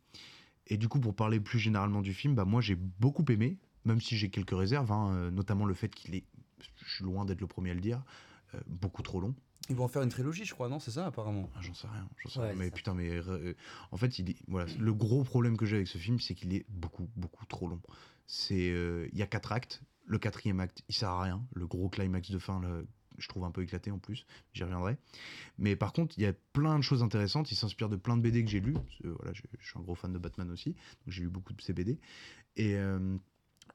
[0.67, 4.01] Et du coup, pour parler plus généralement du film, bah, moi, j'ai beaucoup aimé, même
[4.01, 6.23] si j'ai quelques réserves, hein, euh, notamment le fait qu'il est,
[6.85, 8.03] je suis loin d'être le premier à le dire,
[8.55, 9.35] euh, beaucoup trop long.
[9.69, 11.87] Ils vont en faire une trilogie, je crois, non C'est ça, apparemment Ah, J'en sais
[11.87, 12.07] rien.
[12.23, 12.55] j'en sais Ouais, rien.
[12.55, 12.71] Mais ça.
[12.71, 13.53] putain, mais euh,
[13.91, 16.53] en fait, il est, voilà, le gros problème que j'ai avec ce film, c'est qu'il
[16.53, 17.79] est beaucoup, beaucoup trop long.
[18.25, 19.81] C'est, euh, il y a quatre actes.
[20.05, 21.43] Le quatrième acte, il sert à rien.
[21.53, 22.81] Le gros climax de fin, là,
[23.19, 24.25] je trouve un peu éclaté en plus.
[24.53, 24.97] J'y reviendrai.
[25.57, 27.51] Mais par contre, il y a plein de choses intéressantes.
[27.51, 28.73] Il s'inspire de plein de BD que j'ai que,
[29.07, 31.73] voilà, je, suis un gros fan de Batman aussi, donc j'ai lu beaucoup de ces
[31.73, 31.99] BD.
[32.55, 33.17] Et euh,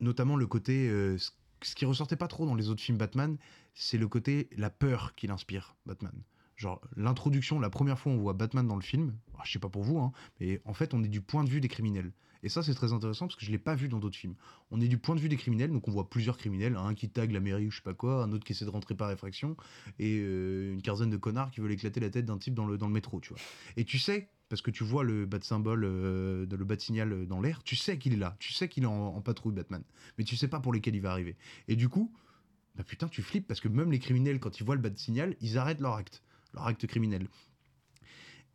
[0.00, 1.30] notamment le côté, euh, ce-
[1.62, 3.38] ce qui ressortait pas trop dans les autres films Batman,
[3.74, 6.12] c'est le côté la peur qu'il inspire Batman.
[6.56, 9.68] Genre l'introduction, la première fois on voit Batman dans le film, ah, je sais pas
[9.68, 12.12] pour vous, hein, mais en fait on est du point de vue des criminels.
[12.44, 14.34] Et ça c'est très intéressant parce que je l'ai pas vu dans d'autres films.
[14.70, 17.08] On est du point de vue des criminels, donc on voit plusieurs criminels, un qui
[17.08, 19.10] tag la mairie ou je sais pas quoi, un autre qui essaie de rentrer par
[19.10, 19.56] effraction,
[19.98, 22.76] et euh, une quinzaine de connards qui veulent éclater la tête d'un type dans le,
[22.88, 23.38] métro, tu vois.
[23.78, 27.40] Et tu sais, parce que tu vois le bat symbole, euh, le bat signal dans
[27.40, 29.82] l'air, tu sais qu'il est là, tu sais qu'il est en, en patrouille Batman,
[30.18, 31.36] mais tu sais pas pour lesquels il va arriver.
[31.66, 32.12] Et du coup,
[32.76, 35.36] bah putain, tu flippes parce que même les criminels, quand ils voient le bat signal,
[35.40, 36.22] ils arrêtent leur acte,
[36.52, 37.26] leur acte criminel.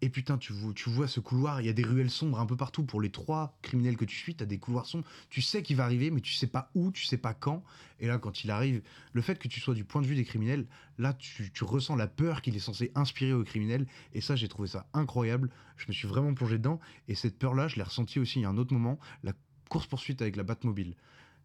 [0.01, 2.45] Et putain, tu vois, tu vois ce couloir, il y a des ruelles sombres un
[2.45, 5.41] peu partout pour les trois criminels que tu suis, tu as des couloirs sombres, tu
[5.41, 7.63] sais qu'il va arriver, mais tu sais pas où, tu sais pas quand.
[7.99, 8.81] Et là, quand il arrive,
[9.11, 12.07] le fait que tu sois du point de vue des criminels, là, tu, ressens la
[12.07, 13.87] peur qu'il est censé inspirer aux criminels.
[14.13, 15.49] Et ça, j'ai trouvé ça incroyable.
[15.75, 16.79] Je me suis vraiment plongé dedans.
[17.09, 19.33] Et cette peur-là, je l'ai ressentie aussi à un autre moment, la
[19.67, 20.95] course-poursuite avec la Batmobile.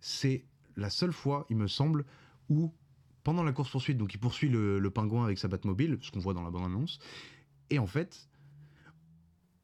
[0.00, 0.44] C'est
[0.76, 2.04] la seule fois, il me semble,
[2.48, 2.72] où
[3.24, 6.34] pendant la course-poursuite, donc il poursuit le, le pingouin avec sa Batmobile, ce qu'on voit
[6.34, 7.00] dans la bande-annonce,
[7.70, 8.28] et en fait,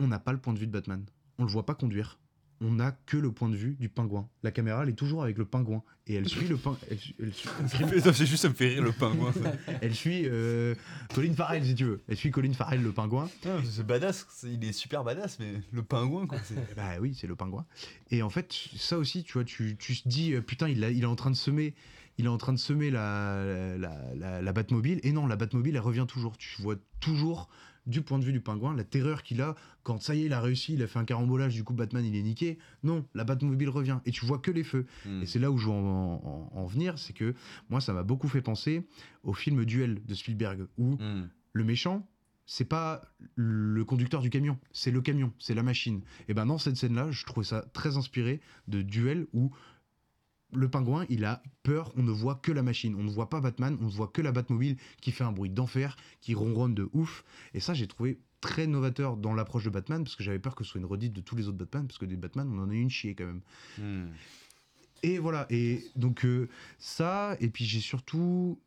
[0.01, 1.05] on n'a pas le point de vue de Batman.
[1.39, 2.19] On le voit pas conduire.
[2.63, 4.29] On n'a que le point de vue du pingouin.
[4.43, 5.83] La caméra, elle est toujours avec le pingouin.
[6.07, 6.79] Et elle suit le pingouin.
[6.91, 7.33] Elle, elle
[8.15, 9.33] C'est juste, ça me fait rire le pingouin.
[9.81, 10.75] elle suit euh,
[11.15, 12.03] Colin Farrell, si tu veux.
[12.07, 13.31] Elle suit Colin Farrell, le pingouin.
[13.65, 16.39] c'est badass, il est super badass, mais le pingouin, quoi.
[16.77, 17.65] Bah oui, c'est le pingouin.
[18.11, 20.91] Et en fait, ça aussi, tu vois, tu, tu te dis, euh, putain, il, a-
[20.91, 21.75] il est en train de semer,
[22.19, 25.01] il est en train de semer la, la, la, la Batmobile.
[25.03, 26.37] Et non, la Batmobile, elle revient toujours.
[26.37, 27.49] Tu vois toujours
[27.87, 30.33] du point de vue du pingouin, la terreur qu'il a quand ça y est, il
[30.33, 32.59] a réussi, il a fait un carambolage, du coup Batman il est niqué.
[32.83, 34.87] Non, la Batmobile revient et tu vois que les feux.
[35.07, 35.23] Hmm.
[35.23, 37.35] Et c'est là où je veux en, en- en venir, c'est que
[37.69, 38.87] moi ça m'a beaucoup fait penser
[39.23, 41.29] au film Duel de Spielberg où Hmm.
[41.53, 42.07] le méchant,
[42.47, 43.01] c'est pas
[43.37, 46.03] le conducteur du camion, c'est le camion, c'est la machine.
[46.29, 49.53] Et ben dans cette scène-là, je trouvais ça très inspiré de Duel où
[50.53, 53.41] le pingouin, il a peur, on ne voit que la machine, on ne voit pas
[53.41, 56.89] Batman, on ne voit que la Batmobile qui fait un bruit d'enfer, qui ronronne de
[56.93, 57.25] ouf.
[57.55, 60.65] Et ça, j'ai trouvé très novateur dans l'approche de Batman, parce que j'avais peur que
[60.65, 62.71] ce soit une redite de tous les autres Batman, parce que des Batman, on en
[62.71, 63.43] a une chier quand même.
[63.79, 64.09] Hmm.
[65.03, 66.49] Et voilà, et donc euh,
[66.79, 68.59] ça, et puis j'ai surtout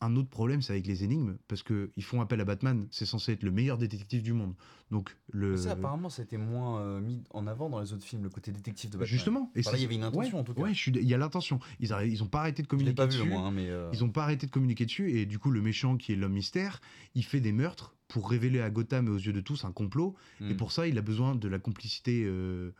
[0.00, 3.04] un autre problème, c'est avec les énigmes, parce que ils font appel à Batman, c'est
[3.04, 4.54] censé être le meilleur détective du monde.
[4.92, 5.56] Donc le...
[5.56, 8.30] Ça, apparemment, ça a été moins euh, mis en avant dans les autres films, le
[8.30, 9.08] côté détective de Batman.
[9.08, 10.62] Justement, Enfin, là, c'est- il y avait une intention ouais, en tout cas.
[10.62, 11.58] Ouais, je suis d- il y a l'intention.
[11.80, 13.28] Ils n'ont ils ont pas arrêté de communiquer pas vu, dessus.
[13.28, 13.68] moi, hein, mais.
[13.68, 16.16] euh, Ils ont pas arrêté de communiquer dessus et du coup le méchant qui est
[16.16, 16.80] l'homme mystère,
[17.14, 20.14] il fait des meurtres pour révéler à Gotham et aux yeux de tous un complot.
[20.40, 20.56] Et hmm.
[20.56, 22.70] pour ça, il a besoin de la complicité euh,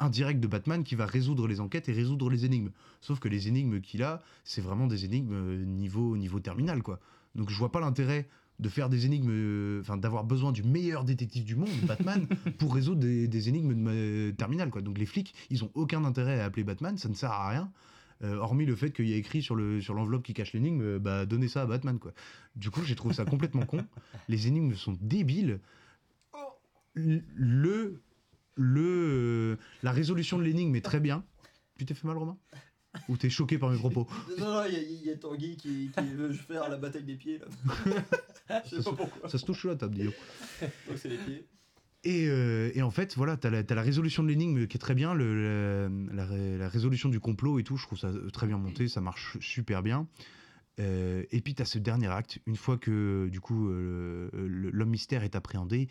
[0.00, 2.70] indirecte de Batman qui va résoudre les enquêtes et résoudre les énigmes.
[3.00, 7.00] Sauf que les énigmes qu'il a, c'est vraiment des énigmes euh, niveau, niveau terminal, quoi.
[7.34, 8.28] Donc je vois pas l'intérêt
[8.58, 12.26] de faire des énigmes, euh, enfin d'avoir besoin du meilleur détective du monde, Batman,
[12.58, 14.82] pour résoudre des, des énigmes de ma- terminal, quoi.
[14.82, 17.70] Donc les flics, ils ont aucun intérêt à appeler Batman, ça ne sert à rien.
[18.24, 20.82] Euh, hormis le fait qu'il y a écrit sur le sur l'enveloppe qui cache l'énigme,
[20.82, 22.12] euh, bah donnez ça à Batman quoi.
[22.56, 23.84] Du coup, j'ai trouvé ça complètement con.
[24.28, 25.60] Les énigmes sont débiles.
[26.94, 28.00] Le
[28.58, 31.24] le euh, la résolution de l'énigme est très bien.
[31.78, 32.36] Tu t'es fait mal Romain?
[33.08, 34.06] Ou t'es choqué par mes propos?
[34.38, 37.04] Non, non, il y a- il y, a Tanguy qui, qui veut faire la bataille
[37.04, 37.46] des pieds là.
[38.64, 39.28] Je sais pas pourquoi.
[39.28, 40.14] Ça se touche la table, dis donc.
[40.88, 41.46] Donc c'est les pieds.
[42.04, 44.94] Et, euh, et en fait, voilà, t'as la, la résolution de l'énigme qui est très
[44.94, 48.56] bien, le, la, ré- la résolution du complot et tout, je trouve ça très bien
[48.56, 50.06] monté, ça marche super bien.
[50.80, 55.24] Euh, et puis t'as ce dernier acte, une fois que du coup euh, l'homme mystère
[55.24, 55.88] est appréhendé,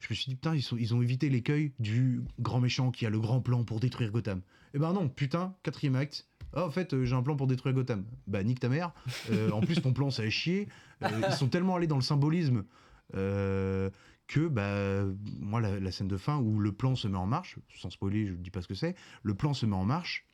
[0.00, 3.18] je me suis dit, putain, ils, ont évité l'écueil du grand méchant qui a le
[3.18, 4.42] grand plan pour détruire Gotham.
[4.74, 6.28] Eh ben non, putain, quatrième acte.
[6.54, 8.04] Ah, en fait, euh, j'ai un plan pour détruire Gotham.
[8.26, 8.92] Bah, nique ta mère.
[9.30, 10.68] Euh, en plus, ton plan, ça a chier.
[11.02, 12.64] Euh, ils sont tellement allés dans le symbolisme
[13.12, 15.04] que, bah,
[15.40, 18.32] moi, la, scène de fin où le plan se met en marche, sans spoiler, je
[18.32, 20.28] ne dis pas ce que c'est, le plan se met en marche,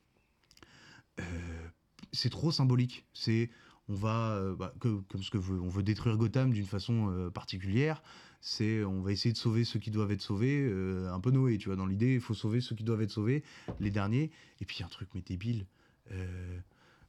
[2.12, 3.06] c'est trop symbolique.
[3.12, 3.50] C'est
[3.86, 8.02] on va bah, que- comme ce que veut on veut détruire Gotham d'une façon particulière.
[8.47, 11.57] C'est on va essayer de sauver ceux qui doivent être sauvés, euh, un peu Noé,
[11.57, 11.76] tu vois.
[11.76, 13.42] Dans l'idée, il faut sauver ceux qui doivent être sauvés,
[13.80, 14.30] les derniers.
[14.61, 15.66] Et puis un truc mais débile.
[16.12, 16.59] Euh,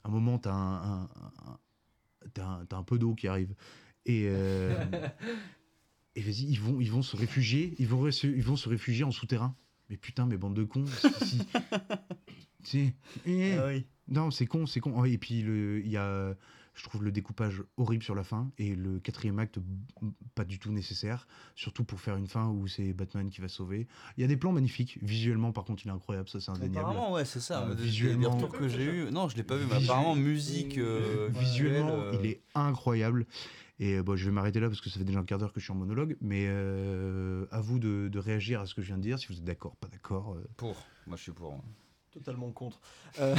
[0.06, 1.10] un moment, t'as un, un,
[1.46, 1.60] un-
[2.34, 3.54] t'as un, t'as un peu d'eau qui arrive.
[4.06, 4.82] Et euh,
[6.16, 9.04] et vas-y, ils vont, ils vont se réfugier, ils vont, se- ils vont se réfugier
[9.04, 9.58] en souterrain.
[9.90, 10.86] Mais putain, mais bande de cons.
[10.86, 11.42] si- si-
[12.64, 12.94] si-
[13.26, 13.86] eh, Ah oui.
[14.08, 14.94] Non, c'est con, c'est con.
[14.96, 16.34] Oh, Et puis, il y a,
[16.76, 19.60] je trouve le découpage horrible sur la fin et le quatrième acte
[20.36, 23.88] pas du tout nécessaire, surtout pour faire une fin où c'est Batman qui va sauver.
[24.18, 25.00] Il y a des plans magnifiques.
[25.02, 26.78] Visuellement, par contre, il est incroyable, ça c'est indéniable.
[26.80, 27.64] Apparemment, ouais, c'est ça.
[27.66, 29.12] Euh, visuellement- retours que j'ai eu.
[29.12, 30.78] Non, je l'ai pas vu, mais apparemment, musique.
[30.78, 33.26] euh, Visuellement, visuel, euh, il est incroyable.
[33.80, 35.52] Et euh, bon, je vais m'arrêter là parce que ça fait déjà un quart d'heure
[35.54, 36.16] que je suis en monologue.
[36.22, 39.28] Mais euh, à vous de, de réagir à ce que je viens de dire, si
[39.28, 40.34] vous êtes d'accord, pas d'accord.
[40.34, 40.46] euh.
[40.58, 40.76] Pour.
[41.08, 41.62] Moi, je suis pour.
[42.12, 42.80] Totalement contre.
[43.20, 43.34] Euh,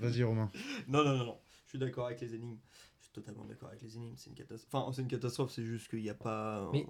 [0.00, 0.50] Vas-y, Romain.
[0.88, 1.36] Non, non, non, non.
[1.70, 2.58] Je suis d'accord avec les énigmes.
[2.98, 4.16] Je suis totalement d'accord avec les énigmes.
[4.16, 4.74] C'est une catastrophe.
[4.74, 6.68] Enfin, c'est une catastrophe, c'est juste qu'il n'y a pas.
[6.72, 6.84] Mais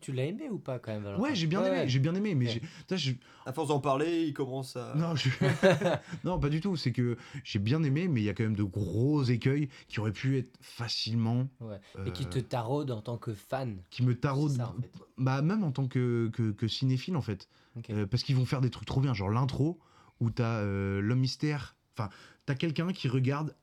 [0.00, 2.34] tu- l'as aimé ou pas quand même Valentin Ouais, j'ai bien aimé, j'ai bien aimé,
[2.34, 2.46] mais
[2.88, 3.12] j'ai- je-
[3.44, 4.94] À force d'en parler, il commence à.
[4.94, 5.28] Non, je-
[6.24, 6.76] non, pas du tout.
[6.76, 10.00] C'est que j'ai bien aimé, mais il y a quand même de gros écueils qui
[10.00, 11.46] auraient pu être facilement.
[11.60, 11.78] Ouais.
[12.06, 13.82] Et qui euh, te taraude en tant que fan.
[13.90, 14.52] qui me taraudent.
[14.52, 14.90] C'est ça, en fait.
[15.18, 17.50] Bah, même en tant que, que, que cinéphile, en fait.
[17.90, 19.78] Euh, parce qu'ils vont faire des trucs trop bien, genre l'intro,
[20.20, 21.76] où t'as euh, l'homme mystère.
[21.98, 22.08] Enfin,
[22.46, 23.54] t'as quelqu'un qui regarde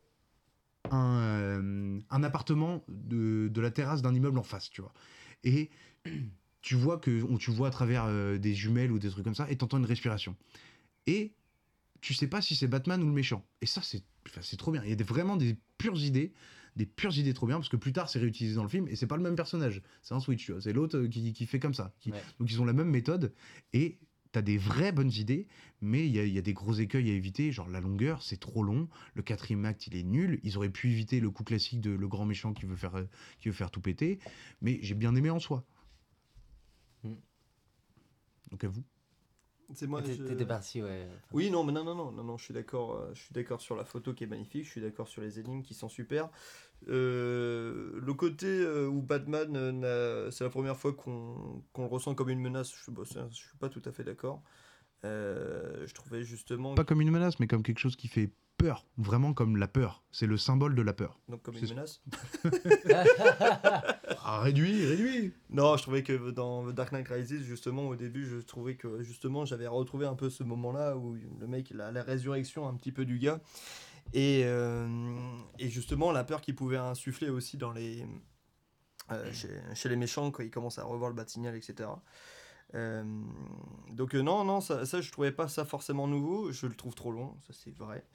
[0.92, 4.94] un, euh, un appartement de, de la terrasse d'un immeuble en face, tu vois.
[5.44, 5.70] Et
[6.62, 9.50] tu vois que tu vois à travers euh, des jumelles ou des trucs comme ça,
[9.50, 10.36] et t'entends une respiration.
[11.08, 11.34] Et
[12.02, 13.46] tu sais pas si c'est Batman ou le méchant.
[13.62, 14.84] Et ça, c'est trop bien.
[14.84, 16.34] Il y a des- vraiment des pures idées,
[16.76, 18.96] des pures idées trop bien, parce que plus tard, c'est réutilisé dans le film, et
[18.96, 19.82] c'est pas le même personnage.
[20.02, 20.62] C'est un switch, tu vois.
[20.62, 21.94] C'est l'autre euh, qui, qui fait comme ça.
[22.00, 22.22] qui- Ouais.
[22.40, 23.34] Donc ils ont la même méthode,
[23.74, 24.00] et
[24.32, 25.48] t'as des vraies bonnes idées,
[25.82, 28.22] mais il y a, il y a des gros écueils à éviter, genre la longueur,
[28.22, 31.44] c'est trop long, le quatrième acte, il est nul, ils auraient pu éviter le coup
[31.44, 33.06] classique de le grand méchant qui veut faire, euh,
[33.40, 34.20] qui veut faire tout péter,
[34.62, 35.64] mais j'ai bien aimé en soi.
[37.04, 37.14] Mm.
[38.52, 38.84] Donc à vous.
[39.74, 40.02] C'est moi.
[40.02, 41.08] T'é- je- T'étais parti, ouais.
[41.32, 42.94] Oui, non, mais non, non, non, non, non, je suis d'accord.
[42.94, 44.66] euh, je suis d'accord sur la photo qui est magnifique.
[44.66, 46.30] Je suis d'accord sur les énigmes qui sont super.
[46.88, 49.72] Euh, le côté euh, où Batman, euh,
[50.26, 52.72] n'a- c'est la première fois qu'on qu'on le ressent comme une menace.
[52.86, 54.42] Je, bon, je suis pas tout à fait d'accord.
[55.06, 58.86] Euh, je trouvais justement Pas comme une menace, mais comme quelque chose qui fait peur,
[58.98, 60.04] vraiment comme la peur.
[60.12, 61.18] C'est le symbole de la peur.
[61.30, 62.02] donc comme une menace.
[64.32, 68.26] Ah, réduit, réduit Non, je trouvais que dans The Dark Knight Rises, justement, au début,
[68.26, 72.04] je trouvais que justement, j'avais retrouvé un peu ce moment-là où le mec, la, la
[72.04, 73.40] résurrection un petit peu du gars.
[74.14, 74.88] Et, euh,
[75.60, 78.06] et justement, la peur qu'il pouvait insuffler aussi dans les,
[79.12, 81.90] euh, chez, chez les méchants quand ils commencent à revoir le batignal, etc.
[82.76, 83.04] Euh,
[83.92, 86.52] donc, non, non, ça, ça, je trouvais pas ça forcément nouveau.
[86.52, 88.06] Je le trouve trop long, ça c'est vrai.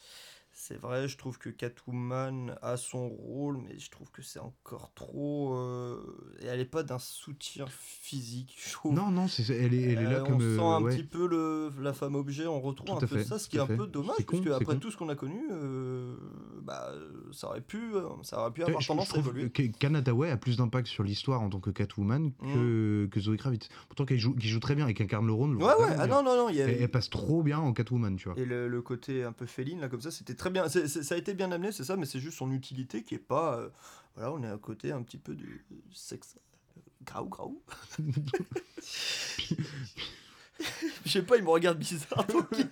[0.57, 4.93] C'est vrai, je trouve que Catwoman a son rôle, mais je trouve que c'est encore
[4.95, 5.53] trop.
[5.57, 6.01] euh,
[6.41, 8.95] et elle est pas d'un soutien physique, je trouve.
[8.95, 10.37] Non, non, elle, est, elle est là Euh, comme.
[10.37, 10.95] On euh, sent un ouais.
[10.97, 13.57] petit peu le, la femme objet, on retrouve Tout un peu fait, ça, ce qui
[13.57, 13.77] est un fait.
[13.77, 14.79] peu dommage, C'est con, après con.
[14.79, 16.15] tout ce qu'on a connu, euh,
[16.63, 16.93] bah,
[17.33, 19.51] ça aurait pu, euh, ça aurait pu Ouais, avoir je, tendance je à évoluer.
[19.51, 23.37] que qu'Anne Hathaway a plus d'impact sur l'histoire en tant que Catwoman que, que Zoe
[23.37, 23.69] Kravitz.
[23.89, 25.57] Pourtant qu'elle joue, qu'il joue très bien et qu'incarne le rôle.
[25.57, 28.15] Ouais, ouais, ah non, non, non, y a- elle, elle passe trop bien en Catwoman,
[28.17, 28.39] tu vois.
[28.39, 30.69] Et le, le côté un peu féline, là, comme ça, c'était très bien.
[30.69, 33.57] Ça a été bien amené, c'est ça, mais c'est juste son utilité qui est pas.
[33.59, 33.69] euh,
[34.17, 36.37] voilà, on est à côté un petit peu du sexe.
[36.77, 37.63] euh, Graou, graou.
[41.05, 42.67] Je sais pas, il me regarde bizarre, donc il,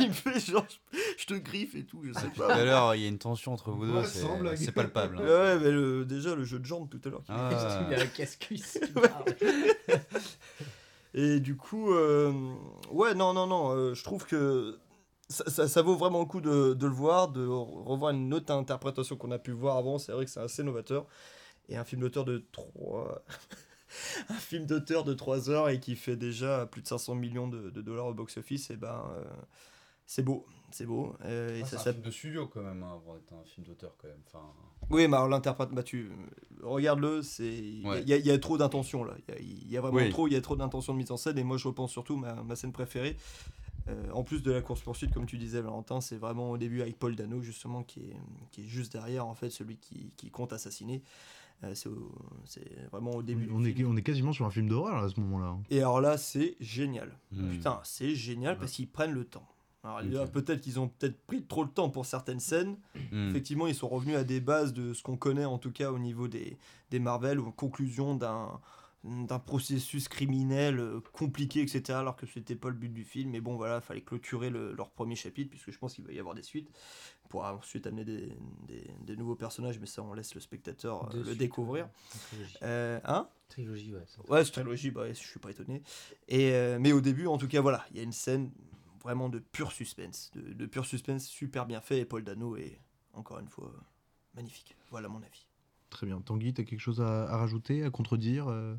[0.00, 0.64] il me fait genre,
[1.18, 2.54] je, te griffe et tout, je sais Tout pas.
[2.54, 5.18] à l'heure, il y a une tension entre vous deux, Ouais, c'est palpable.
[5.18, 5.24] hein.
[5.24, 7.22] Ouais, mais le- déjà le jeu de jambes tout à l'heure.
[7.28, 7.86] Ah.
[7.90, 8.78] Il a un casse-cuisse.
[11.14, 12.32] Et du coup, euh,
[12.92, 14.78] ouais, non, non, non, euh, je trouve que
[15.28, 18.32] ça, ça- ça vaut vraiment le coup de, de le voir, de re- revoir une
[18.34, 19.98] autre interprétation qu'on a pu voir avant.
[19.98, 21.06] C'est vrai que c'est assez novateur.
[21.68, 23.22] Et un film d'auteur de 3...
[24.28, 27.70] un film d'auteur de 3 heures et qui fait déjà plus de 500 millions de,
[27.70, 29.24] de dollars au box-office, et ben, euh,
[30.06, 31.14] c'est beau, c'est beau.
[31.24, 33.66] Euh, Ah, ça c'est un film de studio quand même, hein, avant d'être un film
[33.66, 34.20] d'auteur quand même.
[34.26, 34.44] Enfin,
[34.90, 36.10] Oui, mais alors l'interprète, bah tu
[36.62, 38.02] regarde-le, c'est il y a- Ouais.
[38.02, 39.14] y, il y a trop d'intention là.
[39.28, 40.10] Il y a- y, vraiment Oui.
[40.10, 41.38] trop, il y a trop d'intention de mise en scène.
[41.38, 43.16] Et moi, je repense surtout ma, ma scène préférée.
[43.88, 46.82] Euh, en plus de la course poursuite, comme tu disais, Valentin, c'est vraiment au début
[46.82, 48.16] avec Paul Dano justement qui est,
[48.50, 51.02] qui est juste derrière en fait celui qui, qui compte assassiner.
[51.64, 51.74] Euh,
[52.44, 53.48] c'est vraiment au début.
[53.50, 53.90] On du est, film.
[53.90, 55.56] on est quasiment sur un film d'horreur à ce moment-là.
[55.70, 57.16] Et alors là, c'est génial.
[57.30, 59.46] Putain, c'est génial parce qu'ils prennent le temps.
[59.82, 62.76] Alors là, peut-être qu'ils ont peut-être pris trop le temps pour certaines scènes.
[63.12, 63.30] Hmm.
[63.30, 65.98] Effectivement, ils sont revenus à des bases de ce qu'on connaît en tout cas au
[65.98, 66.58] niveau des,
[66.90, 68.60] des Marvel, ou conclusion d'un
[69.06, 72.00] d'un processus criminel euh, compliqué, etc.
[72.00, 73.30] Alors que c'était pas le but du film.
[73.30, 76.18] Mais bon, voilà, fallait clôturer le- leur premier chapitre, puisque je pense qu'il va y
[76.18, 76.68] avoir des suites,
[77.28, 78.36] pour ensuite amener des,
[78.66, 81.88] des- des nouveaux personnages, mais ça, on laisse le spectateur euh, le découvrir.
[82.62, 83.28] Euh, hein?
[83.48, 84.04] Trilogie, ouais.
[84.28, 85.82] Ouais, c'est trilogie, bah, ouais, je suis pas étonné.
[86.28, 88.50] Et, euh, mais au début, en tout cas, voilà, il y a une scène
[89.02, 90.30] vraiment de pur suspense.
[90.34, 91.98] De, de pur suspense super bien fait.
[92.00, 92.80] Et Paul Dano est,
[93.12, 93.72] encore une fois,
[94.34, 94.76] magnifique.
[94.90, 95.46] Voilà mon avis.
[95.90, 96.20] Très bien.
[96.20, 98.74] Tanguy, t'as quelque chose à, à rajouter, à contredire euh?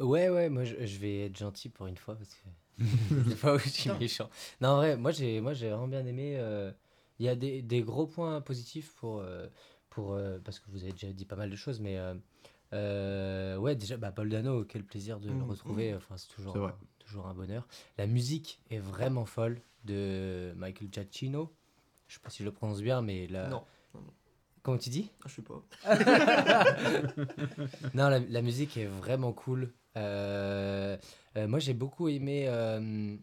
[0.00, 2.84] Ouais, ouais, moi je, je vais être gentil pour une fois parce que
[3.28, 4.28] des fois où je suis méchant.
[4.60, 6.36] Non, en vrai, moi j'ai, moi j'ai vraiment bien aimé.
[6.38, 6.72] euh,
[7.18, 9.46] Il y a des, des gros points positifs pour, euh,
[9.90, 12.14] pour euh, parce que vous avez déjà dit pas mal de choses, mais euh,
[12.72, 15.50] euh, ouais, déjà, bah, Paul Dano, quel plaisir de le Mhm.
[15.50, 15.94] retrouver.
[15.94, 16.72] Enfin, c'est toujours, C'est vrai.
[16.72, 17.66] un- toujours un bonheur.
[17.98, 21.52] La musique est vraiment folle de Michael Giacchino.
[22.08, 23.48] Je sais pas si je le prononce bien, mais là.
[23.50, 23.64] Non,
[24.62, 25.10] Comment tu dis?
[25.22, 25.62] Ah, je sais pas.
[27.94, 29.72] non, la, la musique est vraiment cool.
[29.96, 30.96] Euh,
[31.36, 32.44] euh, moi, j'ai beaucoup aimé.
[32.48, 33.16] euh,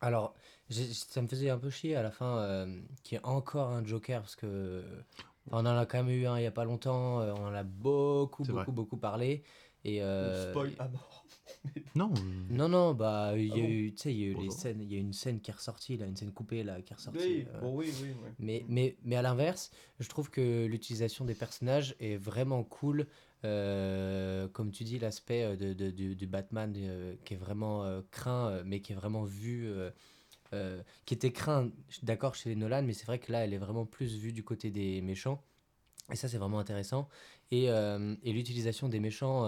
[0.00, 0.34] alors,
[0.70, 3.84] ça me faisait un peu chier à la fin euh, qu'il y ait encore un
[3.84, 4.84] Joker parce que.
[5.46, 7.18] enfin, on en a quand même eu un il y a pas longtemps.
[7.20, 8.52] on en a beaucoup, vrai.
[8.52, 9.42] beaucoup, beaucoup parlé.
[9.84, 11.24] Et, euh, Spoil à mort.
[11.94, 12.12] Non.
[12.50, 14.34] Non, non, bah, il y a Ah bon eu, tu sais, il y a eu
[14.34, 16.80] les scènes, il y a une scène qui est ressortie, là, une scène coupée, là,
[16.82, 17.18] qui est ressortie.
[17.26, 18.08] Oui, euh, bon, oui, oui.
[18.08, 18.32] ouais.
[18.38, 23.06] mais, mais, mais à l'inverse, je trouve que l'utilisation des personnages est vraiment cool.
[23.44, 28.80] Euh, comme tu dis, l'aspect euh, de, du, Batman euh, qui est vraiment craint, mais
[28.80, 29.70] qui est vraiment vu.
[31.04, 31.70] qui était craint,
[32.02, 34.42] d'accord, chez les Nolan, mais c'est vrai que là, elle est vraiment plus vue du
[34.42, 35.42] côté des méchants.
[36.10, 37.08] Et ça, c'est vraiment intéressant.
[37.50, 39.42] Et, et l'utilisation des méchants,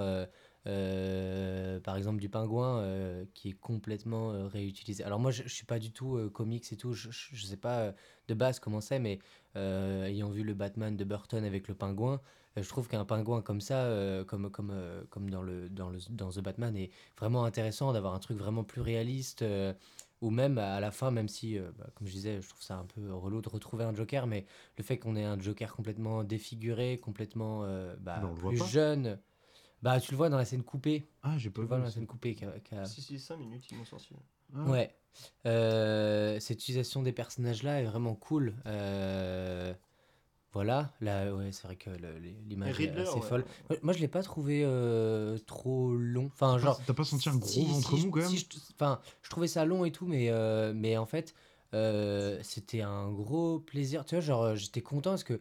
[0.64, 5.02] par exemple du pingouin, qui est complètement réutilisé.
[5.04, 7.94] Alors moi, je, je suis pas du tout comics et tout, je, je sais pas
[8.28, 9.18] de base comment c'est, mais
[9.56, 12.20] ayant vu le Batman de Burton avec le pingouin,
[12.56, 15.98] je trouve qu'un pingouin comme ça, euh, comme, comme, euh, comme dans, le, dans, le,
[16.10, 19.42] dans The Batman, est vraiment intéressant d'avoir un truc vraiment plus réaliste.
[19.42, 19.72] euh,
[20.22, 22.76] ou même à la fin, même si, euh, bah, comme je disais, je trouve ça
[22.76, 24.44] un peu relou de retrouver un Joker, mais
[24.76, 28.66] le fait qu'on ait un Joker complètement défiguré, complètement euh, bah, plus pas.
[28.66, 29.18] jeune,
[29.80, 31.08] bah tu le vois dans la scène coupée.
[31.22, 31.80] Ah, j'ai Tu pas le vois vu.
[31.80, 32.34] dans la scène coupée.
[32.34, 34.14] qu'a- qu'a- Si, si, 5 minutes, ils m'ont sorti.
[34.54, 34.64] Ah.
[34.66, 34.94] Ouais.
[35.46, 38.56] Euh, cette utilisation des personnages-là est vraiment cool.
[38.66, 39.72] Euh,
[40.52, 40.92] voilà.
[41.00, 41.90] Là, ouais, c'est vrai que
[42.48, 43.22] l'image est assez ouais.
[43.22, 43.44] folle.
[43.82, 46.26] Moi, je l'ai pas trouvé euh, trop long.
[46.26, 46.78] Enfin, T'as genre.
[46.78, 49.00] pas- T'as pas senti un gros si- ventre si mou quand même si je- Enfin,
[49.22, 51.34] je trouvais ça long et tout, mais, euh, mais en fait,
[51.74, 54.04] euh, c'était un gros plaisir.
[54.04, 55.38] Tu vois, genre, j'étais content parce que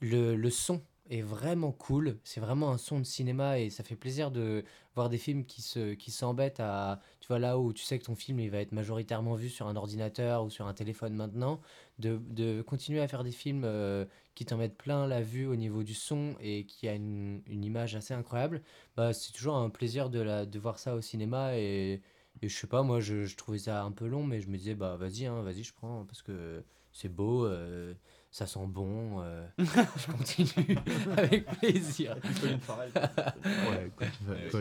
[0.00, 0.80] le, le son
[1.10, 2.18] est vraiment cool.
[2.24, 5.60] C'est vraiment un son de cinéma et ça fait plaisir de voir des films qui
[5.60, 8.58] se qui s'embêtent à tu vois là où tu sais que ton film il va
[8.60, 11.60] être majoritairement vu sur un ordinateur ou sur un téléphone maintenant
[11.98, 15.56] de, de continuer à faire des films euh, qui t'en mettent plein la vue au
[15.56, 18.62] niveau du son et qui a une, une image assez incroyable
[18.96, 22.00] bah c'est toujours un plaisir de la de voir ça au cinéma et,
[22.42, 24.74] je sais pas moi je, je trouvais ça un peu long mais je me disais
[24.74, 27.94] bah vas-y hein, vas-y je prends parce que c'est beau euh,
[28.34, 30.76] ça sent bon euh, je continue
[31.16, 32.90] avec plaisir Colin Farrell.
[32.94, 33.92] Ouais.
[34.00, 34.04] Ah,
[34.42, 34.58] des- Ça,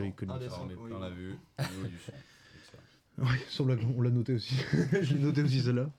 [0.61, 0.91] on oui.
[3.17, 4.53] la sur la- on l'a noté aussi.
[5.01, 5.89] je l'ai noté aussi celle-là.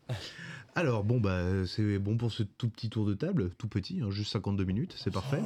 [0.77, 4.11] Alors, bon, bah, c'est bon pour ce tout petit tour de table, tout petit, hein,
[4.11, 5.43] juste 52 minutes, c'est parfait.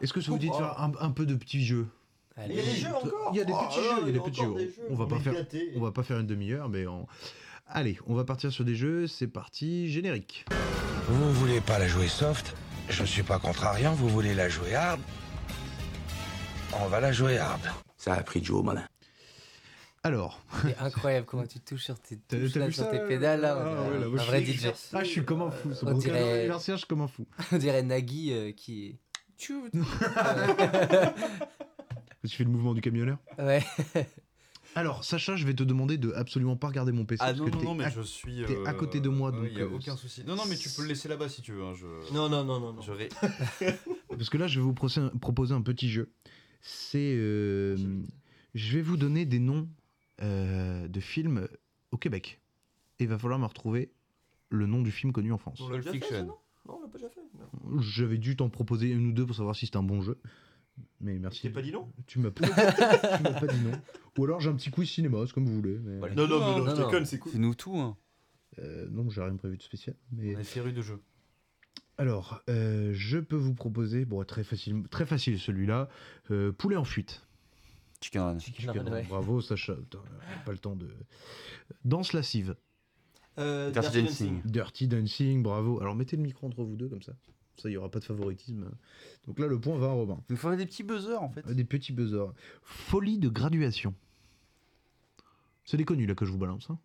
[0.00, 1.88] Est-ce que ça vous dit de faire un, un peu de petits jeux?
[2.36, 2.54] Allez.
[2.54, 3.30] Il y a des jeux encore?
[3.32, 4.54] Il y a des Oh petits jeux, il y a des petits jeux.
[4.54, 4.82] des jeux.
[4.88, 5.34] On va pas faire,
[5.76, 7.06] on va pas faire une demi-heure, mais on...
[7.66, 9.06] allez, on va partir sur des jeux.
[9.06, 10.46] C'est parti, générique.
[11.08, 12.54] Vous voulez pas la jouer soft?
[12.88, 15.00] Je suis pas contrariant, vous voulez la jouer hard?
[16.80, 17.60] On va la jouer hard.
[17.96, 18.84] Ça a pris de Joe, malin.
[20.02, 22.98] Alors, C'est incroyable comment tu touches sur tes touches t'as là, vu sur ça, tes
[22.98, 24.66] là pédales là, Ah, on dirait ouais, là, un moi, je vrai suis- DJ.
[24.92, 25.70] ah, je suis comme un fou.
[25.82, 27.26] On dirait- je suis comme un fou.
[27.52, 28.98] On dirait Nagui euh, qui est.
[29.38, 29.68] Tchou.
[32.26, 33.18] Tu fais le mouvement du camionneur?
[33.38, 33.62] Ouais.
[34.74, 37.22] Alors, Sacha, je vais te demander de absolument pas regarder mon PC.
[37.22, 38.44] Ah parce non, que non, t'es non, mais à- je suis.
[38.46, 40.24] t'es à côté de moi, donc, Il a euh, aucun souci.
[40.26, 41.62] Non, non, mais tu peux le laisser là-bas si tu veux.
[41.62, 41.86] hein, je...
[42.12, 42.72] Non, non, non, non.
[42.72, 42.80] non.
[42.82, 43.08] Je ré-
[44.08, 46.10] Parce que là, je vais vous proposer un petit jeu.
[46.60, 47.14] C'est.
[47.16, 47.76] euh,
[48.54, 49.68] je vais vous donner des noms
[50.22, 51.46] euh, de films
[51.92, 52.40] au Québec.
[52.98, 53.92] Et il va falloir me retrouver
[54.50, 55.58] le nom du film connu en France.
[55.60, 56.34] On l'a Pulp déjà fait, ça, non?
[56.66, 57.20] Non, on l'a pas déjà fait.
[57.38, 57.80] Non.
[57.80, 60.18] J'avais dû t'en proposer une ou deux pour savoir si c'était un bon jeu.
[61.00, 61.42] Mais merci.
[61.42, 63.72] t'ai pas dit non Tu m'as pas, tu m'as pas dit non.
[64.18, 65.78] Ou alors j'ai un petit quiz cinéma, c'est comme vous voulez.
[65.78, 66.84] mais- Non, non, mais non, je non, non.
[66.86, 67.32] déconne, c'est cool.
[67.32, 67.76] C'est nous tout.
[67.76, 67.96] Hein.
[68.58, 69.96] Euh, non, j'ai rien prévu de spécial.
[70.12, 71.00] Mais On est férus de jeu.
[71.98, 75.88] Alors, euh, je peux vous proposer, bon, très facile, très facile celui-là,
[76.32, 77.24] euh, poulet en fuite.
[78.00, 78.38] Chicken Run.
[78.40, 79.06] Chicken Chicken Run, ouais.
[79.08, 79.74] Bravo, Sacha.
[79.74, 80.00] Putain,
[80.44, 80.88] pas le temps de.
[81.84, 82.56] Danse lascive.
[83.38, 84.42] Euh, Dirty Dirty Dancing.
[84.44, 85.80] Dirty Dancing, bravo.
[85.80, 87.14] Alors mettez le micro entre vous deux comme ça.
[87.56, 88.68] Ça, il n'y aura pas de favoritisme.
[89.26, 90.18] Donc là, le point va à Robin.
[90.30, 91.46] Il faudrait des petits buzzers en fait.
[91.46, 92.32] Euh, Des petits buzzers.
[92.62, 93.94] Folie de graduation.
[95.64, 96.68] C'est des connus là que je vous balance.
[96.70, 96.78] hein.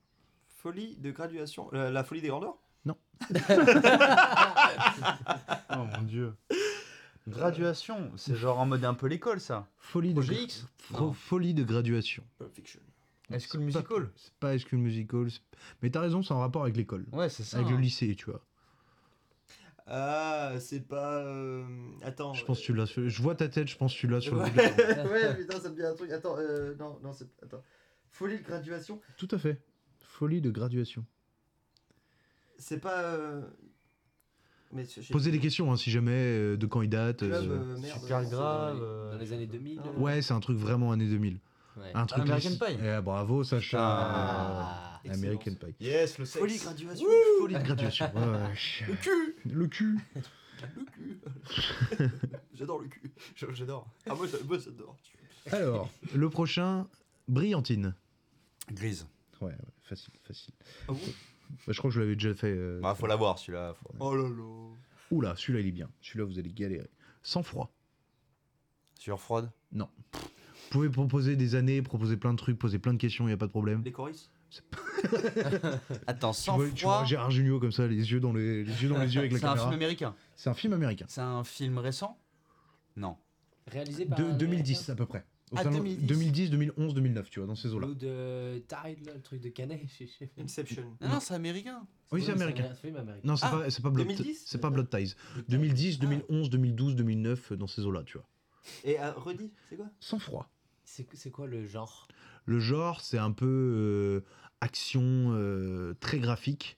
[0.61, 1.69] Folie de graduation.
[1.71, 2.57] La, la folie des grandeurs?
[5.71, 6.33] Oh mon dieu.
[7.27, 9.67] Graduation, c'est genre en mode un peu l'école ça.
[9.77, 10.65] Folie de, Projet gra- X?
[10.91, 11.13] Fo- Non.
[11.13, 12.23] folie de graduation.
[12.37, 12.79] Pulp Fiction.
[13.37, 14.09] C'est pas- musical?
[14.15, 15.29] C'est pas High School Musical.
[15.29, 15.41] c'est-
[15.83, 17.05] Mais t'as raison, c'est en rapport avec l'école.
[17.11, 17.57] Ouais, c'est ça.
[17.57, 17.81] Avec le hein.
[17.81, 18.41] lycée, tu vois.
[19.91, 21.23] Ah, c'est pas.
[21.23, 21.63] euh,
[22.03, 22.33] Attends.
[22.33, 22.85] Je pense que tu l'as.
[22.85, 24.61] sur- Je vois ta tête, je pense que tu l'as sur le Ouais, bout de
[24.61, 25.11] la langue.
[25.11, 26.11] ouais, putain, ça me dit un truc.
[26.11, 27.27] Attends, euh, non, non, c'est.
[27.43, 27.63] Attends.
[28.11, 29.59] Folie de graduation Tout à fait.
[30.01, 31.03] Folie de graduation.
[32.57, 33.01] C'est pas.
[33.03, 33.41] euh,
[34.73, 37.19] Mais Posez des questions hein, si jamais euh, de quand il date.
[37.19, 38.73] Club, euh, euh, merde, Super non, grave.
[38.77, 39.81] Dans les, euh, dans les années 2000.
[39.83, 41.39] Ah euh, Ouais, c'est un truc vraiment années 2000.
[41.77, 41.91] ouais.
[41.95, 42.77] Un truc American Pie.
[42.83, 43.79] Eh, bravo, Sacha.
[43.81, 44.85] Ah.
[45.09, 45.75] American Pie.
[45.79, 47.07] Yes, le Folie de graduation
[47.39, 48.11] Folie de graduation.
[48.87, 49.99] Le cul Le cul.
[50.75, 51.19] Le cul
[52.53, 53.01] J'adore le cul.
[53.53, 53.87] J'adore.
[54.07, 54.97] Ah, moi, j'a- moi j'adore.
[55.51, 56.87] Alors, le prochain,
[57.27, 57.95] Brillantine.
[58.71, 59.07] Grise.
[59.41, 60.53] Ouais, ouais, facile, facile.
[60.87, 60.99] Ah bon?
[61.65, 62.51] Bah, je crois que je l'avais déjà fait.
[62.51, 63.73] euh, Bah faut l'avoir celui-là.
[63.73, 64.75] faut- Oh là là.
[65.11, 65.89] Oula, celui-là il est bien.
[66.01, 66.89] Celui-là vous allez galérer.
[67.23, 67.71] Sans froid.
[68.99, 69.43] Sur Froid.
[69.71, 69.79] Vous
[70.69, 73.37] pouvez proposer des années, proposer plein de trucs, poser plein de questions, il y a
[73.37, 73.81] pas de problème.
[73.83, 74.29] Les choristes?
[76.07, 77.05] Attends, Tu sans vois, tu vois.
[77.05, 79.39] Gérard Jugnot comme ça, les yeux dans les, les yeux dans les yeux avec la
[79.39, 79.73] C'est un film caméra.
[79.75, 80.15] américain.
[80.35, 81.05] C'est un film américain.
[81.07, 82.17] C'est un film récent
[82.95, 83.17] Non.
[83.67, 84.17] Réalisé par.
[84.19, 85.25] De, un 2010 à peu près.
[85.51, 86.05] Au Ah, salon- 2010.
[86.05, 87.87] 2010, 2011, 2009, tu vois, dans ces eaux-là.
[87.87, 89.81] Ou de Tide, le truc de Canet.
[90.39, 90.83] Inception.
[91.01, 91.81] Non, non, c'est américain.
[92.11, 92.67] Oui, c'est américain.
[92.71, 93.27] un film américain.
[93.27, 94.43] Non, c'est Ah, pas, c'est pas Blood, 2010?
[94.45, 95.15] c'est pas Blood Ties.
[95.47, 98.27] 2010, 2011, 2012, 2009, euh, dans ces eaux-là, tu vois.
[98.83, 100.49] Et euh, redis, c'est quoi Sans froid.
[100.83, 102.07] C'est c'est quoi le genre
[102.45, 104.21] Le genre, c'est un peu euh,
[104.61, 106.77] action euh, très graphique.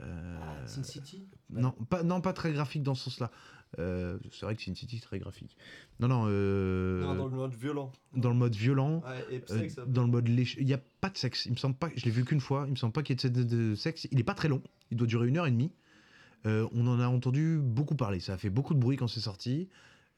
[0.00, 1.28] Euh, Sin City?
[1.50, 3.30] non, pas, non, pas très graphique dans ce sens-là.
[3.78, 5.56] Euh, c'est vrai que Sin City, c'est très graphique.
[5.98, 7.92] Non, non, euh, Non, dans le mode violent.
[8.14, 9.02] dans le mode violent.
[9.06, 9.76] Ouais, et euh, sexe.
[9.86, 11.46] dans le mode léché, il n'y a pas de sexe.
[11.46, 12.64] Il me semble pas, je l'ai vu qu'une fois.
[12.66, 14.06] Il me semble pas qu'il y ait de, sexe.
[14.10, 14.62] Il est pas très long.
[14.90, 15.72] Il doit durer une heure et demie.
[16.44, 18.20] Euh, on en a entendu beaucoup parler.
[18.20, 19.68] Ça a fait beaucoup de bruit quand c'est sorti.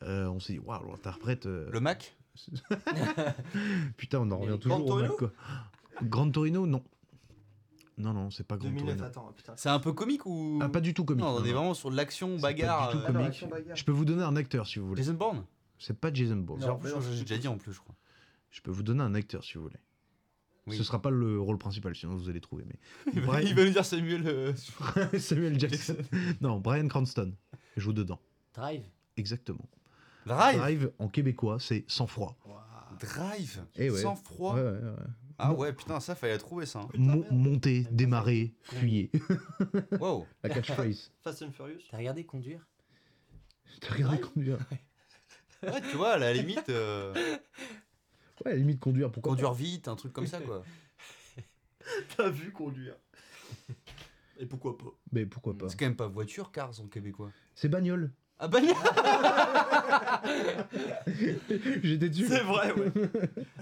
[0.03, 1.47] Euh, on s'est dit, waouh, l'interprète.
[1.47, 2.17] euh, Le Mac?
[3.97, 5.33] Putain, on en revient toujours au Mac, quoi.
[6.03, 6.83] Grand Torino, non.
[7.97, 9.05] Non, non, c'est pas Grand 2009, Torino.
[9.07, 9.53] attends, putain.
[9.57, 11.25] C'est un peu comique ou Ah, pas du tout comique.
[11.25, 12.91] Non, on est vraiment sur de l'action, C'est pas bagarre.
[12.91, 13.27] du tout euh, comique.
[13.29, 13.77] action, bagarre.
[13.77, 15.03] Je peux vous donner un acteur si vous voulez.
[15.03, 15.45] Jason Bourne?
[15.79, 16.61] C'est pas Jason Bourne.
[16.61, 17.95] Non, J'ai en plus, mais non, J'ai c'est déjà dit en plus, je crois.
[18.51, 19.77] Je peux vous donner un acteur si vous voulez.
[20.67, 20.77] Oui.
[20.77, 22.65] Ce sera pas le rôle principal, sinon vous allez trouver.
[22.67, 22.79] Mais
[23.15, 24.23] Il va, Brian- il va nous dire Samuel.
[24.27, 24.53] euh,
[25.19, 25.97] Samuel Jackson.
[26.41, 27.33] non, Brian Cranston
[27.77, 28.19] joue dedans.
[28.55, 28.83] Drive
[29.17, 29.69] Exactement.
[30.27, 30.57] Drive?
[30.59, 32.37] Drive en québécois, c'est sans froid.
[32.99, 33.65] Drive?
[33.77, 34.01] Eh ouais.
[34.01, 34.91] Sans froid Ouais, ouais, ouais.
[35.39, 36.81] Ah ouais, putain, ça fallait trouver ça.
[36.81, 36.89] hein.
[36.97, 39.11] Mo- monter, démarrer, fuyez.
[40.01, 40.27] Wow.
[40.43, 41.11] La catchphrase.
[41.23, 42.67] Fast and Furious T'as regardé conduire?
[43.81, 44.59] T'as regardé conduire?
[45.63, 47.15] Ouais, tu vois, à la limite, euh,
[48.45, 50.63] Ouais, à la limite conduire, pourquoi conduire vite, un truc comme ça, quoi.
[52.17, 52.97] T'as vu conduire?
[54.39, 54.91] Et pourquoi pas?
[55.13, 57.31] Mais pourquoi pas C'est quand même pas voiture, Cars en québécois.
[57.55, 58.13] C'est bagnole.
[58.39, 58.59] Ah bah
[61.83, 62.27] j'étais dessus.
[62.27, 62.91] C'est vrai, ouais.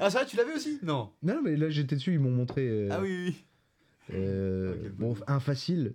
[0.01, 0.79] Ah ça, tu l'avais aussi?
[0.83, 1.13] Non.
[1.23, 2.67] Non, non, mais là j'étais dessus, ils m'ont montré.
[2.69, 3.45] euh, Ah oui, oui.
[4.15, 5.95] euh, Ok, bon, un facile.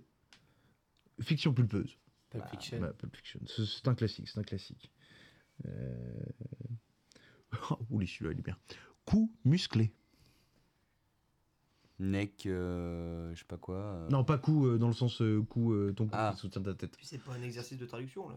[1.20, 1.98] Fiction pulpeuse.
[2.30, 2.78] Pulp Fiction.
[2.98, 3.40] Pulp Fiction.
[3.46, 4.92] C'est c'est un classique, c'est un classique.
[5.66, 5.94] Euh...
[7.70, 8.56] Oh, celui-là, il est bien.
[9.06, 9.92] Coup musclé.
[12.00, 13.76] Neck, euh, je sais pas quoi.
[13.76, 14.08] euh.
[14.10, 16.30] Non, pas coup euh, dans le sens euh, coup, euh, ton cou Ah.
[16.34, 16.96] qui soutient ta tête.
[16.96, 18.36] Puis c'est pas un exercice de traduction là.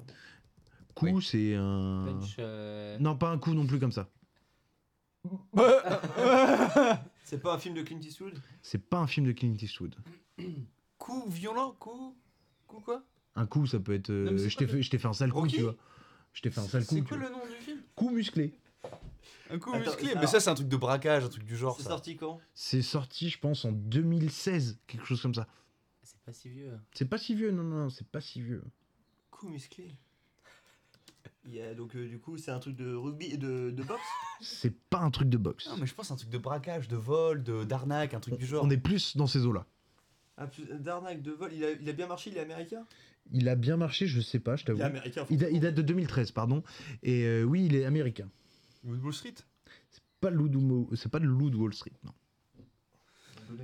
[0.95, 1.23] Coup, Oui.
[1.23, 2.05] c'est un.
[2.19, 2.35] Punch.
[2.39, 4.09] euh, Non, pas un coup non plus comme ça.
[7.23, 8.33] C'est pas un film de Clint Eastwood?
[8.61, 9.95] C'est pas un film de Clint Eastwood.
[10.97, 12.15] Coup violent, coup.
[12.67, 13.03] Coup quoi?
[13.35, 14.09] Un coup, ça peut être.
[14.09, 15.55] euh, Non, mais c'est je t'ai pas fait, je t'ai fait un sale coup, Rocky
[15.57, 15.75] tu vois.
[16.33, 16.95] Je t'ai fait un sale coup.
[16.95, 17.27] C'est tu quoi vois.
[17.29, 17.79] le nom du film?
[17.95, 18.53] Coup musclé.
[19.49, 20.09] Un coup Attends, musclé.
[20.11, 21.75] alors- Mais ça, c'est un truc de braquage, un truc du genre.
[21.77, 21.89] C'est Ça.
[21.89, 22.39] sorti quand?
[22.53, 25.47] C'est sorti, je pense, en 2016, quelque chose comme ça.
[26.03, 26.71] C'est pas si vieux.
[26.93, 28.63] C'est pas si vieux, non, non, non, c'est pas si vieux.
[29.29, 29.95] Coup musclé.
[31.45, 33.83] Il y a, donc euh, du coup c'est un truc de rugby et de, de
[33.83, 33.99] boxe?
[34.41, 35.67] C'est pas un truc de boxe.
[35.69, 38.19] Non, mais je pense que c'est un truc de braquage, de vol, de d'arnaque, un
[38.19, 38.63] truc du genre.
[38.63, 39.65] On est plus dans ces eaux-là.
[40.37, 42.85] Ah, plus- D'arnaque, de vol, il a, il a bien marché, il est américain?
[43.31, 44.79] Il a bien marché, je sais pas, je Il t'avoue.
[44.81, 45.25] est américain.
[45.31, 46.63] Il, da- il date de 2013, pardon.
[47.03, 48.29] Et euh, oui, il est américain.
[48.83, 49.35] Wall Street
[50.19, 52.11] Pas le loup de Mo- c'est pas le loup de Wall Street, non.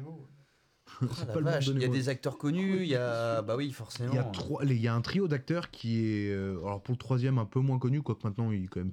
[1.13, 3.41] C'est Ah, Il y a des acteurs connus, il y a.
[3.43, 4.11] Bah oui, forcément.
[4.11, 6.32] Il y, a trois, il y a un trio d'acteurs qui est.
[6.32, 8.91] euh, alors pour le troisième, un peu moins connu, quoique maintenant il est quand même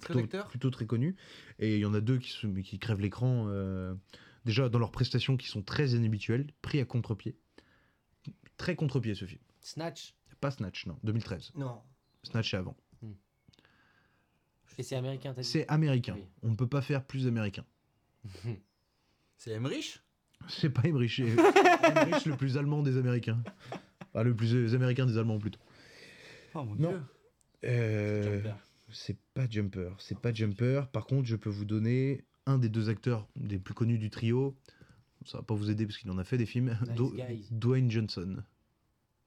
[0.48, 1.16] plutôt, très connu.
[1.58, 3.46] Et il y en a deux qui, se- qui crèvent l'écran.
[3.48, 3.94] euh,
[4.44, 7.36] déjà dans leurs prestations qui sont très inhabituelles, pris à contre-pied.
[8.58, 9.40] Très contre-pied ce film.
[9.62, 10.14] Snatch.
[10.40, 11.52] Pas Snatch, non, 2013.
[11.56, 11.80] Non.
[12.22, 12.76] Snatch c'est avant.
[14.78, 16.14] Et c'est américain, t'as dit C'est américain.
[16.16, 16.24] Oui.
[16.42, 17.64] On ne peut pas faire plus américain.
[19.36, 20.00] C'est Emmerich?
[20.48, 21.16] C'est pas Emmerich.
[21.16, 21.24] c'est
[21.84, 23.42] Emmerich le plus allemand des Américains.
[24.12, 25.60] Enfin, le plus euh, américain des Allemands plutôt.
[26.54, 26.88] Oh mon Non.
[26.90, 27.02] dieu.
[27.64, 28.54] Euh, Jumper.
[28.92, 29.90] c'est pas Jumper.
[29.98, 30.82] C'est pas Jumper.
[30.92, 34.56] Par contre, je peux vous donner un des deux acteurs des plus connus du trio.
[35.26, 36.78] Ça va pas vous aider parce qu'il en a fait des films.
[36.86, 37.48] Nice Do- Guys.
[37.50, 38.42] Dwayne Johnson.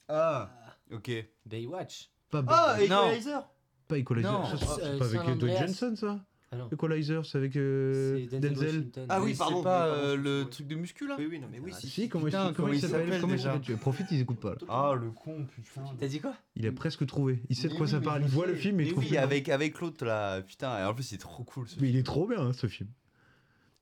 [0.08, 0.52] Ah,
[0.92, 1.12] ok.
[1.46, 2.10] Baywatch.
[2.30, 3.08] Pas, Ah, Non.
[3.12, 3.48] Equalizer
[3.88, 4.32] pas Equalizer.
[4.32, 4.46] Non.
[4.46, 5.58] Ça, c'est Euh, c'est pas avec Dwayne.
[5.60, 6.20] Johnson, ça
[6.52, 6.70] Ah non.
[6.72, 8.90] Equalizer, c'est avec euh, C'est Denzel.
[9.10, 11.60] Ah oui, pardon, C'est pas euh, le truc de muscu là Oui, oui, non, mais
[11.60, 11.88] oui, Ah, si.
[11.90, 14.52] si, comment, Putain, il, comment il s'appelle déjà s'appelle Profite, ils écoutent pas.
[14.52, 14.58] là.
[14.70, 15.82] Ah, le con, putain.
[16.00, 16.34] T'as dit quoi?
[16.56, 17.42] Il a presque trouvé.
[17.50, 18.22] Il sait de quoi oui, ça parle.
[18.22, 20.94] Il voit le film, mais il trouve oui, avec, avec l'autre là, putain, et en
[20.94, 22.90] plus il est trop cool ce Mais il est trop bien, hein, ce film.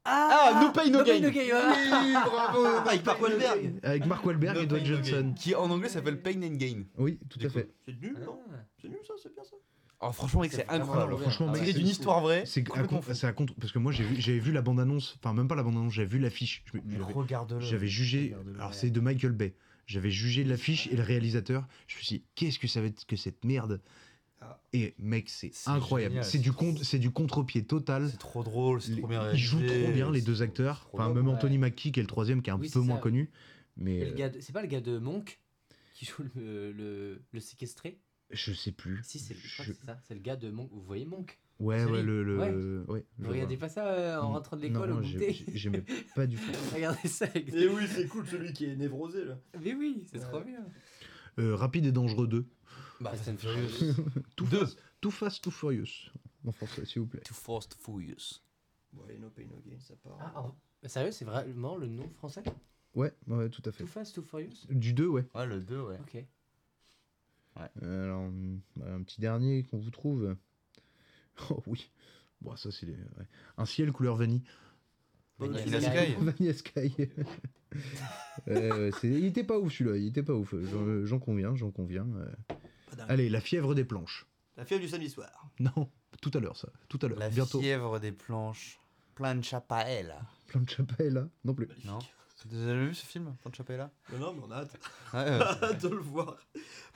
[0.08, 1.42] Ah, No Pain No Gain No Gain.
[2.04, 3.80] Oui, bravo Avec Mark Wahlberg.
[3.82, 4.96] Avec Mark Wahlberg No et Dwayne No.
[5.04, 5.34] Johnson.
[5.36, 6.84] Qui en anglais s'appelle Pain and Gain.
[6.98, 7.72] Oui, tout à fait.
[7.86, 8.40] C'est nul, non?
[8.52, 8.58] Ah.
[8.80, 9.56] C'est nul ça, c'est bien ça.
[10.02, 11.18] Oh, franchement, mec, C'est incroyable.
[11.18, 11.58] Franchement, Ah.
[11.64, 12.46] C'est d'une histoire vraie.
[12.46, 14.80] C'est à contre- c'est à contre parce que moi j'ai vu j'avais vu la bande
[14.80, 17.60] annonce enfin même pas la bande annonce j'avais vu l'affiche Je me- Mais j'avais- regarde-le.
[17.62, 19.56] j'avais jugé alors c'est de Michael Bay
[19.88, 23.06] j'avais jugé l'affiche et le réalisateur je me suis dit qu'est-ce que ça va être
[23.06, 23.82] que cette merde?
[24.42, 24.60] Ah.
[24.74, 26.52] et mec c'est incroyable c'est du
[26.84, 30.12] c'est du contre-pied total C'est trop drôle, c'est Les- trop bien ils jouent trop bien
[30.12, 31.34] les deux acteurs enfin même Ouais.
[31.34, 33.02] Anthony Mackie qui est le troisième qui est un Oui, peu moins ça.
[33.02, 33.32] connu
[33.78, 35.40] mais euh, C'est pas le gars de Monk
[35.94, 37.98] qui joue le, le, le séquestré?
[38.32, 40.00] Je sais plus Si, c'est je ça.
[40.04, 40.70] C'est le gars de Monk.
[40.72, 41.40] Vous voyez Monk?
[41.60, 42.94] Ouais ouais le, le- Ouais.
[42.94, 43.68] ouais, Vous regardez vois.
[43.68, 46.42] pas ça euh, en rentrant de l'école au goûter j'ai- j'aimais pas du tout
[46.74, 49.40] Regardez ça avec Et oui, c'est cool celui qui est névrosé là.
[49.62, 50.24] Mais oui, c'est Ouais.
[50.26, 50.66] trop bien.
[51.40, 52.46] Euh, Rapide et dangereux 2
[53.00, 53.94] Bah, Fast and Furious.
[54.36, 56.10] Too fast, too fast, too furious.
[56.46, 57.22] En français, s'il vous plaît.
[57.22, 58.42] Too Fast Furious.
[58.94, 60.18] Ouais, no pain, no gain, ça part.
[60.20, 60.56] Ah, en-
[60.88, 62.44] Sérieux, c'est vraiment le nom français?
[62.96, 63.84] Ouais, ouais, tout à fait.
[63.84, 64.66] Too Fast, Too Furious?
[64.70, 65.26] Du 2, ouais.
[65.36, 65.98] Ouais, le 2, ouais.
[66.02, 66.24] Ok.
[67.84, 68.30] Euh, Alors,
[68.86, 70.36] un petit dernier qu'on vous trouve.
[71.50, 71.92] Oh oui.
[72.40, 73.28] Bon, ça, c'est les- ouais.
[73.58, 74.42] un ciel couleur vanille.
[75.38, 76.14] Vanilla Sky.
[76.18, 76.96] Vanilla Sky.
[78.48, 80.56] C'est- il était pas ouf celui-là, il était pas ouf.
[80.64, 82.08] J'en- J'en conviens, j'en conviens.
[82.16, 82.32] euh.
[83.10, 84.26] Allez, la fièvre des planches.
[84.56, 85.50] La fièvre du samedi soir.
[85.60, 85.90] Non,
[86.22, 87.60] tout à l'heure ça, tout à l'heure, La bientôt.
[87.60, 88.80] fièvre des planches.
[89.16, 90.22] Plein de chapaella.
[90.48, 91.68] Plein de chapelles là, non plus.
[91.68, 91.86] Magnifique.
[91.90, 92.00] Non
[92.48, 94.78] Vous avez vu ce film Plein de chapaella Non, non, mais on a hâte
[95.14, 95.42] Ouais, ouais.
[95.42, 96.38] hâte de le voir.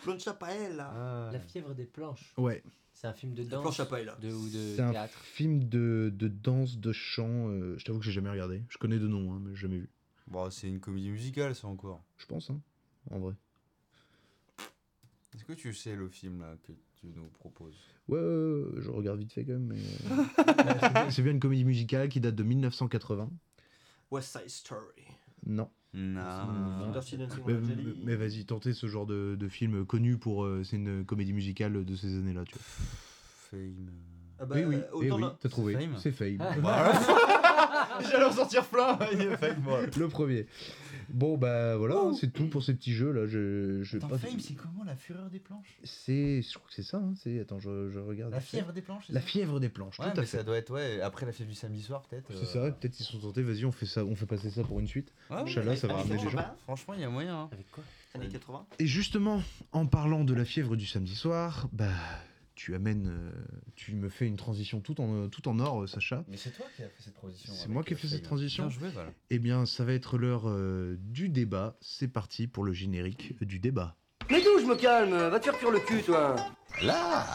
[0.05, 0.91] Là.
[0.95, 1.29] Ah.
[1.31, 2.33] La fièvre des planches.
[2.37, 2.61] Ouais,
[2.93, 3.77] C'est un film de danse.
[3.79, 4.15] là.
[4.19, 7.49] de, ou de c'est un film de, de danse, de chant.
[7.49, 8.63] euh, je t'avoue que j'ai jamais regardé.
[8.69, 9.89] Je connais de nom, hein, mais j'ai jamais vu.
[10.27, 12.03] Bon, c'est une comédie musicale, ça encore.
[12.17, 12.59] Je pense, hein,
[13.09, 13.33] en vrai.
[15.33, 17.77] Est-ce que tu sais le film là que tu nous proposes?
[18.07, 19.67] Ouais, ouais, ouais, je regarde vite fait quand même.
[19.67, 19.77] Mais...
[19.77, 23.29] euh, c'est bien- c'est bien une comédie musicale qui date de 1980.
[24.11, 25.05] West Side Story.
[25.45, 25.69] Non.
[25.93, 26.91] Non.
[28.03, 30.43] Mais, vas-y, tentez ce genre de, de film connu pour.
[30.45, 32.63] euh, c'est une comédie musicale de ces années-là, tu vois.
[33.51, 33.91] Fame.
[34.41, 35.73] Ah bah, oui, oui, autant eh oui, la- t'as trouvé.
[35.73, 36.37] Fame C'est Fame.
[38.11, 38.97] J'allais en sortir plein.
[39.61, 39.81] Moi.
[39.97, 40.45] Le premier.
[41.11, 43.25] Bon, bah voilà, hein, c'est tout pour ces petits jeux là.
[43.25, 45.79] Je, je Attends, pas- Fame, c'est comment la fureur des planches?
[45.83, 46.43] C'est.
[46.43, 46.97] Je crois que c'est ça.
[46.97, 47.39] hein, c'est...
[47.39, 48.31] Attends, je, je regarde.
[48.31, 49.25] La fièvre des planches c'est La ça?
[49.25, 50.37] fièvre des planches, Ouais, tout mais à fait.
[50.37, 52.27] ça doit être, ouais, après la fièvre du samedi soir, peut-être.
[52.31, 54.63] C'est euh, ça, peut-être ils sont tentés, vas-y, on fait ça, on fait passer ça
[54.63, 55.11] pour une suite.
[55.31, 56.45] Ouais, ouais, Inch'Allah, ça va ramener des gens.
[56.65, 57.35] Franchement, il y a moyen.
[57.41, 57.49] hein.
[57.51, 57.83] Avec quoi?
[58.13, 58.65] Années 80.
[58.77, 59.41] Et justement,
[59.71, 61.87] en parlant de la fièvre du samedi soir, bah,
[62.59, 63.31] tu amènes, euh,
[63.77, 66.25] tu me fais une transition tout en, tout en or, euh, Sacha.
[66.27, 67.53] Mais c'est toi qui as fait cette transition.
[67.53, 68.67] C'est moi qui ai fait cette transition.
[68.67, 69.11] Bien joué, voilà.
[69.29, 71.77] Eh bien, ça va être l'heure euh, du débat.
[71.79, 73.95] C'est parti pour le générique du débat.
[74.29, 75.11] Mais d'où je me calme?
[75.11, 76.35] Va te faire cuire le cul, toi
[76.81, 77.25] Là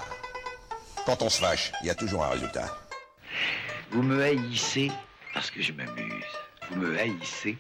[1.07, 2.77] Quand on se fâche, il y a toujours un résultat.
[3.93, 4.93] Vous me haïssez
[5.33, 6.23] parce que je m'amuse.
[6.71, 7.57] Vous me haïssez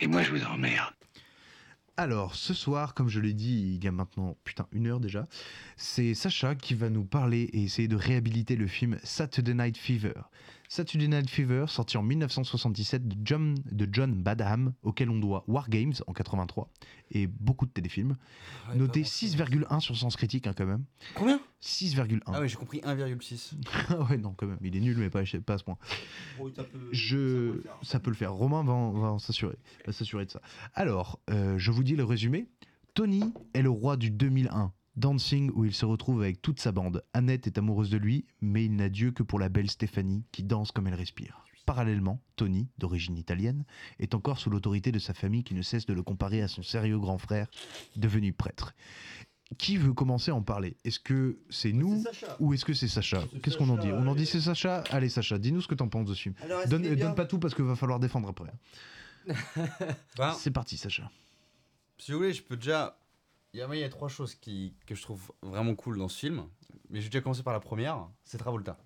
[0.00, 0.97] et moi je vous emmerde.
[2.00, 5.26] Alors, ce soir, comme je l'ai dit il y a maintenant, putain, une heure déjà,
[5.76, 10.14] c'est Sacha qui va nous parler et essayer de réhabiliter le film Saturday Night Fever.
[10.68, 15.68] Saturday Night Fever, sorti en 1977 de John, de John Badham, auquel on doit War
[15.70, 16.70] Games en 83
[17.10, 18.16] et beaucoup de téléfilms.
[18.74, 20.84] Noté 6,1 sur Sens Critique, hein, quand même.
[21.14, 21.40] Combien?
[21.62, 22.20] 6,1.
[22.26, 23.54] Ah ouais, j'ai compris 1,6.
[23.88, 25.78] Ah ouais, non, quand même, il est nul, mais pas, pas à ce point.
[26.38, 27.52] Oh, ça peut- Je...
[27.52, 27.78] ça peut le faire.
[27.82, 28.32] Ça peut le faire.
[28.34, 29.56] Romain va, va s'assurer
[30.26, 30.40] de ça.
[30.74, 32.46] Alors, euh, je vous dis le résumé.
[32.94, 33.22] Tony
[33.54, 34.72] est le roi du 2001.
[34.98, 37.04] Dancing où il se retrouve avec toute sa bande.
[37.12, 40.42] Annette est amoureuse de lui, mais il n'a Dieu que pour la belle Stéphanie qui
[40.42, 41.44] danse comme elle respire.
[41.66, 43.64] Parallèlement, Tony, d'origine italienne,
[44.00, 46.62] est encore sous l'autorité de sa famille qui ne cesse de le comparer à son
[46.62, 47.46] sérieux grand frère,
[47.94, 48.74] devenu prêtre.
[49.56, 50.76] Qui veut commencer à en parler?
[50.84, 52.02] Est-ce que c'est nous
[52.40, 53.22] ou est-ce que c'est Sacha?
[53.42, 53.92] Qu'est-ce qu'on en dit?
[53.92, 54.20] On en allez.
[54.20, 54.82] dit c'est Sacha?
[54.90, 56.34] Allez Sacha, dis-nous ce que t'en penses dessus.
[56.68, 58.52] Donne, donne pas tout parce qu'il va falloir défendre après.
[60.16, 61.10] Ben, C'est parti Sacha.
[61.98, 62.98] Si vous voulez, je peux déjà.
[63.58, 66.06] Il y a, il y a trois choses qui, que je trouve vraiment cool dans
[66.06, 66.44] ce film.
[66.90, 68.78] Mais je vais déjà commencer par la première c'est Travolta.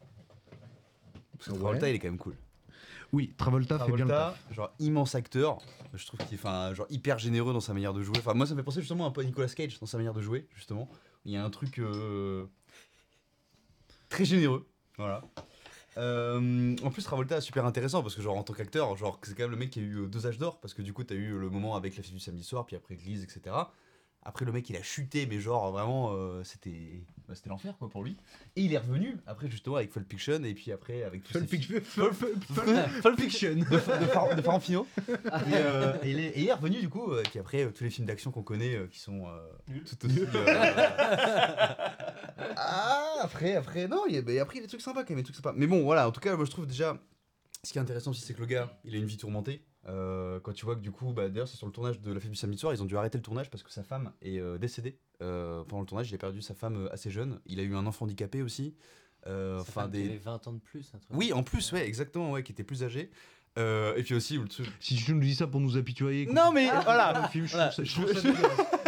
[1.36, 1.58] Parce que Ouais.
[1.58, 2.38] Travolta, il est quand même cool.
[3.12, 4.54] Oui, Travolta, fait bien le Travolta, taf.
[4.56, 5.58] genre immense acteur.
[5.92, 8.16] Je trouve qu'il est enfin, genre hyper généreux dans sa manière de jouer.
[8.16, 10.14] Enfin, moi, ça me fait penser justement un peu à Nicolas Cage dans sa manière
[10.14, 10.88] de jouer, justement.
[11.26, 12.46] Il y a un truc euh,
[14.08, 14.66] très généreux.
[14.96, 15.20] Voilà.
[15.98, 19.34] Euh, en plus, Travolta est super intéressant parce que, genre, en tant qu'acteur, genre, c'est
[19.36, 21.04] quand même le mec qui a eu euh, deux âges d'or parce que du coup,
[21.04, 23.54] t'as eu le moment avec la fille du samedi soir, puis après Grise, etc.
[24.24, 27.88] Après, le mec, il a chuté, mais genre, vraiment, euh, c'était bah, c'était l'enfer, quoi,
[27.90, 28.16] pour lui.
[28.54, 31.48] Et il est revenu, après, justement, avec Full Fiction, et puis après, avec tous Full
[31.48, 33.54] ses Fic- films- Full- Full- Full- Full Fiction.
[33.54, 34.86] de, de, Far- de Farfino.
[35.08, 35.10] et,
[35.54, 37.90] euh, et il est, et il est revenu, du coup, euh, puis après, tous les
[37.90, 40.20] films d'action qu'on connaît, qui sont euh, tout aussi...
[42.56, 45.02] ah, après, après, non, il y a, bah, après, il y a des trucs sympas,
[45.02, 45.52] quand même, des trucs sympas.
[45.56, 46.96] Mais bon, voilà, en tout cas, moi, je trouve déjà...
[47.64, 49.62] Ce qui est intéressant aussi, c'est que le gars, il a une vie tourmentée.
[49.88, 52.20] Euh, quand tu vois que du coup, bah, d'ailleurs, c'est sur le tournage de La
[52.20, 54.38] Fête du Samedi Soir, ils ont dû arrêter le tournage parce que sa femme est
[54.38, 56.10] euh, décédée euh, pendant le tournage.
[56.10, 57.40] Il a perdu sa femme euh, assez jeune.
[57.46, 58.74] Il a eu un enfant handicapé aussi.
[59.26, 60.04] Euh, Enfin, des.
[60.06, 62.64] avait 20 ans de plus, un truc Oui, en plus, ouais, exactement, ouais, qui était
[62.64, 63.10] plus âgé.
[63.58, 64.46] Euh, et puis aussi, le.
[64.80, 66.26] Si tu nous dis ça pour nous apitoyer.
[66.26, 67.28] Non, mais Ah, voilà.
[67.28, 67.68] film, je Voilà.
[67.70, 68.28] trouve ça- je trouve ça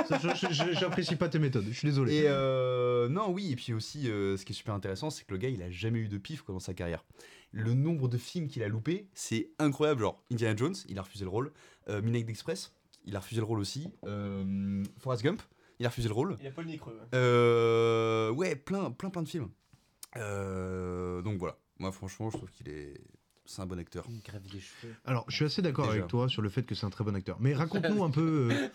[0.73, 2.15] J'apprécie pas tes méthodes, je suis désolé.
[2.17, 5.33] Et euh, non, oui, et puis aussi, euh, ce qui est super intéressant, c'est que
[5.33, 7.05] le gars, il a jamais eu de pif quoi, dans sa carrière.
[7.53, 10.01] Le nombre de films qu'il a loupé, c'est incroyable.
[10.01, 11.53] Genre, Indiana Jones, il a refusé le rôle.
[11.89, 12.73] Euh, Midnight Express,
[13.05, 13.89] il a refusé le rôle aussi.
[14.07, 15.41] Euh, Forrest Gump,
[15.79, 16.37] il a refusé le rôle.
[16.41, 16.93] Il a pas le nez creux.
[16.95, 17.07] ouais.
[17.15, 19.51] Euh, ouais, plein, plein, plein de films.
[20.17, 21.57] Euh, donc voilà.
[21.79, 23.01] Moi, franchement, je trouve qu'il est.
[23.47, 24.07] C'est un bon acteur.
[24.09, 24.95] Une grève des cheveux.
[25.05, 27.15] Alors, je suis assez d'accord avec toi sur le fait que c'est un très bon
[27.15, 27.37] acteur.
[27.41, 28.69] Mais raconte-nous un peu euh,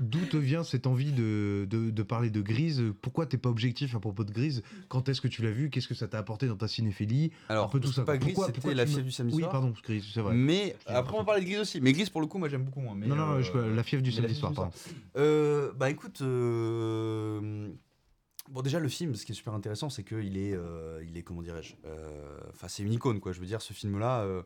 [0.00, 2.82] d'où te vient cette envie de, de, de parler de Grise?
[3.02, 4.62] Pourquoi t'es pas objectif à propos de Grise?
[4.88, 5.70] Quand est-ce que tu l'as vu?
[5.70, 7.30] Qu'est-ce que ça t'a apporté dans ta cinéphilie?
[7.48, 8.04] Alors, Un peu tout ça.
[8.04, 8.16] pas.
[8.18, 9.52] Grise, c'était La me- Fièvre du samedi Oui, soir.
[9.52, 10.34] pardon, Grise, c'est vrai.
[10.34, 11.80] Mais après, on va parler de Grise aussi.
[11.80, 12.94] Mais Grise, pour le coup, moi, j'aime beaucoup moins.
[12.94, 14.70] Mais, Non, non, euh, je peux- La Fièvre du samedi soir, pardon.
[15.16, 17.68] Euh, bah écoute, euh,
[18.50, 20.56] bon déjà le film, ce qui est super intéressant, c'est qu'il est,
[21.06, 21.74] il est comment dirais-je,
[22.50, 23.32] enfin c'est une icône quoi.
[23.32, 24.42] Je veux dire, ce film-là, euh,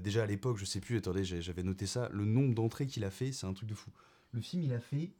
[0.00, 3.10] déjà à l'époque, je sais plus, attendez, j'avais noté ça, le nombre d'entrées qu'il a
[3.10, 3.90] fait, c'est un truc de fou.
[4.32, 5.12] Le film, il a fait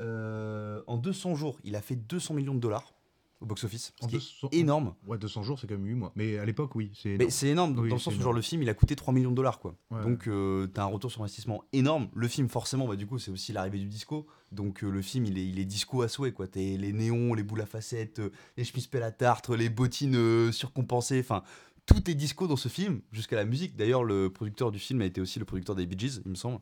[0.00, 2.94] euh, en 200 jours, il a fait 200 millions de dollars
[3.40, 4.94] au box-office, ce En qui est 200 énorme.
[5.06, 6.12] Ouais, 200 jours, c'est quand même 8 mois.
[6.16, 6.90] Mais à l'époque, oui.
[6.94, 7.30] c'est Mais énorme.
[7.30, 9.30] c'est énorme, Oui, dans le sens où genre le film il a coûté 3 millions
[9.30, 9.76] de dollars quoi.
[9.90, 10.02] Ouais.
[10.02, 12.08] Donc euh, t'as un retour sur investissement énorme.
[12.14, 14.26] Le film forcément bah du coup c'est aussi l'arrivée du disco.
[14.50, 16.48] Donc euh, le film il est, il est disco à souhait quoi.
[16.48, 20.50] T'as les néons, les boules à facettes, euh, les chemises pelle à tartre, les bottines
[20.50, 21.42] surcompensées, enfin
[21.86, 23.76] tout est disco dans ce film jusqu'à la musique.
[23.76, 26.36] D'ailleurs le producteur du film a été aussi le producteur des Bee Gees il me
[26.36, 26.60] semble.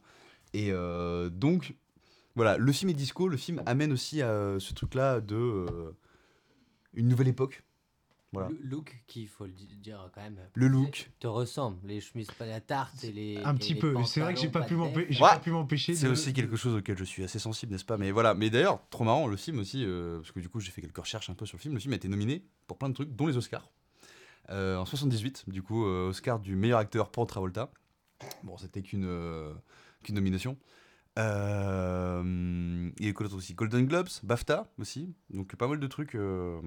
[0.52, 0.72] Et
[1.30, 1.74] donc
[2.34, 3.28] voilà le film est disco.
[3.28, 5.92] Le film amène aussi à ce truc là de euh,
[6.94, 7.62] une nouvelle époque.
[8.34, 8.48] Voilà.
[8.48, 11.10] Le look qui, il faut le di- dire quand même, Le look.
[11.20, 11.76] te ressemble.
[11.86, 13.36] Les chemises pas la tarte et les.
[13.44, 13.94] Un et petit peu.
[14.06, 15.38] C'est vrai que j'ai pas pu Ouais.
[15.48, 17.98] m'empêcher C'est de- aussi quelque chose auquel je suis assez sensible, n'est-ce pas?
[17.98, 18.32] Mais voilà.
[18.32, 20.96] Mais d'ailleurs, trop marrant, le film aussi, euh, parce que du coup, j'ai fait quelques
[20.96, 21.74] recherches un peu sur le film.
[21.74, 23.70] Le film a été nominé pour plein de trucs, dont les Oscars.
[24.48, 27.70] Euh, en 78, du coup, euh, Oscar du meilleur acteur pour Travolta.
[28.44, 29.52] Bon, c'était qu'une euh,
[30.04, 30.56] qu'une nomination.
[31.18, 33.54] Euh, il y a eu quoi d'autre aussi?
[33.54, 36.14] Golden Globes, BAFTA aussi, donc pas mal de trucs.
[36.14, 36.60] euh.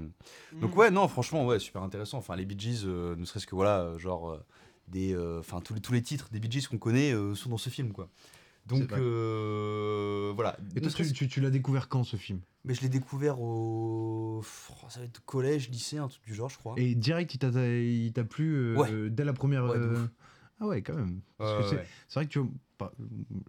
[0.53, 0.77] Donc Mm.
[0.79, 2.17] ouais, non, franchement, ouais, super intéressant.
[2.17, 4.39] Enfin, les Bee Gees, euh, ne serait-ce que voilà, euh, genre euh,
[4.87, 7.49] des, euh, enfin tous les tous les titres des Bee Gees qu'on connaît euh, sont
[7.49, 8.09] dans ce film, quoi.
[8.67, 8.99] Donc vrai.
[8.99, 10.57] euh, voilà.
[10.75, 12.39] Et toi, serait-ce tu, tu- tu l'as découvert quand ce film?
[12.63, 14.41] Mais je l'ai découvert au.
[14.43, 16.73] oh, Ça va être collège, lycée, un truc du genre, je crois.
[16.77, 19.09] Et direct, il t'a- il t'a plu euh, Ouais.
[19.11, 19.65] dès la première.
[19.65, 20.09] Ouais, de euh, ouf.
[20.59, 21.21] Ah ouais, quand même.
[21.37, 21.87] Parce que c'est ouais.
[22.07, 22.47] c'est vrai que tu vois,
[22.77, 22.91] pas-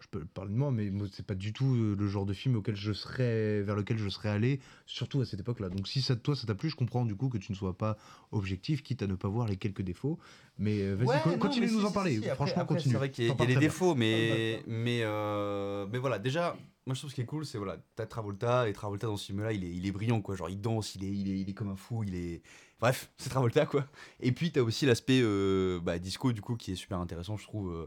[0.01, 2.57] je peux parler de moi, mais c'est pas du tout euh, le genre de film
[2.57, 5.69] auquel je serais, vers lequel je serais allé, surtout à cette époque-là.
[5.69, 7.77] Donc si ça, toi, ça t'a plu, je comprends du coup que tu ne sois
[7.77, 7.97] pas
[8.33, 10.19] objectif, quitte à ne pas voir les quelques défauts.
[10.59, 12.17] Mais euh, vas-y, Ouais, co- non, continue de nous si, en parler.
[12.17, 12.93] si, Franchement, après, continue.
[12.93, 16.57] C'est vrai qu'il y a, y très défauts, mais, mais, euh, mais voilà, déjà,
[16.87, 19.27] moi je trouve ce qui est cool, c'est voilà, t'as Travolta, et Travolta dans ce
[19.27, 20.35] film-là, il est, il est brillant, quoi.
[20.37, 22.43] Genre, il danse, il est, il est, il est comme un fou, il est.
[22.81, 23.87] Bref, c'est Travolta, quoi.
[24.21, 27.45] Et puis, t'as aussi l'aspect euh, bah, disco, du coup, qui est super intéressant, je
[27.45, 27.87] trouve, euh,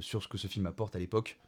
[0.00, 1.38] sur ce que ce film apporte à l'époque.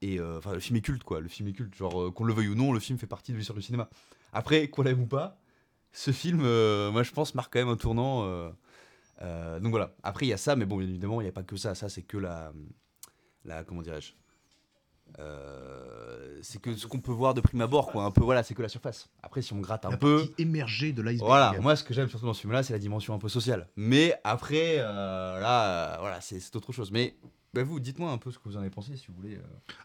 [0.00, 1.20] Et euh, le film est culte, quoi.
[1.20, 1.74] Le film est culte.
[1.74, 3.88] Genre, euh, qu'on le veuille ou non, le film fait partie de l'histoire du cinéma.
[4.32, 5.38] Après, qu'on l'aime ou pas,
[5.92, 8.24] ce film, euh, moi je pense, marque quand même un tournant.
[8.24, 8.50] euh,
[9.22, 9.94] euh, donc voilà.
[10.02, 11.74] Après, il y a ça, mais bon, bien évidemment, il n'y a pas que ça.
[11.74, 12.52] Ça, c'est que la
[13.66, 14.12] comment dirais-je
[15.18, 18.04] euh, c'est que ce qu'on peut voir de prime abord, quoi.
[18.04, 19.08] Un peu, voilà, c'est que la surface.
[19.22, 20.18] Après, si on gratte un La peu.
[20.26, 21.26] partie émergée de l'iceberg.
[21.28, 23.68] Voilà, moi, ce que j'aime surtout dans ce film-là, c'est la dimension un peu sociale.
[23.76, 26.90] Mais après, euh, là, euh, voilà, c'est autre chose.
[26.92, 27.16] Mais
[27.54, 29.38] bah, vous, dites-moi un peu ce que vous en avez pensé, si vous voulez.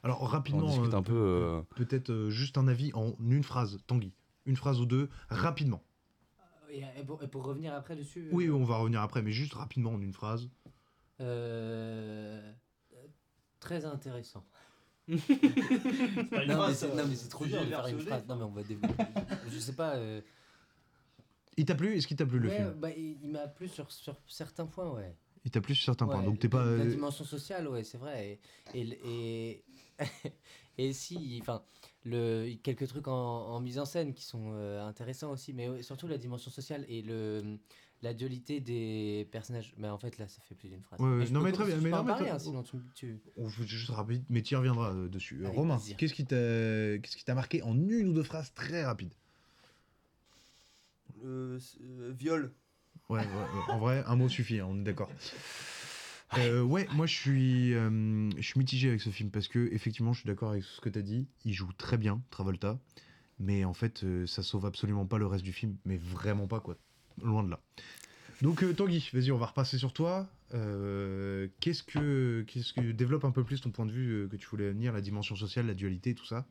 [0.04, 1.14] Alors on rapidement, discute euh, un peu.
[1.16, 4.14] euh, peut-être euh, juste un avis en une phrase, Tanguy.
[4.46, 5.82] Une phrase ou deux, rapidement.
[6.70, 8.28] Et, et pour, et pour revenir après dessus.
[8.32, 10.50] Oui, euh, on va revenir après, mais juste rapidement en une phrase.
[11.22, 12.52] euh,
[13.60, 14.44] très intéressant.
[15.08, 15.16] Une
[16.48, 18.24] non, mais c'est, non, mais c'est trop dur de faire une phrase.
[18.28, 19.04] Non, mais on va développer.
[19.50, 19.96] Je sais pas.
[19.96, 20.22] euh,
[21.58, 21.96] Il t'a plu?
[21.98, 22.74] Est-ce qu'il t'a plu le ouais, film?
[22.74, 25.16] bah, il, il m'a plu sur, sur certains points, ouais.
[25.46, 26.20] Il t'a plu sur certains points.
[26.20, 26.64] Ouais, Donc t'es pas.
[26.64, 28.40] La euh, dimension sociale, ouais, c'est vrai.
[28.74, 29.66] Et, et, et,
[30.78, 31.64] et si, enfin,
[32.06, 35.82] le, quelques trucs en, en mise en scène qui sont euh, intéressants aussi, mais ouais,
[35.82, 37.58] surtout la dimension sociale et le,
[38.04, 39.74] la dualité des personnages.
[39.78, 41.00] Mais en fait, là, ça fait plus d'une phrase.
[41.00, 43.66] Ouais, non, mais très bien, mais non, mais parler, hein, sinon tu, tu- On fait
[43.66, 45.40] juste rapide, mais tu y reviendras euh, dessus.
[45.42, 46.36] Euh, Avec Romain, qu'est-ce qui t'a
[47.00, 49.14] qu'est-ce qui t'a marqué en une ou deux phrases très rapides
[51.24, 52.52] Le euh, viol.
[53.10, 55.10] Ouais, ouais, ouais, en vrai, un mot suffit, hein, on est d'accord.
[56.40, 60.14] Euh, ouais, moi je suis, euh, je suis mitigé avec ce film parce que effectivement,
[60.14, 61.28] je suis d'accord avec ce que tu as dit.
[61.46, 62.80] Il joue très bien, Travolta,
[63.38, 66.60] mais en fait, euh, ça sauve absolument pas le reste du film, mais vraiment pas
[66.60, 66.76] quoi,
[67.22, 67.60] loin de là.
[68.42, 70.28] Donc euh, Tanguy, vas-y, on va repasser sur toi.
[70.54, 74.36] Euh, qu'est-ce que, qu'est-ce que développe un peu plus ton point de vue euh, que
[74.36, 76.46] tu voulais venir, la dimension sociale, la dualité, tout ça?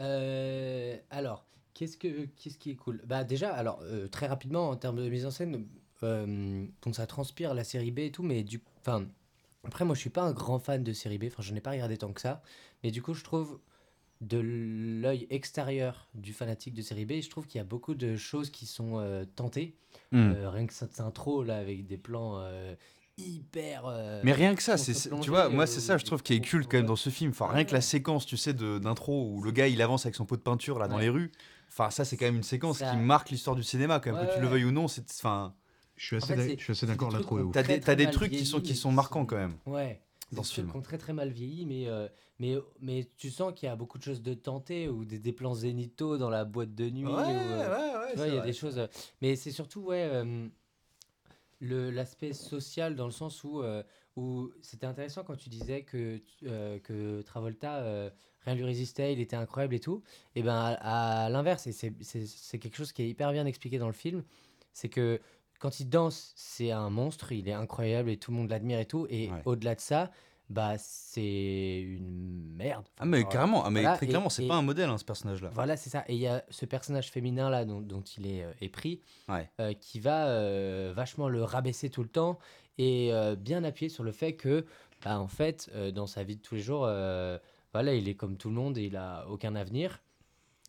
[0.00, 3.02] Euh, alors, qu'est-ce, que, qu'est-ce qui est cool?
[3.06, 5.66] Bah déjà, alors, très rapidement, en termes de mise en scène,
[6.02, 8.62] donc ça transpire la série B et tout, mais du...
[8.78, 9.06] Enfin,
[9.64, 11.70] après, moi, je suis pas un grand fan de série B, enfin, je n'ai pas
[11.70, 12.42] regardé tant que ça,
[12.82, 13.60] mais du coup, je trouve
[14.20, 18.16] de l'œil extérieur du fanatique de série B, je trouve qu'il y a beaucoup de
[18.16, 19.74] choses qui sont euh, tentées.
[20.12, 20.32] Hmm.
[20.36, 22.74] Euh, rien que cette intro, là, avec des plans euh,
[23.16, 23.84] hyper...
[23.86, 26.34] euh, Mais rien que ça, c'est, tu vois, moi euh, c'est ça, je trouve qui
[26.34, 27.30] est culte quand même dans ce film.
[27.30, 30.14] Enfin, rien que la séquence, tu sais, de, d'intro où le gars il avance avec
[30.14, 31.02] son pot de peinture là dans Ouais.
[31.02, 31.32] les rues.
[31.68, 34.20] Enfin, ça c'est quand même une séquence Ça- qui marque l'histoire du cinéma, quand même,
[34.20, 34.88] que Ouais, tu le veuilles ou non.
[34.88, 35.54] C'est, enfin,
[35.96, 37.36] Je suis En assez, d'accord là, trucs trop.
[37.36, 39.54] qu'on- t'as des, trucs qui sont, qui sont mais marquants quand même.
[39.66, 40.00] Ouais.
[40.32, 40.70] dans ce film.
[40.70, 42.06] qui ont très très mal vieilli, mais, euh,
[42.40, 45.32] mais, mais tu sens qu'il y a beaucoup de choses de tenté ou des, des
[45.32, 47.04] plans zénithaux dans la boîte de nuit.
[47.04, 48.46] Ouais, ou, euh, ouais, ouais, tu vois, c'est il y a vrai.
[48.48, 48.88] des choses.
[49.22, 50.48] mais c'est surtout, ouais, euh,
[51.60, 53.82] l'aspect social dans le sens où, euh,
[54.16, 58.10] où c'était intéressant quand tu disais que, euh, que Travolta, euh,
[58.44, 60.02] rien lui résistait, il était incroyable et tout.
[60.34, 63.86] Et ben à, à l'inverse, et c'est- quelque chose qui est hyper bien expliqué dans
[63.88, 64.24] le film,
[64.72, 65.20] c'est que
[65.58, 68.86] quand il danse, c'est un monstre, il est incroyable et tout le monde l'admire et
[68.86, 69.06] tout.
[69.10, 69.42] Et Ouais.
[69.44, 70.10] au-delà de ça,
[70.50, 72.84] bah c'est une merde.
[72.98, 75.04] Ah, mais Enfin, carrément, ah, mais voilà, très clairement, c'est pas un modèle hein, ce
[75.04, 75.50] personnage-là.
[75.54, 76.04] Voilà, c'est ça.
[76.08, 79.48] Et il y a ce personnage féminin là dont, dont il est euh, épris, Ouais.
[79.60, 82.38] euh, qui va euh, vachement le rabaisser tout le temps
[82.78, 84.66] et euh, bien appuyer sur le fait que,
[85.04, 87.38] bah, en fait, euh, dans sa vie de tous les jours, euh,
[87.72, 90.02] voilà, il est comme tout le monde et il a aucun avenir.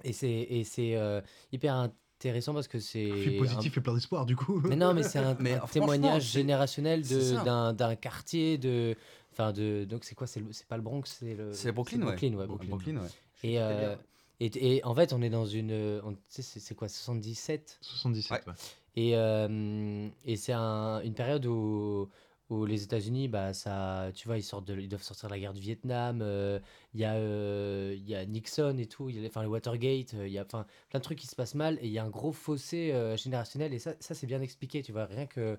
[0.04, 1.22] Et c'est et c'est euh,
[1.52, 4.60] hyper intéressant parce que c'est Un positif et plein d'espoir du coup.
[4.64, 8.96] mais non, mais c'est un, Mais un témoignage générationnel d'un quartier de.
[9.42, 9.86] Enfin, de.
[9.86, 11.54] Donc, c'est quoi C'est pas le Bronx, c'est le.
[11.54, 12.06] C'est Brooklyn, ouais.
[12.16, 12.46] Brooklyn, ouais.
[12.48, 12.98] Brooklyn, Brooklyn.
[13.02, 13.08] ouais.
[13.44, 13.96] Et, euh,
[14.40, 16.02] et, et en fait, on est dans une.
[16.28, 18.46] sais, c'est- quoi 77 77.
[18.48, 18.54] ouais.
[18.96, 22.10] Et, euh, et c'est un- une période où,
[22.50, 25.40] où les États-Unis, bah, ça, tu vois, ils, sortent de, ils doivent sortir de la
[25.40, 26.20] guerre du Vietnam.
[26.22, 26.60] euh,
[26.94, 29.48] Il y, a, euh, il y a Nixon et tout, il y a, enfin, le
[29.48, 31.92] Watergate, euh, il y a enfin, plein de trucs qui se passent mal et il
[31.94, 33.74] y a un gros fossé euh, générationnel.
[33.74, 35.06] Et ça, ça c'est bien expliqué, tu vois.
[35.06, 35.58] Rien que.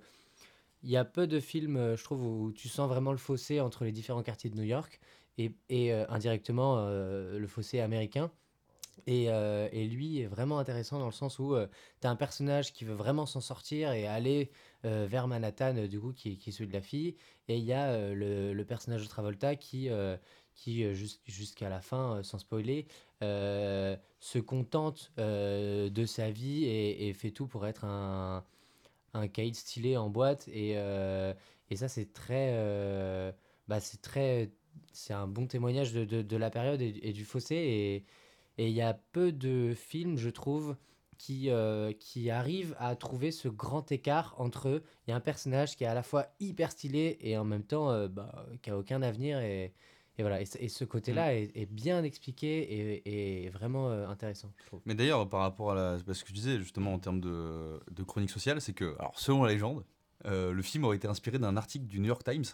[0.82, 3.60] Il y a peu de films, euh, je trouve, où tu sens vraiment le fossé
[3.60, 5.00] entre les différents quartiers de New York
[5.38, 5.54] et,
[5.92, 8.30] euh, indirectement euh, le fossé américain.
[9.06, 9.28] Et,
[9.88, 11.56] lui est vraiment intéressant dans le sens où
[12.00, 14.50] tu as un personnage qui veut vraiment s'en sortir et aller
[14.84, 17.16] vers Manhattan, du coup, qui, qui est celui de la fille.
[17.48, 19.88] Et il y a le, personnage de Travolta qui,
[20.54, 22.86] qui jus- jusqu'à la fin, sans spoiler,
[23.20, 28.44] se contente de sa vie et fait tout pour être un,
[29.14, 30.48] un caïd stylé en boîte.
[30.48, 31.34] Et, euh,
[31.70, 32.50] et ça, c'est très.
[32.54, 33.32] euh,
[33.68, 34.52] bah, c'est très.
[34.92, 38.04] C'est un bon témoignage de, de- la période et, du fossé.
[38.58, 40.76] Et il y a peu de films, je trouve,
[41.18, 44.82] qui, euh, qui arrivent à trouver ce grand écart entre eux.
[45.06, 47.64] Il y a un personnage qui est à la fois hyper stylé et en même
[47.64, 49.38] temps euh, bah, qui a aucun avenir.
[49.40, 49.72] Et,
[50.18, 50.40] et voilà.
[50.40, 54.66] Et, ce- et ce côté-là est, est bien expliqué et, et vraiment euh, intéressant, je
[54.66, 54.80] trouve.
[54.86, 58.02] Mais d'ailleurs, par rapport à la, parce que je disais justement en termes de, de
[58.02, 59.84] chronique sociale, c'est que, alors selon la légende,
[60.26, 62.44] euh, le film aurait été inspiré d'un article du New York Times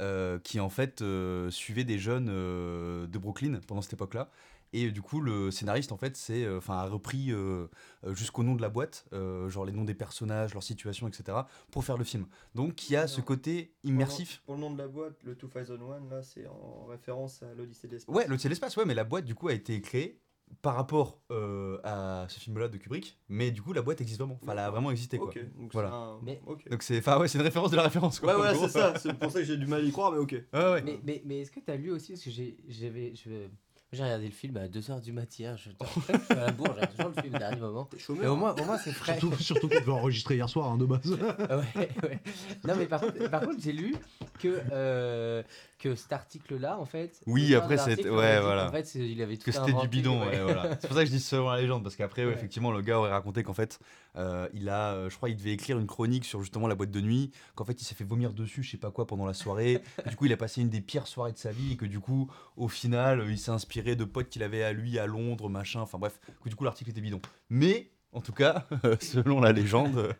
[0.00, 4.30] euh, qui en fait euh, suivait des jeunes de Brooklyn pendant cette époque-là
[4.72, 7.66] Et du coup, le scénariste, en fait, c'est, euh, enfin, a repris euh,
[8.06, 11.38] euh, jusqu'au nom de la boîte, euh, genre les noms des personnages, leur situation, etc.,
[11.70, 12.26] pour faire le film.
[12.54, 14.42] Donc, il y a ce côté immersif.
[14.46, 17.92] Pour le nom de la boîte, le 2001, là, c'est en référence à l'Odyssée de
[17.92, 18.14] l'espace.
[18.14, 20.18] Ouais, l'Odyssée de l'espace, ouais, mais la boîte, du coup, a été créée
[20.60, 24.38] par rapport euh, à ce film-là de Kubrick, mais du coup, la boîte existe vraiment.
[24.42, 25.28] Enfin, elle a vraiment existé, quoi.
[25.28, 25.92] Ok, donc c'est voilà.
[25.94, 26.68] un- Mais- ok.
[26.70, 28.38] Donc, c'est, enfin, ouais, c'est une référence de la référence, quoi.
[28.38, 28.66] Ouais, gros.
[28.68, 28.98] c'est ça.
[28.98, 30.32] C'est pour ça que j'ai du mal à y croire, mais ok.
[30.52, 30.82] Ouais.
[30.82, 33.48] Mais, mais, mais est-ce que tu as lu aussi Parce que j'ai, j'avais, je-
[33.92, 35.34] j'ai regardé le film à 2h du matin.
[35.38, 37.88] hier, Je, je suis à la bourre, j'ai toujours le film au dernier moment.
[38.20, 39.18] Mais au moins, au moins c'est frais.
[39.18, 41.12] Surtout, surtout qu'on peut enregistrer hier soir, hein, de base.
[41.12, 42.18] ouais, ouais.
[42.64, 43.94] Non, mais par contre, par contre j'ai lu
[44.38, 45.42] que, euh,
[45.82, 47.20] que cet article-là, en fait.
[47.26, 48.66] Oui, après, c'est- ouais, voilà.
[48.66, 50.28] qu'en fait, c'est- il avait tout que c'était du bidon, ouais.
[50.28, 50.76] ouais, voilà.
[50.80, 52.98] C'est pour ça que je dis selon la légende, parce qu'après, ouais, effectivement, le gars
[53.00, 53.80] aurait raconté qu'en fait,
[54.16, 56.92] euh, il a, euh, je crois, il devait écrire une chronique sur justement la boîte
[56.92, 59.34] de nuit, qu'en fait, il s'est fait vomir dessus, je sais pas quoi, pendant la
[59.34, 59.82] soirée.
[60.04, 61.86] que du coup, il a passé une des pires soirées de sa vie, et que
[61.86, 65.48] du coup, au final, il s'est inspiré de potes qu'il avait à lui à Londres,
[65.48, 65.80] machin.
[65.80, 67.20] Enfin bref, que du coup, l'article était bidon.
[67.50, 68.66] Mais en tout cas,
[69.00, 70.14] selon la légende,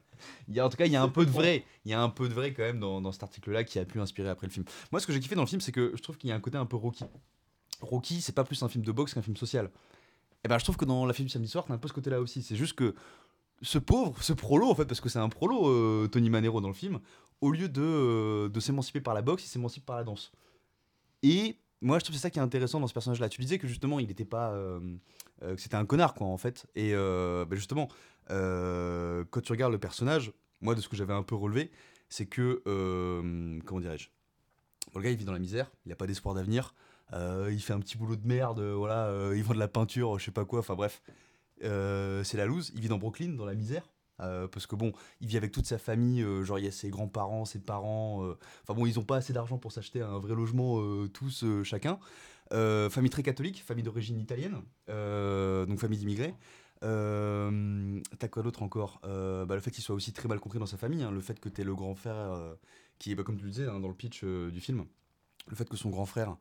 [0.49, 1.65] il y a, en tout cas, il y a un peu de vrai.
[1.85, 3.85] Il y a un peu de vrai quand même dans, dans cet article-là qui a
[3.85, 4.65] pu inspirer après le film.
[4.91, 6.37] Moi, ce que j'ai kiffé dans le film, c'est que je trouve qu'il y a
[6.37, 7.05] un côté un peu Rocky.
[7.81, 9.71] Rocky, c'est pas plus un film de boxe qu'un film social.
[10.45, 12.21] Et ben, je trouve que dans la film samedi soir, t'as un peu ce côté-là
[12.21, 12.43] aussi.
[12.43, 12.95] C'est juste que
[13.63, 16.69] ce pauvre, ce prolo, en fait, parce que c'est un prolo, euh, Tony Manero dans
[16.69, 17.01] le film,
[17.41, 20.33] au lieu de, euh, de s'émanciper par la boxe, il s'émancipe par la danse.
[21.23, 23.29] Et moi, je trouve que c'est ça qui est intéressant dans ce personnage-là.
[23.29, 24.53] Tu disais que justement, il n'était pas.
[24.53, 24.81] euh,
[25.55, 26.67] que c'était un connard, quoi, en fait.
[26.75, 27.89] Et euh, bah, justement,
[28.31, 31.71] euh, quand tu regardes le personnage, moi, de ce que j'avais un peu relevé,
[32.09, 32.63] c'est que.
[32.67, 34.09] euh, comment dirais-je
[34.95, 36.75] Le gars, il vit dans la misère, il n'a pas d'espoir d'avenir.
[37.13, 39.69] euh, il fait un petit boulot de merde, euh, voilà, euh, il vend de la
[39.69, 41.03] peinture, je sais pas quoi, enfin bref.
[41.65, 42.73] Euh, c'est la loose.
[42.75, 43.89] Il vit dans Brooklyn, dans la misère.
[44.21, 46.73] euh, parce que bon, il vit avec toute sa famille, euh, genre il y a
[46.73, 48.25] ses grands-parents, ses parents.
[48.25, 51.45] euh, Enfin bon, ils ont pas assez d'argent pour s'acheter un vrai logement euh, tous
[51.45, 51.99] euh, chacun.
[52.53, 56.35] Euh, famille très catholique, famille d'origine italienne, euh, donc famille d'immigrés.
[56.83, 59.01] Euh, T'as quoi d'autre encore?
[59.05, 61.21] Euh, bah, Le fait qu'il soit aussi très mal compris dans sa famille, hein, le
[61.21, 62.55] fait que t'es le grand frère euh,
[62.99, 64.85] qui est, bah, comme tu le disais hein, dans le pitch du film,
[65.49, 66.37] le fait que son grand frère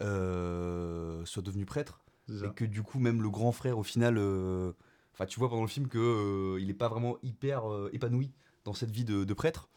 [0.00, 2.00] soit devenu prêtre,
[2.42, 4.18] et que du coup même le grand frère au final,
[5.12, 7.62] enfin tu vois pendant le film que euh, il est pas vraiment hyper
[7.92, 8.32] épanoui
[8.64, 9.68] dans cette vie de, de prêtre.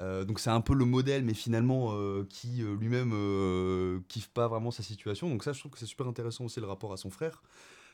[0.00, 4.48] Euh, donc c'est un peu le modèle, mais finalement euh, qui euh, lui-même kiffe pas
[4.48, 5.28] vraiment sa situation.
[5.28, 7.42] Donc ça, je trouve que c'est super intéressant aussi le rapport à son frère.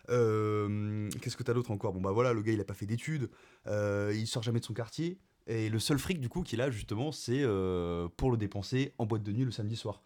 [0.08, 1.92] Qu'est-ce que t'as d'autre encore?
[1.92, 3.28] Bon bah voilà, le gars il a pas fait d'études,
[3.66, 5.18] il sort jamais de son quartier,
[5.48, 7.42] et le seul fric du coup qu'il a justement, c'est
[8.16, 10.02] pour le dépenser en boîte de nuit le samedi soir.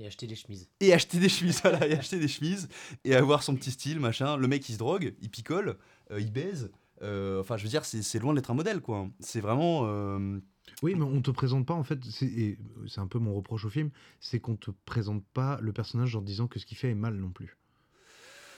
[0.00, 0.68] Et acheter des chemises.
[0.80, 2.68] Et acheter des chemises, voilà, et acheter des chemises,
[3.04, 4.36] et avoir son petit style, machin.
[4.36, 5.76] Le mec il se drogue, il picole,
[6.12, 6.70] euh, il baise.
[7.02, 9.08] Euh, enfin, je veux dire, c'est c'est loin d'être un modèle, quoi.
[9.20, 9.82] C'est vraiment.
[9.86, 10.38] euh,
[10.82, 12.56] Oui, mais on te présente pas en fait, c'est
[12.96, 13.90] un peu mon reproche au film,
[14.20, 17.14] c'est qu'on te présente pas le personnage en disant que ce qu'il fait est mal
[17.14, 17.56] non plus.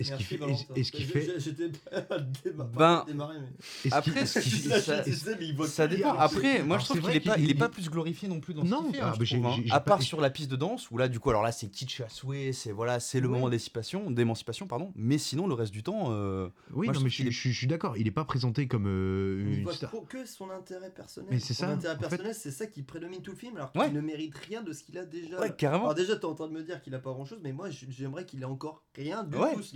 [0.00, 0.36] Et ce qu'il fait,
[0.76, 3.92] et- ce fait, J'étais pas Ben, démarré, mais.
[3.92, 6.12] Après, ce qui- Ça, dépend.
[6.14, 8.54] Après, moi Alors, je trouve qu'il est pas, il est pas plus glorifié non plus
[8.54, 9.00] dans ce Non, qu'il fait.
[9.02, 9.62] ah, hein, bah, j'ai- trouve, hein.
[9.70, 12.00] À part sur la piste de danse où là du coup alors là c'est kitsch
[12.00, 14.92] à souhait, c'est voilà c'est le moment d'émancipation, d'émancipation pardon.
[14.96, 17.96] Mais sinon le reste du temps, euh, oui, moi, je non, mais je, suis d'accord,
[17.96, 19.72] il est pas présenté comme euh, Il une voit
[20.08, 21.28] que son intérêt personnel.
[21.32, 22.08] Mais c'est son ça, intérêt en fait.
[22.08, 24.82] personnel, c'est ça qui prédomine tout le film, alors qu'il ne mérite rien de ce
[24.82, 25.40] qu'il a déjà.
[25.40, 25.84] Ouais, carrément.
[25.84, 27.68] Alors déjà, t'es en train de me dire qu'il a pas grand chose, mais moi,
[27.70, 29.54] j'aimerais qu'il ait encore rien du Ouais.
[29.54, 29.72] tout, ce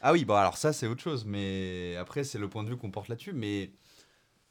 [0.00, 2.76] Ah oui, bon alors ça c'est autre chose, mais après c'est le point de vue
[2.76, 3.72] qu'on porte là-dessus, mais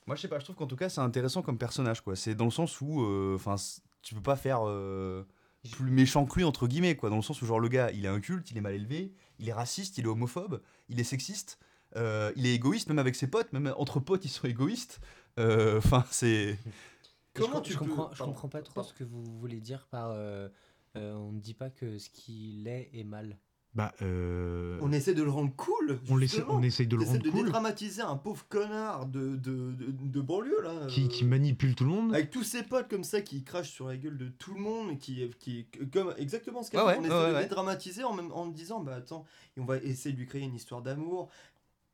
[0.05, 2.15] moi je sais pas, je trouve qu'en tout cas c'est intéressant comme personnage quoi.
[2.15, 3.01] C'est dans le sens où,
[3.35, 3.55] enfin,
[4.01, 5.23] tu peux pas faire euh,
[5.71, 8.05] plus méchant que lui entre guillemets quoi, dans le sens où genre le gars il
[8.05, 11.59] est inculte, il est mal élevé, il est raciste, il est homophobe, il est sexiste,
[11.95, 14.99] euh, il est égoïste même avec ses potes, même entre potes ils sont égoïstes.
[15.39, 16.57] Euh, Enfin c'est.
[17.33, 18.89] Comment je, tu je peux- comprends, je comprends pas trop pardon.
[18.89, 20.09] ce que vous voulez dire par.
[20.11, 20.49] euh,
[20.95, 23.37] euh, on ne dit pas que ce qu'il est est mal.
[23.77, 25.99] Bah, euh, On essaie de le rendre cool.
[26.09, 26.55] on, justement.
[26.55, 30.21] on essaye de le rendre de cool, dédramatiser un pauvre connard de, de, de, de
[30.21, 30.87] banlieue, là.
[30.87, 32.11] qui, euh, qui manipule tout le monde.
[32.15, 34.89] Avec tous ses potes comme ça qui crachent sur la gueule de tout le monde,
[34.93, 37.43] et qui, qui comme exactement ce Ouais, ouais, on ouais, essaie de ouais.
[37.43, 39.25] dédramatiser en, même, en disant bah attends,
[39.57, 41.29] on va essayer de lui créer une histoire d'amour.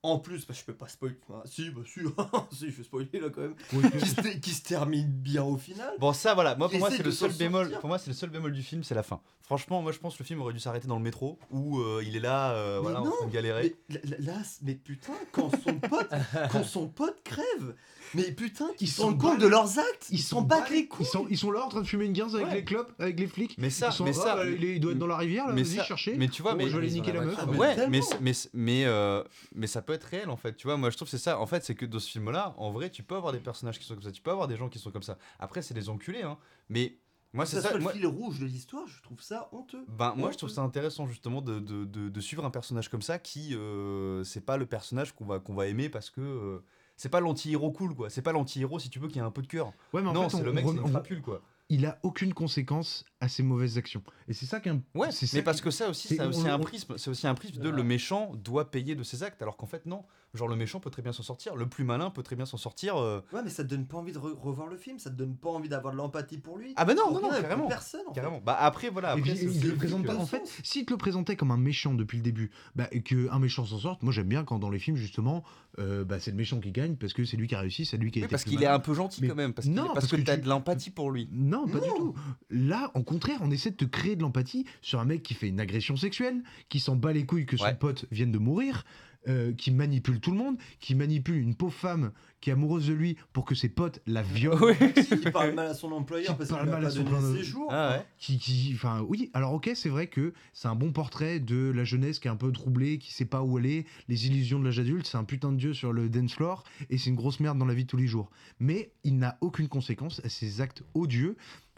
[0.05, 1.15] En plus, bah, je peux pas spoiler.
[1.45, 2.01] Si, bah si,
[2.51, 3.55] si, je vais spoiler là quand même.
[3.71, 5.93] Oui, qui, se, qui se termine bien au final.
[5.97, 7.71] Bon ça voilà, moi pour moi c'est le seul bémol.
[7.79, 9.21] Pour moi c'est le seul bémol du film, c'est la fin.
[9.43, 12.03] Franchement, moi je pense que le film aurait dû s'arrêter dans le métro où euh,
[12.05, 13.77] il est là, euh, voilà, en train de galérer.
[13.89, 16.09] Mais là, là, mais putain, quand son pote,
[16.51, 17.75] quand son pote crève,
[18.15, 21.05] mais putain, qu'ils Ils se rendent compte de leurs actes, ils s'en battent les couilles.
[21.05, 22.55] Ils sont, ils sont là en train de fumer une guinze avec Ouais.
[22.55, 23.55] les clopes, avec les flics.
[23.57, 25.47] Mais ça, Ils sont, mais ça, ah, il, est- il doit être dans la rivière,
[25.47, 26.15] là, mais vas-y, ça- chercher.
[26.17, 27.45] mais tu vois, Oh, mais je vais aller niquer la la meuf.
[27.51, 27.91] mais Ouais, tellement.
[27.91, 29.23] mais, mais, mais, euh,
[29.55, 30.77] mais ça peut être réel en fait, tu vois.
[30.77, 31.39] Moi je trouve que c'est ça.
[31.39, 33.85] En fait, c'est que dans ce film-là, en vrai, tu peux avoir des personnages qui
[33.85, 35.17] sont comme ça, tu peux avoir des gens qui sont comme ça.
[35.39, 36.37] Après, c'est des enculés, hein.
[36.69, 36.97] Mais
[37.33, 37.67] Moi, c'est ça ça.
[37.69, 39.83] soit le moi- fil rouge de l'histoire, je trouve ça honteux.
[39.87, 43.01] Ben, moi, je trouve ça intéressant justement de, de, de, de suivre un personnage comme
[43.01, 46.63] ça qui, euh, c'est pas le personnage qu'on va, qu'on va aimer parce que euh,
[46.95, 48.09] c'est pas l'anti-héros cool, quoi.
[48.09, 49.73] C'est pas l'anti-héros, si tu veux, qui a un peu de cœur.
[49.93, 51.41] Ouais, mais en non, fait, c'est le mec, c'est une crapule, quoi.
[51.69, 54.03] Il a aucune conséquence à ses mauvaises actions.
[54.27, 56.09] Et c'est ça qui est un- Ouais, c'est ça mais parce qui- que ça aussi,
[56.09, 56.97] c'est- aussi on- un prisme.
[56.97, 59.85] C'est aussi un prisme de le méchant doit payer de ses actes, alors qu'en fait,
[59.85, 60.03] non.
[60.35, 61.55] Genre, le méchant peut très bien s'en sortir.
[61.55, 62.97] Le plus malin peut très bien s'en sortir.
[62.97, 65.15] euh, Ouais, mais ça te donne pas envie de re- revoir le film, ça te
[65.15, 66.73] donne pas envie d'avoir de l'empathie pour lui.
[66.75, 67.67] Ah bah non, Pour non, non, rien et pour carrément.
[67.67, 68.19] personne, en fait.
[68.19, 68.41] Carrément.
[68.43, 69.09] Bah après, voilà.
[69.09, 70.15] Et Après, puis, c'est- il c'est le présente que- pas.
[70.15, 73.37] En fait, s'il te le présentait comme un méchant depuis le début, bah, et qu'un
[73.37, 75.43] méchant s'en sorte, moi j'aime bien quand dans les films, justement,
[75.77, 77.97] euh, bah, c'est le méchant qui gagne parce que c'est lui qui a réussi, c'est
[77.97, 78.31] lui qui a Oui, été.
[78.31, 78.77] parce plus qu'il est malin.
[78.77, 79.53] un peu gentil Mais- quand même.
[79.53, 81.29] Parce, qu'il non, parce parce que, que t'as tu- de l'empathie pour lui.
[81.31, 82.15] Non, pas du tout.
[82.49, 85.47] Là, au contraire, on essaie de te créer de l'empathie sur un mec qui fait
[85.49, 87.75] une agression sexuelle, qui s'en bat les couilles que son Ouais.
[87.75, 88.83] pote vienne de mourir,
[89.27, 92.93] euh, qui manipule tout le monde, qui manipule une pauvre femme qui est amoureuse de
[92.93, 94.73] lui pour que ses potes la violent.
[94.95, 97.05] Qui parle mal à son employeur Qui parce qu'il a mal à son
[97.35, 97.69] ses jours.
[97.71, 98.05] Ah ouais.
[98.17, 101.85] qui, qui- enfin oui alors ok c'est vrai que c'est un bon portrait de la
[101.85, 104.79] jeunesse qui est un peu troublée qui sait pas où aller les illusions de l'âge
[104.79, 107.57] adulte c'est un putain de dieu sur le dance floor et c'est une grosse merde
[107.57, 108.29] dans la vie de tous les jours
[108.59, 111.37] mais il n'a aucune conséquence à ses actes odieux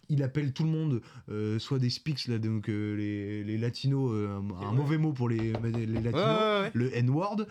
[0.09, 4.11] il appelle tout le monde euh, soit des speaks là donc euh, les, les latinos
[4.13, 6.71] euh, un, un mauvais mot pour les, les latinos Ouais, ouais, ouais.
[6.73, 7.45] le N-word,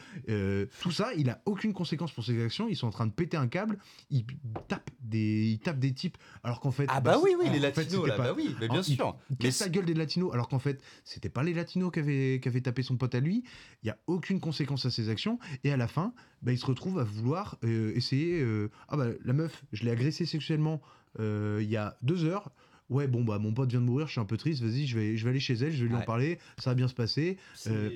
[0.81, 2.67] tout ça, il a aucune conséquence pour ses actions.
[2.69, 3.79] Ils sont en train de péter un câble.
[4.11, 4.25] Ils
[4.69, 6.87] tapent des, ils tapent des types, alors qu'en fait.
[6.89, 8.85] Ah bah oui, oui, en les fait, latinos, c'était là, bah oui, mais bien Alors,
[8.89, 9.17] il- sûr.
[9.31, 12.41] Il, Mais la gueule des latinos, alors qu'en fait, c'était pas les latinos qui avaient,
[12.43, 13.45] qui avaient tapé son pote à lui.
[13.83, 15.39] Il y a aucune conséquence à ses actions.
[15.65, 16.13] Et à la fin,
[16.43, 18.45] bah, il se retrouve à vouloir essayer.
[18.89, 20.81] ah bah la meuf, je l'ai agressée sexuellement
[21.19, 22.51] il y a deux heures.
[22.91, 24.99] Ouais, bon, bah, mon pote vient de mourir, je suis un peu triste, vas-y, je
[24.99, 26.93] vais, je vais aller chez elle, je vais lui en parler, ça va bien se
[26.95, 27.39] passer.
[27.67, 27.89] Euh,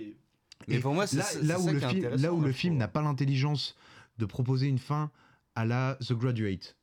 [0.67, 2.89] Mais pour moi, c'est- là, là où ça le film, là où le film n'a
[2.89, 3.77] pas l'intelligence
[4.19, 5.11] de proposer une fin
[5.55, 6.75] à la The Graduate.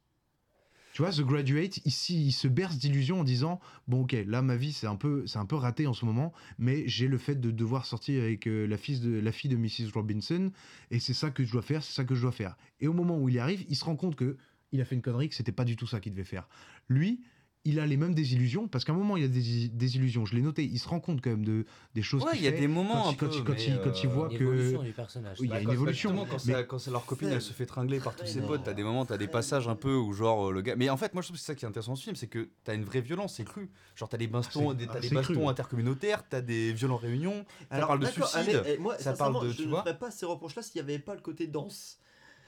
[0.94, 4.56] Tu vois, The Graduate, ici, il se berce d'illusions en disant bon, ok, là, ma
[4.56, 7.36] vie, c'est un peu, c'est un peu raté en ce moment, mais j'ai le fait
[7.36, 10.52] de devoir sortir avec euh, la fille de la fille de Mrs Robinson,
[10.92, 12.56] et c'est ça que je dois faire, c'est ça que je dois faire.
[12.80, 14.38] Et au moment où il y arrive, il se rend compte que
[14.72, 16.48] il a fait une connerie, que c'était pas du tout ça qu'il devait faire.
[16.90, 17.22] Lui.
[17.68, 20.24] Il a les mêmes désillusions parce qu'à un moment il y a des désillusions.
[20.24, 20.64] Je l'ai noté.
[20.64, 21.66] Il se rend compte quand même de
[21.96, 22.22] des choses.
[22.24, 22.60] Ouais, il y a fait.
[22.60, 24.30] des moments quand un il, quand peu, il- quand mais, il, quand il euh, voit
[24.32, 25.38] Une que évolution du personnage.
[25.40, 26.26] Oui, il y a Bah, une quand- évolution.
[26.30, 28.62] quand, mais- ça- quand c'est leur copine, elle se fait tringler par tous ses potes.
[28.64, 30.76] T'as des moments, t'as des passages un peu où genre euh, le gars.
[30.76, 32.16] Mais en fait, moi je trouve que c'est ça qui est intéressant dans ce film,
[32.16, 33.72] c'est que t'as une vraie violence, c'est cru.
[33.96, 35.34] Genre t'as des bastons, c'est- des, ah, t'as des c'est cru.
[35.34, 37.46] bastons intercommunautaires, t'as des violents réunions.
[37.72, 38.30] Ça Alors, parle de suicide.
[38.36, 40.88] allez, eh, moi, ça parle de, je tu ne ferais pas ces reproches-là s'il n'y
[40.88, 41.98] avait pas le côté danse.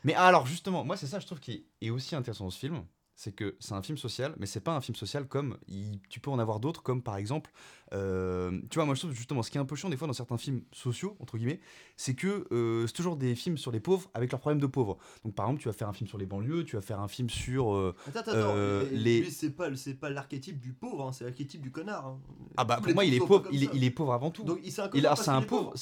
[0.07, 2.81] Mais alors justement, moi c'est ça, je trouve qui est aussi intéressant dans ce film,
[3.13, 6.21] c'est que c'est un film social, mais c'est pas un film social comme il- tu
[6.21, 7.51] peux en avoir d'autres, comme par exemple,
[7.91, 10.07] euh, tu vois, moi je trouve justement ce qui est un peu chiant des fois
[10.07, 11.59] dans certains films sociaux entre guillemets,
[11.97, 14.97] c'est que euh, c'est toujours des films sur les pauvres avec leurs problèmes de pauvres.
[15.25, 17.09] Donc par exemple, tu vas faire un film sur les banlieues, tu vas faire un
[17.09, 19.29] film sur euh, Attends, attends, euh, les.
[19.29, 22.07] c'est pas, l'archétype du pauvre, hein, c'est l'archétype du connard.
[22.07, 22.19] hein.
[22.55, 23.71] Ah bah pour moi il est pauvre, il est, ça.
[23.75, 24.45] il est pauvre avant tout.
[24.45, 25.73] Donc il c'est un Il un pauvre.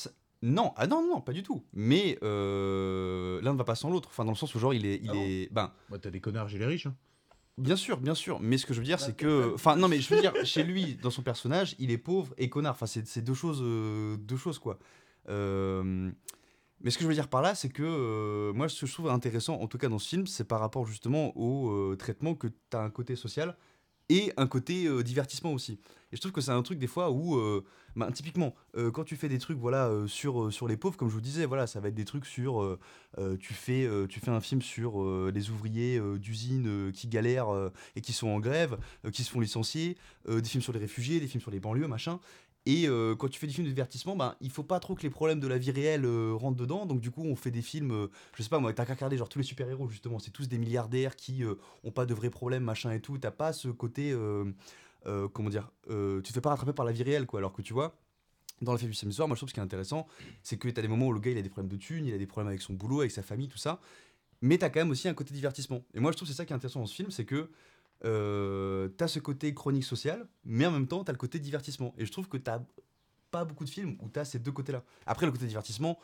[0.46, 1.64] Non, ah non, non, pas du tout.
[1.74, 4.10] Mais euh, l'un ne va pas sans l'autre.
[4.12, 6.10] Enfin, dans le sens où genre il est, il Ah bon est, ben, Bah, t'as
[6.12, 6.86] des connards chez les riches.
[6.88, 6.96] hein.
[7.58, 8.40] Bien sûr, bien sûr.
[8.42, 9.54] Mais ce que je veux dire, Bah, c'est que.
[9.56, 12.50] Enfin, non, mais je veux dire, chez lui, dans son personnage, il est pauvre et
[12.50, 12.74] connard.
[12.74, 14.78] Enfin, c'est c'est deux choses, euh, deux choses, quoi.
[15.30, 16.12] Euh,
[16.82, 18.94] Mais ce que je veux dire par là, c'est que euh, moi, ce que je
[18.94, 22.36] trouve intéressant, en tout cas dans ce film, c'est par rapport justement au euh, traitement
[22.36, 23.56] que tu as un côté social
[24.10, 25.80] et un côté euh, divertissement aussi.
[26.12, 27.66] Et je trouve que c'est un truc des fois où, euh,
[27.96, 31.14] bah, typiquement, euh, quand tu fais des trucs voilà sur sur les pauvres, comme je
[31.14, 32.78] vous disais, voilà, ça va être des trucs sur,
[33.40, 38.28] tu fais tu fais un film sur les ouvriers d'usines qui galèrent et qui sont
[38.28, 38.78] en grève,
[39.12, 42.20] qui se font licencier, des films sur les réfugiés, des films sur les banlieues, machin.
[42.66, 45.04] Et euh, quand tu fais des films de divertissement, ben, il faut pas trop que
[45.04, 46.86] les problèmes de la vie réelle euh, rentrent dedans.
[46.86, 49.18] Donc du coup, on fait des films, euh, je sais pas moi, t'as qu'à regarder
[49.18, 52.32] genre tous les super-héros justement, c'est tous des milliardaires qui euh, ont pas de vrais
[52.32, 53.18] problèmes, machin et tout.
[53.20, 54.16] T'as pas ce côté,
[55.04, 57.40] comment dire, tu te fais pas rattraper par la vie réelle quoi.
[57.40, 57.96] Alors que tu vois,
[58.62, 60.08] dans le film du samedi soir, moi je trouve ce qui est intéressant,
[60.42, 62.14] c'est que t'as des moments où le gars il a des problèmes de thunes, il
[62.14, 63.80] a des problèmes avec son boulot, avec sa famille, tout ça.
[64.42, 65.84] Mais t'as quand même aussi un côté divertissement.
[65.94, 67.50] Et moi je trouve c'est ça qui est intéressant dans ce film, c'est que
[68.04, 71.94] euh, t'as ce côté chronique sociale, mais en même temps t'as le côté divertissement.
[71.98, 72.60] Et je trouve que t'as
[73.32, 74.84] pas beaucoup de films où t'as ces deux côtés-là.
[75.06, 76.00] Après, le côté divertissement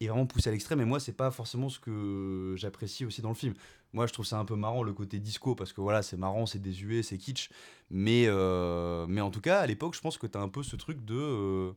[0.00, 3.28] est vraiment poussé à l'extrême, et moi, c'est pas forcément ce que j'apprécie aussi dans
[3.28, 3.54] le film.
[3.92, 6.46] Moi, je trouve ça un peu marrant le côté disco, parce que voilà, c'est marrant,
[6.46, 7.50] c'est désuet, c'est kitsch.
[7.90, 10.76] Mais, euh, mais en tout cas, à l'époque, je pense que t'as un peu ce
[10.76, 11.16] truc de.
[11.16, 11.72] euh,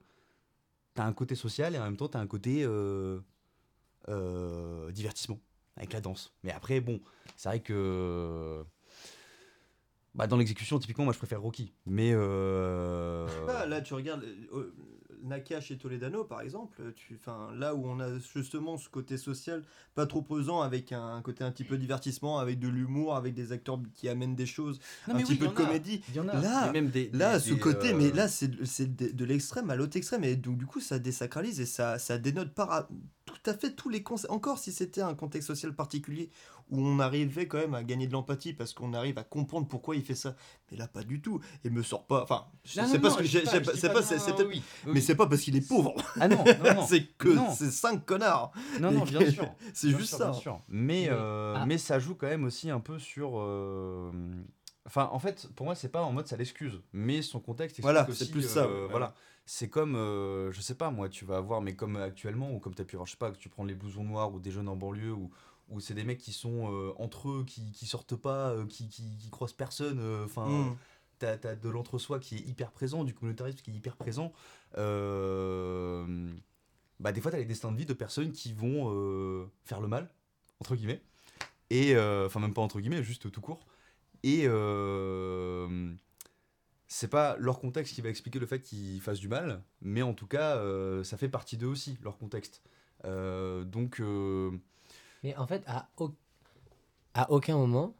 [0.94, 3.20] t'as un côté social et en même temps, t'as un côté euh,
[4.10, 5.40] euh, divertissement,
[5.76, 6.32] avec la danse.
[6.44, 7.02] Mais après, bon,
[7.36, 8.64] c'est vrai que.
[10.16, 11.74] Bah, dans l'exécution, typiquement, moi je préfère Rocky.
[11.86, 12.12] Mais.
[12.14, 13.28] Euh...
[13.48, 14.24] Ah, là, tu regardes.
[14.24, 14.74] euh, euh,
[15.24, 17.18] Nakash et Toledano, par exemple, tu,
[17.56, 19.64] là où on a justement ce côté social
[19.96, 23.54] pas trop pesant, avec un, côté un petit peu divertissement, avec de l'humour, avec des
[23.54, 26.02] acteurs qui amènent des choses, Non, un mais petit oui, peu y de comédie.
[26.10, 26.42] Il y en a.
[26.42, 29.24] Là, même des- là, des- ce des, côté, euh, mais là, c'est c'est de, de
[29.26, 32.90] l'extrême à l'autre extrême, et donc du coup, ça désacralise et ça, ça dénote par
[33.24, 34.30] tout à fait tous les concepts.
[34.30, 36.30] Encore si c'était un contexte social particulier
[36.74, 39.96] où on arrivait quand même à gagner de l'empathie parce qu'on arrive à comprendre pourquoi
[39.96, 40.36] il fait ça.
[40.72, 41.40] Mais là, pas du tout.
[41.64, 42.24] Et me sort pas.
[42.24, 42.46] Enfin,
[43.00, 43.42] pas ce que j'ai.
[43.44, 44.02] pas- pas- C'est pas- pas.
[44.02, 45.94] c'est- oui, Mais c'est pas parce qu'il est pauvre.
[46.20, 46.44] Ah non,
[46.88, 48.52] c'est que c'est cinq connards.
[48.82, 49.48] Non, non, bien sûr.
[49.74, 50.32] C'est juste ça.
[50.68, 51.66] Mais, Mais- euh, Ah.
[51.66, 53.40] mais ça joue quand même aussi un peu sur.
[53.40, 54.12] euh,
[54.86, 57.80] Enfin, en fait, pour moi, c'est pas en mode ça l'excuse, mais son contexte.
[57.80, 58.88] explique Voilà, c'est plus euh, ça, ouais.
[58.90, 59.14] Voilà.
[59.46, 62.76] C'est comme, euh, je sais pas, moi, tu vas avoir, mais comme actuellement, ou comme
[62.76, 64.52] tu as pu voir, je sais pas, que tu prends les blousons noirs ou des
[64.52, 65.32] jeunes en banlieue, ou,
[65.74, 68.90] ou c'est des mecs qui sont euh, entre eux, qui, qui sortent pas, euh, qui,
[68.90, 70.48] qui, qui croisent personne, euh, enfin.
[70.48, 70.76] Mm.
[71.20, 74.34] T'as as de l'entre-soi qui est hyper présent, du communautarisme qui est hyper présent.
[74.76, 74.82] Bah,
[77.14, 80.10] des fois, tu as les destins de vie de personnes qui vont faire le mal,
[80.60, 81.02] entre guillemets.
[81.70, 83.66] Et, enfin, même pas entre guillemets, juste tout court.
[84.24, 84.50] Et
[86.94, 90.14] c'est pas leur contexte qui va expliquer le fait qu'ils fassent du mal, mais en
[90.14, 92.62] tout cas, euh, ça fait partie d'eux aussi, leur contexte.
[93.06, 94.02] Euh, donc.
[94.02, 94.52] euh,
[95.24, 96.14] Mais en fait, à, au-
[97.14, 97.96] à aucun moment,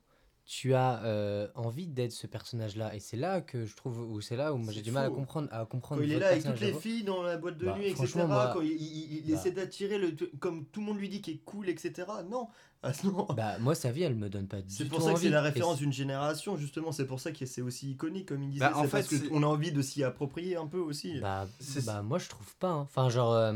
[0.46, 2.94] tu as euh, envie d'être ce personnage-là.
[2.96, 5.06] Et c'est là que je trouve, ou c'est là où moi j'ai C'est du mal
[5.06, 7.58] à comprendre, à comprendre Quand il est là avec toutes les filles dans la boîte
[7.58, 8.26] de Bah, nuit, etc.
[8.28, 9.40] moi- Quand il, il- il bah.
[9.40, 10.12] essaie d'attirer le.
[10.40, 11.94] Comme tout le monde lui dit qu'il est cool, etc.
[12.30, 12.50] Non.
[12.86, 13.26] Ah, non.
[13.34, 15.30] Bah, moi, sa vie, elle me donne pas du C'est tout pour ça que c'est
[15.30, 16.92] la référence c'est- d'une génération, justement.
[16.92, 18.66] C'est pour ça que c'est aussi iconique, comme il disait.
[18.66, 21.22] Bah, en c'est parce fait, c'est- qu'on a envie de s'y approprier un peu aussi.
[21.22, 22.72] Bah, C'est- bah moi je trouve pas.
[22.72, 22.82] hein.
[22.82, 23.54] Enfin genre euh,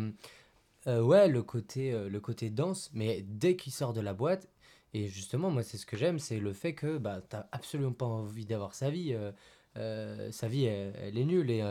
[0.88, 4.48] euh, ouais le côté euh, le côté danse, mais dès qu'il sort de la boîte
[4.94, 8.06] et justement moi c'est ce que j'aime, c'est le fait que bah t'as absolument pas
[8.06, 9.14] envie d'avoir sa vie.
[9.14, 9.32] euh,
[9.78, 11.62] euh, sa vie elle, est nulle et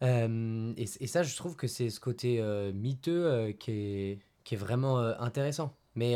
[0.00, 2.40] et, ça je trouve que c'est ce côté
[2.74, 5.74] miteux qui est qui est vraiment intéressant.
[5.94, 6.14] Mais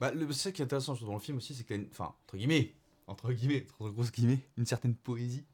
[0.00, 1.88] Bah, le, ça qui est intéressant dans le film aussi, c'est qu'il y a une.
[1.90, 2.74] Enfin, entre guillemets,
[3.08, 5.44] entre guillemets, entre grosses guillemets, une certaine poésie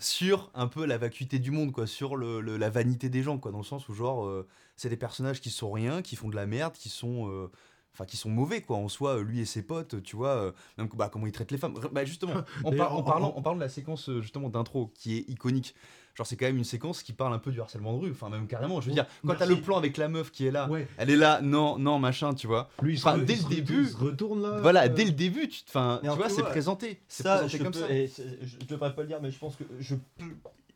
[0.00, 3.38] sur un peu la vacuité du monde, quoi, sur le, le- la vanité des gens,
[3.38, 4.46] quoi, dans le sens où, genre, euh,
[4.76, 7.28] c'est des personnages qui sont rien, qui font de la merde, qui sont.
[7.30, 7.50] euh,
[7.94, 10.86] Enfin, qui sont mauvais, quoi, en soi, lui et ses potes, tu vois, euh, même
[10.92, 11.80] bah, comment ils traitent les femmes.
[11.92, 12.34] Bah, justement,
[12.64, 15.74] en, par- en parlant, en- parlant de la séquence, justement, d'intro, qui est iconique,
[16.16, 18.28] genre, c'est quand même une séquence qui parle un peu du harcèlement de rue, enfin,
[18.30, 20.68] même carrément, je veux dire, quand t'as le plan avec la meuf qui est là,
[20.68, 20.88] Ouais.
[20.96, 22.70] elle est là, non, non, machin, tu vois.
[22.82, 24.58] Lui, il se Enfin, re- dès il le début, il se retourne là.
[24.62, 27.00] voilà, euh, dès le début, tu, tu vois, c'est présenté.
[27.08, 27.90] C'est Ça, présenté je, comme peux, ça.
[27.92, 30.24] et c'est- je, je devrais pas le dire, mais je pense que je peux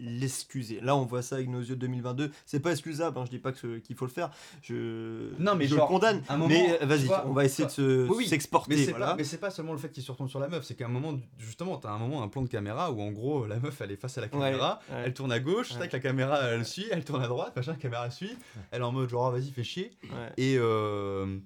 [0.00, 0.80] l'excuser.
[0.80, 2.30] Là, on voit ça avec nos yeux de 2022.
[2.46, 4.30] C'est pas excusable, hein, je dis pas qu'il faut le faire.
[4.62, 6.22] Je, Non, mais je genre, le condamne.
[6.28, 8.74] à un moment, mais euh, vas-y, on va essayer de se- Oui, s'exporter.
[8.76, 9.06] Mais c'est voilà.
[9.08, 10.86] pas, mais c'est pas seulement le fait qu'il se retourne sur la meuf, c'est qu'à
[10.86, 13.80] un moment, justement, t'as un moment, un plan de caméra où en gros, la meuf
[13.80, 15.02] elle est face à la caméra, Ouais, ouais.
[15.06, 15.78] elle tourne à gauche, Ouais.
[15.80, 18.36] tac, la caméra elle suit, elle tourne à droite, machin, la caméra suit,
[18.70, 19.90] elle est en mode genre ah, vas-y, fais chier.
[20.36, 21.38] Et euh,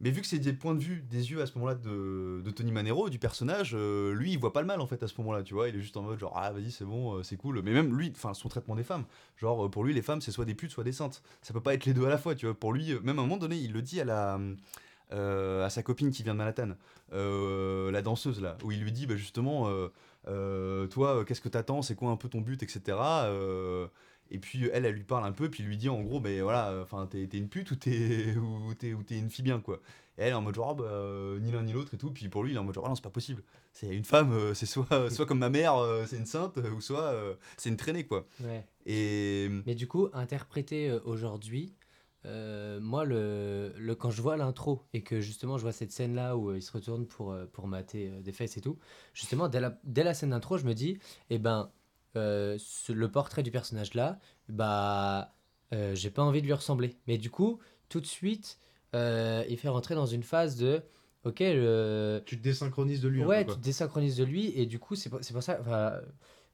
[0.00, 2.72] mais vu que c'est des points de vue, des yeux à ce moment-là de, Tony
[2.72, 5.42] Manero, du personnage, euh, lui il voit pas le mal en fait à ce moment-là,
[5.42, 7.60] tu vois, il est juste en mode genre ah vas-y, c'est bon, euh, c'est cool.
[7.62, 9.04] Mais même lui, enfin son traitement des femmes,
[9.36, 11.22] genre euh, pour lui, les femmes c'est soit des putes, soit des saintes.
[11.42, 12.54] Ça peut pas être les deux à la fois, tu vois.
[12.54, 14.38] Pour lui, même à un moment donné, il le dit à
[15.68, 16.70] sa copine qui vient de Manhattan,
[17.12, 19.70] la danseuse là, où il lui dit bah, justement,
[20.24, 22.96] toi, qu'est-ce que t'attends, c'est quoi un peu ton but, etc.
[24.30, 26.42] Euh, et puis elle, elle lui parle un peu, puis lui dit en gros, ben
[26.42, 29.60] voilà, enfin t'es t'es une pute ou t'es ou t'es ou t'es une fille bien
[29.60, 29.80] quoi.
[30.18, 32.10] Et elle est en mode genre Ah, bah, euh, ni l'un ni l'autre et tout,
[32.10, 33.42] puis pour lui il est en mode genre ah non c'est pas possible.
[33.72, 36.70] C'est une femme, euh, c'est soit soit comme ma mère, euh, c'est une sainte, euh,
[36.70, 38.26] ou soit euh, c'est une traînée quoi.
[38.42, 38.66] Ouais.
[38.86, 41.74] Et Mais du coup, interprété euh, aujourd'hui,
[42.26, 46.36] euh, moi, le, le, quand je vois l'intro et que justement je vois cette scène-là
[46.36, 48.78] où euh, il se retourne pour, euh, pour mater euh, des fesses et tout,
[49.14, 50.98] justement, dès la, dès la scène d'intro, je me dis,
[51.30, 51.70] eh ben,
[52.16, 54.18] euh, ce- le portrait du personnage-là,
[54.48, 55.34] bah,
[55.72, 56.96] euh, j'ai pas envie de lui ressembler.
[57.06, 58.58] Mais du coup, tout de suite,
[58.94, 60.82] euh, il fait rentrer dans une phase de,
[61.24, 61.42] ok,
[62.24, 63.22] Tu te désynchronises de lui.
[63.24, 66.02] Ouais, peu, tu te désynchronises de lui et du coup, c'est pour, pour ça.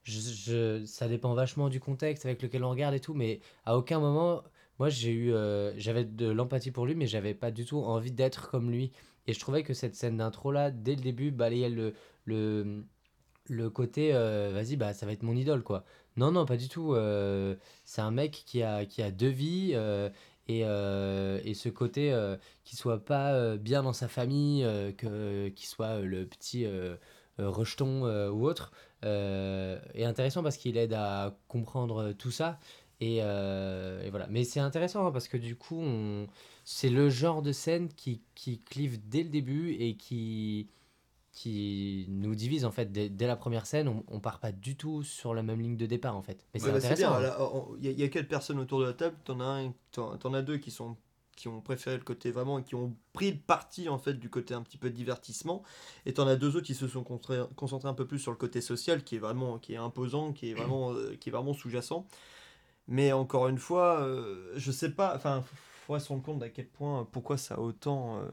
[0.03, 3.77] Je, je- ça dépend vachement du contexte avec lequel on regarde et tout, mais à
[3.77, 4.43] aucun moment,
[4.79, 5.33] moi j'ai eu,
[5.77, 8.91] j'avais de l'empathie pour lui, mais j'avais pas du tout envie d'être comme lui.
[9.27, 11.93] Et je trouvais que cette scène d'intro là, dès le début, balayait le,
[12.25, 12.85] le,
[13.49, 15.85] le côté, euh, vas-y, bah ça va être mon idole quoi.
[16.17, 16.93] Non, non, pas du tout.
[16.93, 17.55] euh,
[17.85, 19.71] c'est un mec qui a, qui a deux vies.
[19.75, 20.09] euh,
[20.49, 22.15] et, et ce côté
[22.63, 24.63] qu'il soit pas bien dans sa famille,
[24.97, 26.65] que qu'il soit le petit
[27.37, 28.71] rejeton ou autre,
[29.03, 32.59] est intéressant parce qu'il aide à comprendre tout ça.
[33.01, 34.27] Et, voilà.
[34.29, 35.83] Mais c'est intéressant hein, parce que du coup,
[36.63, 40.69] c'est le genre de scène qui, qui clive dès le début et qui,
[41.37, 42.91] qui nous divise en fait.
[42.91, 45.77] Dès, dès la première scène, on, on part pas du tout sur la même ligne
[45.77, 46.43] de départ en fait.
[46.55, 47.19] Mais c'est Ouais, bah, c'est intéressant.
[47.21, 47.29] bien.
[47.29, 47.49] hein.
[47.53, 49.15] on- Il y, a- il y a quatre personnes autour de la table.
[49.23, 50.97] T'en as un, t'en, t'en as deux qui sont
[51.35, 54.55] qui ont préféré le côté vraiment, qui ont pris le parti en fait du côté
[54.55, 55.61] un petit peu divertissement,
[56.07, 58.37] et t'en as deux autres qui se sont concentrés, concentrés un peu plus sur le
[58.37, 61.53] côté social, qui est vraiment, qui est imposant, qui est vraiment, euh, qui est vraiment
[61.53, 62.07] sous-jacent.
[62.87, 65.43] Mais encore une fois, euh, je sais pas, enfin,
[65.85, 68.27] faudrait se rendre compte d'à quel point, pourquoi ça a autant, euh,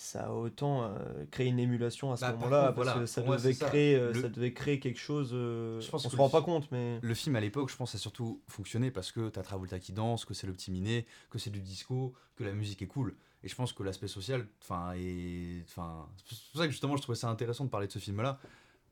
[0.00, 3.20] ça a autant euh, créé une émulation à ce Bah, moment-là, parce voilà, que ça
[3.24, 3.66] moi, devait, ça.
[3.66, 5.30] créer, euh, Le- ça devait créer quelque chose.
[5.32, 7.96] euh, Je pense on se rend pas compte, mais Le film à l'époque, je pense,
[7.96, 11.40] a surtout fonctionné parce que t'as Travolta qui danse, que c'est le petit minet, que
[11.40, 13.16] c'est du disco, que la musique est cool.
[13.42, 15.64] Et je pense que l'aspect social, enfin, est.
[15.68, 18.38] Enfin, c'est pour ça que justement, je trouvais ça intéressant de parler de ce film-là.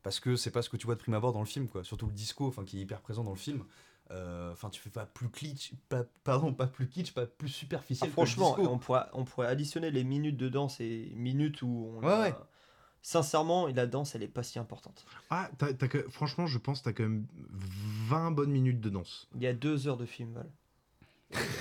[0.03, 1.83] Parce que c'est pas ce que tu vois de prime abord dans le film, quoi.
[1.83, 3.63] Surtout le disco, enfin, qui est hyper présent dans le film.
[4.11, 7.59] Euh, Enfin, tu fais pas plus kitsch, pas, pardon, pas plus kitsch, pas plus Ah,
[7.59, 8.09] superficiel.
[8.09, 11.91] que le franchement, on pourrait, on pourrait additionner les minutes de danse et minutes où
[11.97, 11.99] on.
[12.05, 12.35] Ouais, a- ouais.
[13.01, 15.05] Sincèrement, la danse, elle est pas si importante.
[15.29, 15.49] Ah,
[15.89, 19.27] que- franchement, je pense que t'as quand même 20 bonnes minutes de danse.
[19.35, 20.49] Il y a deux heures de film, Val.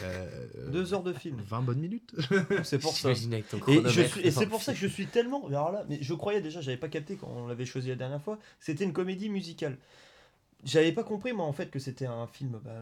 [0.02, 1.40] Euh, Deux heures de film.
[1.40, 2.14] 20 bonnes minutes
[2.64, 3.10] C'est pour ça.
[3.10, 5.46] Et, c'est pour ça que je suis tellement.
[5.48, 8.22] Alors là, mais je croyais déjà, j'avais pas capté quand on l'avait choisi la dernière
[8.22, 9.78] fois, c'était une comédie musicale.
[10.66, 12.72] J'avais pas compris, moi, en fait, que c'était un film, bah,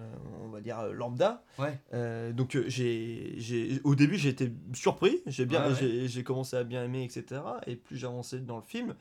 [0.42, 1.44] on va dire, euh, lambda.
[1.58, 1.78] Ouais.
[1.92, 6.08] Euh, donc, euh, j'ai, j'ai, au début, j'ai été surpris, j'ai, bien, Ouais, ouais.
[6.08, 7.40] j'ai, commencé à bien aimer, etc.
[7.66, 8.94] Et plus j'avançais dans le film,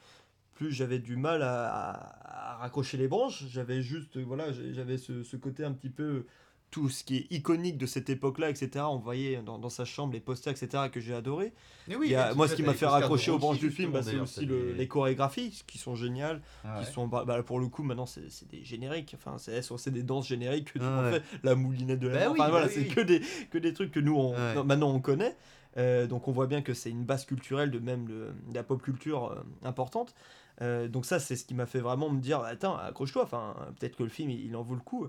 [0.53, 3.45] plus j'avais du mal à, à- à raccrocher les branches.
[3.49, 6.25] J'avais juste, voilà, j'avais ce, ce côté un petit peu.
[6.73, 8.85] Tout ce qui est iconique de cette époque-là, etc.
[8.89, 10.85] On voyait dans, dans sa chambre les posters, etc.
[10.91, 11.53] que j'ai adoré.
[11.87, 14.47] Oui, a- moi, ce qui m'a fait raccrocher aux branches du film, bah, c'est aussi
[14.47, 16.41] le- les chorégraphies qui sont géniales.
[16.63, 19.15] Ah qui sont, bah, bah, pour le coup, maintenant, c'est des génériques.
[19.15, 21.19] Enfin, c'est des danses génériques que Ah monde ouais.
[21.19, 21.23] fait.
[21.43, 23.21] La moulinette de la oui, Enfin, voilà, c'est que, des,
[23.51, 24.55] que des trucs que nous, on, Ouais.
[24.55, 25.37] non, maintenant, on connaît.
[25.77, 28.81] Euh, donc, on voit bien que c'est une base culturelle de même de la pop
[28.81, 30.15] culture euh, importante.
[30.61, 33.23] Euh, donc, ça, c'est ce qui m'a fait vraiment me dire Attends, accroche-toi.
[33.23, 35.07] Enfin, peut-être que le film, il, il en vaut le coup.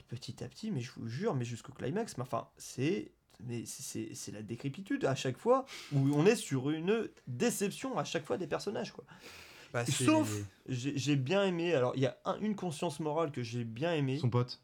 [0.00, 3.12] Et petit à petit, mais je vous jure, mais jusqu'au climax, mais enfin, c'est.
[3.42, 8.26] Mais c'est- la décrépitude à chaque fois où on est sur une déception à chaque
[8.26, 9.04] fois des personnages quoi.
[9.72, 10.30] Bah, Sauf,
[10.68, 11.72] j'ai bien aimé.
[11.74, 14.18] Alors, il y a un- une conscience morale que j'ai bien aimé.
[14.18, 14.60] Son pote.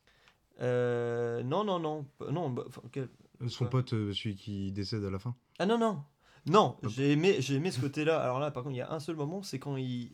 [0.61, 2.51] Euh, non, non, non, non.
[2.51, 3.09] bah, quel-
[3.49, 5.35] Son Quoi pote, euh, celui qui décède à la fin.
[5.59, 6.03] Ah non, non,
[6.47, 6.77] non.
[6.87, 8.21] J'ai aimé, j'ai aimé ce côté-là.
[8.21, 10.11] Alors là, par contre, il y a un seul moment, c'est quand il,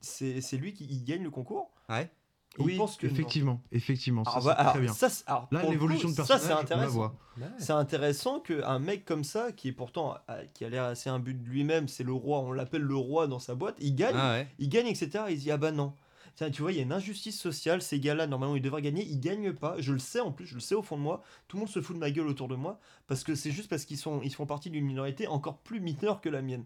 [0.00, 1.70] c'est c'est lui qui il gagne le concours.
[1.88, 2.10] Ouais.
[2.58, 3.12] Et il pense que non.
[3.12, 4.92] effectivement, effectivement, ça Alors, c'est bah, alors, très bien.
[4.92, 7.14] ça, c'est- alors, Là, l'évolution de ça, personnage, c'est on la intéressant.
[7.58, 11.34] C'est intéressant qu'un mec comme ça, qui est pourtant euh, qui a l'air assez imbu
[11.34, 14.32] de lui-même, c'est le roi, on l'appelle le roi dans sa boîte, il gagne, Ah
[14.32, 14.48] ouais.
[14.58, 15.24] il gagne, etc.
[15.28, 15.92] Il se dit ah bah non.
[16.34, 19.02] Tiens, tu vois, il y a une injustice sociale, ces gars-là, normalement, ils devraient gagner,
[19.06, 19.76] ils gagnent pas.
[19.78, 21.22] Je le sais en plus, je le sais au fond de moi.
[21.48, 23.70] Tout le monde se fout de ma gueule autour de moi, parce que c'est juste
[23.70, 26.64] parce qu'ils sont, ils font partie d'une minorité encore plus mineure que la mienne.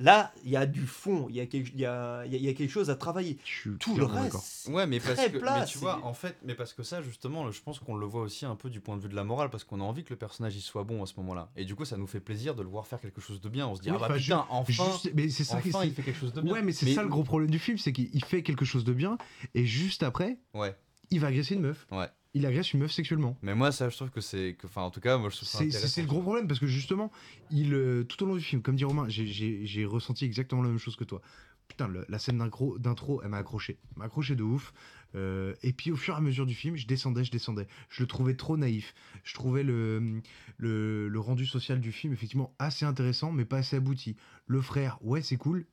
[0.00, 2.46] Là, il y a du fond, il y, a quelque- il y, a, il y
[2.46, 3.36] a- y quelque chose à travailler.
[3.78, 6.54] Tout le reste, Ouais, mais parce très que plat, mais tu vois, en fait, mais
[6.54, 9.02] parce que ça justement, je pense qu'on le voit aussi un peu du point de
[9.02, 11.06] vue de la morale parce qu'on a envie que le personnage il soit bon à
[11.06, 11.50] ce moment-là.
[11.56, 13.66] Et du coup, ça nous fait plaisir de le voir faire quelque chose de bien.
[13.68, 15.92] On se dit Oui, ah bah enfin, putain, enfin, juste- mais c'est ça enfin, il
[15.92, 16.52] fait quelque chose de bien.
[16.54, 18.92] Ouais, mais c'est ça le gros problème du film, c'est qu'il fait quelque chose de
[18.94, 19.18] bien
[19.54, 20.74] et juste après, Ouais.
[21.10, 21.86] il va agresser une meuf.
[21.90, 22.06] Ouais.
[22.32, 23.36] Il agresse une meuf sexuellement.
[23.42, 25.58] Mais moi, ça, je trouve que c'est, enfin, en tout cas, moi, je trouve ça
[25.58, 25.88] C'est-.
[25.88, 27.10] C'est le gros problème parce que justement,
[27.50, 30.78] il, euh, tout au long du film, comme dit Romain, j'ai- ressenti exactement la même
[30.78, 31.20] chose que toi.
[31.66, 33.78] Putain, le- la scène d'intro, elle m'a accroché.
[33.96, 34.72] M'a accroché de ouf.
[35.16, 37.66] Euh, et puis au fur et à mesure du film, je descendais, je descendais.
[37.88, 38.94] Je le trouvais trop naïf.
[39.24, 40.20] Je trouvais le,
[40.56, 44.14] le, le rendu social du film effectivement assez intéressant, mais pas assez abouti.
[44.46, 45.66] Le frère, ouais, c'est cool.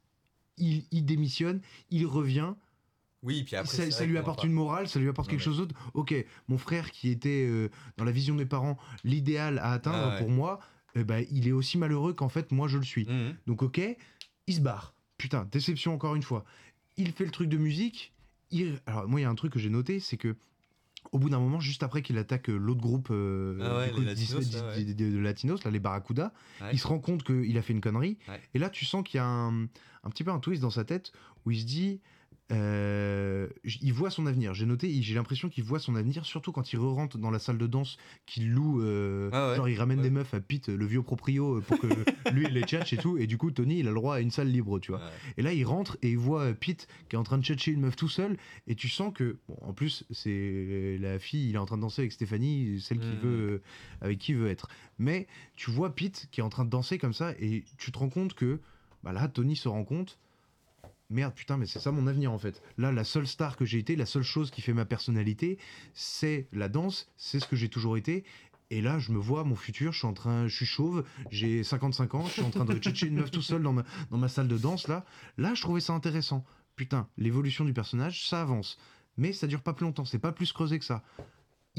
[0.58, 1.62] Il, il démissionne,
[1.92, 2.54] il revient.
[3.24, 5.58] Oui, puis après, ça, lui apporte une morale, ça lui apporte Non, quelque mais- chose
[5.58, 5.76] d'autre.
[5.96, 6.14] Ok,
[6.48, 10.14] mon frère qui était euh, dans la vision de mes parents l'idéal à atteindre Ah
[10.14, 10.20] ouais.
[10.20, 10.60] pour moi,
[10.96, 13.06] eh ben, il est aussi malheureux qu'en fait moi je le suis.
[13.06, 13.36] Mhm.
[13.48, 13.82] Donc ok,
[14.48, 14.94] il se barre.
[15.18, 16.46] Putain, déception encore une fois.
[16.96, 18.14] Il fait le truc de musique.
[18.52, 20.36] il- Alors moi il y a un truc que j'ai noté, c'est que
[21.12, 23.94] au bout d'un moment, juste après qu'il attaque euh, l'autre groupe euh, Ah ouais, du
[23.96, 24.84] coup, les d'Is- Latinos, d'Is- là, ouais.
[24.84, 26.70] de, de- de Latinos, là, les Barracuda, Ouais.
[26.74, 28.18] il se rend compte qu'il a fait une connerie.
[28.54, 30.84] Et là, tu sens qu'il y a un, un petit peu un twist dans sa
[30.86, 31.12] tête
[31.46, 32.00] où il se dit.
[32.52, 34.54] Euh, il voit son avenir.
[34.54, 37.58] J'ai noté, j'ai l'impression qu'il voit son avenir, surtout quand il re-rentre dans la salle
[37.58, 38.82] de danse qu'il loue.
[38.82, 40.04] euh, Ah ouais, genre, il ramène ouais.
[40.04, 41.88] des meufs à Pete, le vieux proprio, euh, pour que
[42.34, 43.18] lui il les tchatche et tout.
[43.18, 45.02] Et du coup, Tony, il a le droit à une salle libre, tu vois.
[45.02, 45.12] Ouais.
[45.38, 47.72] Et là, il rentre et il voit euh, Pete qui est en train de tchatcher
[47.72, 48.38] une meuf tout seul.
[48.68, 51.82] Et tu sens que, bon, en plus, c'est la fille, il est en train de
[51.82, 53.20] danser avec Stéphanie, celle qui Mhm.
[53.20, 53.62] veut, euh,
[54.02, 54.68] avec qui il veut être.
[55.00, 58.00] Mais tu vois Pete qui est en train de danser comme ça et tu te
[58.00, 58.60] rends compte que,
[59.04, 60.18] bah là, Tony se rend compte.
[61.10, 62.62] Merde, putain, mais c'est ça mon avenir en fait.
[62.78, 65.58] Là, la seule star que j'ai été, la seule chose qui fait ma personnalité,
[65.94, 68.26] c'est la danse, c'est ce que j'ai toujours été.
[68.70, 71.64] Et là, je me vois mon futur, je suis en train, je suis chauve, j'ai
[71.64, 74.18] 55 ans, je suis en train de tchatcher une meuf tout seul dans ma, dans
[74.18, 75.06] ma salle de danse là.
[75.38, 76.44] Là, je trouvais ça intéressant.
[76.76, 78.78] Putain, l'évolution du personnage, ça avance.
[79.16, 81.02] Mais ça dure pas plus longtemps, c'est pas plus creusé que ça.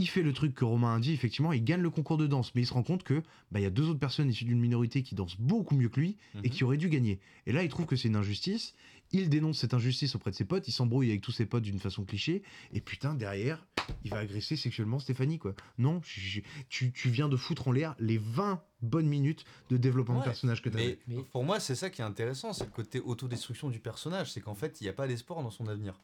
[0.00, 2.54] Il fait le truc que Romain a dit, effectivement, il gagne le concours de danse,
[2.54, 4.60] mais il se rend compte que bah, il y a deux autres personnes issues d'une
[4.60, 6.50] minorité qui dansent beaucoup mieux que lui et Mhm.
[6.50, 7.18] qui auraient dû gagner.
[7.46, 8.74] Et là, il trouve que c'est une injustice.
[9.12, 11.78] Il dénonce cette injustice auprès de ses potes, il s'embrouille avec tous ses potes d'une
[11.78, 12.42] façon cliché,
[12.74, 13.66] et putain, derrière,
[14.04, 15.54] il va agresser sexuellement Stéphanie, quoi.
[15.78, 19.76] Non, je- je- tu, tu viens de foutre en l'air les 20 bonnes minutes de
[19.78, 20.98] développement de personnage que tu Mais,
[21.32, 24.30] pour moi, c'est ça qui est intéressant, c'est le côté autodestruction du personnage.
[24.32, 25.98] C'est qu'en fait, il n'y a pas d'espoir dans son avenir.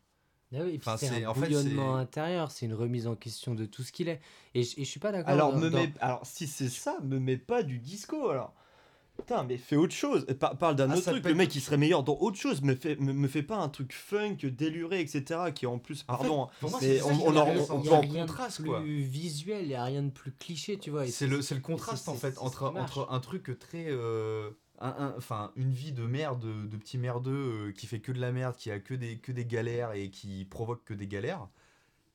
[0.56, 3.82] Ah oui, Enfin, c'est un en bouillonnement intérieur, c'est une remise en question de tout
[3.82, 4.20] ce qu'il est.
[4.54, 5.30] Et, je- et je suis pas d'accord.
[5.32, 8.54] Alors, dans- me dans- mets- alors, si c'est ça, me mets pas du disco alors.
[9.16, 10.26] Putain, mais fais autre chose.
[10.38, 11.22] Par- parle d'un Ah, autre truc.
[11.22, 12.62] peut Le mec, il serait meilleur dans autre chose.
[12.62, 15.52] Me fais, me, me fais pas un truc funk, déluré, etc.
[15.54, 16.48] Qui en plus, En fait, pardon,
[16.80, 17.76] c'est ça on, on en- intéressant.
[17.78, 18.80] on peut a en rien contraste, de quoi.
[18.80, 21.06] plus visuel, a rien de plus cliché, tu vois.
[21.06, 23.86] et C'est le, c'est le contraste en fait entre, entre un truc très.
[23.88, 24.50] euh,
[24.80, 28.10] un- un- Enfin, une vie de merde, de, de petit merdeux euh, qui fait que
[28.12, 31.06] de la merde, qui a que des, que des galères et qui provoque que des
[31.06, 31.46] galères.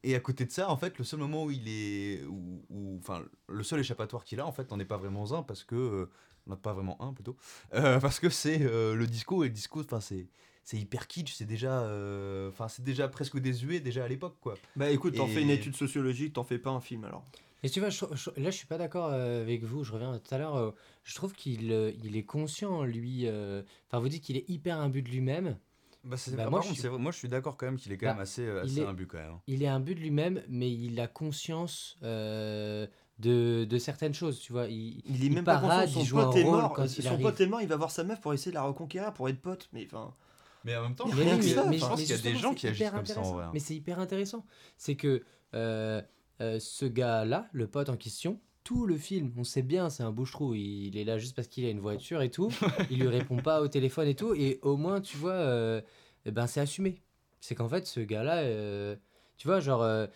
[0.03, 2.23] Et à côté de ça, en fait, le seul moment où il est.
[2.25, 5.43] où- où- Enfin, le seul échappatoire qu'il a, en fait, n'en est pas vraiment un
[5.43, 5.75] parce que.
[5.75, 6.09] euh,
[6.47, 7.35] on n'a pas vraiment un plutôt.
[7.73, 10.27] Euh, parce que c'est euh, le disco et le disco, enfin, c'est.
[10.65, 14.53] C'est hyper kitsch, c'est déjà, euh, enfin, c'est déjà presque désuet déjà à l'époque, quoi.
[14.75, 17.23] Bah écoute, t'en Et- fais une étude sociologique, t'en fais pas un film alors.
[17.63, 19.83] Et tu vois, je- je- là, je suis pas d'accord avec vous.
[19.83, 20.55] Je reviens tout à l'heure.
[20.57, 20.71] euh,
[21.03, 23.21] je trouve qu'il euh, il est conscient, lui.
[23.25, 25.57] euh, Enfin, vous dites qu'il est hyper imbu de lui-même.
[26.03, 27.97] Bah, Bah, par moi, contre, je suis- moi, je suis d'accord quand même qu'il est
[27.97, 29.31] quand Bah, même assez, euh, il assez est- imbu quand même.
[29.31, 29.41] hein.
[29.47, 32.85] Il est imbu de lui-même, mais il a conscience euh,
[33.19, 34.39] de, de certaines choses.
[34.39, 36.01] Tu vois, il, Il est même pas conscient.
[36.01, 36.73] il Son pote est mort.
[36.73, 37.21] quand Son il arrive.
[37.21, 37.61] pote est mort.
[37.61, 39.69] Il va voir sa meuf pour essayer de la reconquérir, pour être pote.
[39.73, 40.13] Mais enfin.
[40.65, 41.97] Mais en même temps, Mais je oui, pense mais- qu'il y a- mais- je pense
[41.99, 43.35] mais qu'il y a des gens qui c'est agissent hyper comme ça en intéressant.
[43.35, 43.45] vrai.
[43.45, 43.51] hein.
[43.53, 44.45] Mais c'est hyper intéressant.
[44.77, 45.23] C'est que
[45.53, 46.01] euh,
[46.41, 50.11] euh, ce gars-là, le pote en question, tout le film, on sait bien, c'est un
[50.11, 50.53] bouche-trou.
[50.55, 52.49] Il, il est là juste parce qu'il a une voiture et tout.
[52.91, 54.33] il lui répond pas au téléphone et tout.
[54.35, 55.81] Et au moins, tu vois, euh,
[56.25, 57.01] eh ben, c'est assumé.
[57.39, 58.95] C'est qu'en fait, ce gars-là, euh,
[59.37, 60.07] tu vois, genre, euh,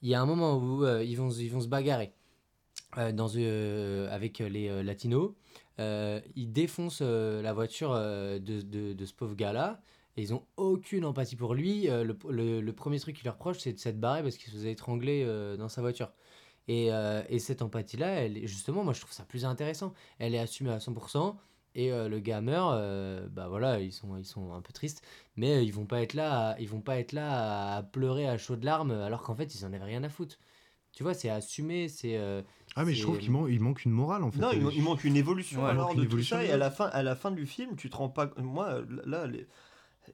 [0.00, 2.12] il y a un moment où euh, ils, vont, ils vont se bagarrer
[2.96, 5.32] dans, euh, avec les euh, latinos.
[5.80, 9.80] Euh, ils défoncent euh, la voiture euh, de, ce pauvre gars-là.
[10.16, 11.88] Et ils ont aucune empathie pour lui.
[11.88, 14.72] Euh, le, premier truc qu'ils leur reprochent, c'est de s'être barré parce qu'il se faisait
[14.72, 16.12] étrangler euh, dans sa voiture.
[16.68, 19.94] Et, euh, et cette empathie-là, justement, moi je trouve ça plus intéressant.
[20.18, 21.36] Elle est assumée à 100%.
[21.74, 24.12] Et euh, le gars meurt, euh, bah voilà, ils sont,
[24.52, 25.02] un peu tristes,
[25.36, 28.28] mais euh, ils vont pas être là, à- ils vont pas être là à pleurer
[28.28, 30.38] à chaudes larmes, alors qu'en fait ils en avaient rien à foutre.
[30.92, 32.18] Tu vois, c'est assumé, c'est.
[32.76, 34.38] Euh, Ah, mais je trouve qu'il man- il manque une morale en fait.
[34.40, 36.44] Non, il, Euh, il manque une évolution Ouais, alors de une tout ça.
[36.44, 38.30] Et à la fin, à la fin du film, tu te rends pas.
[38.38, 39.48] Moi, là, elle est,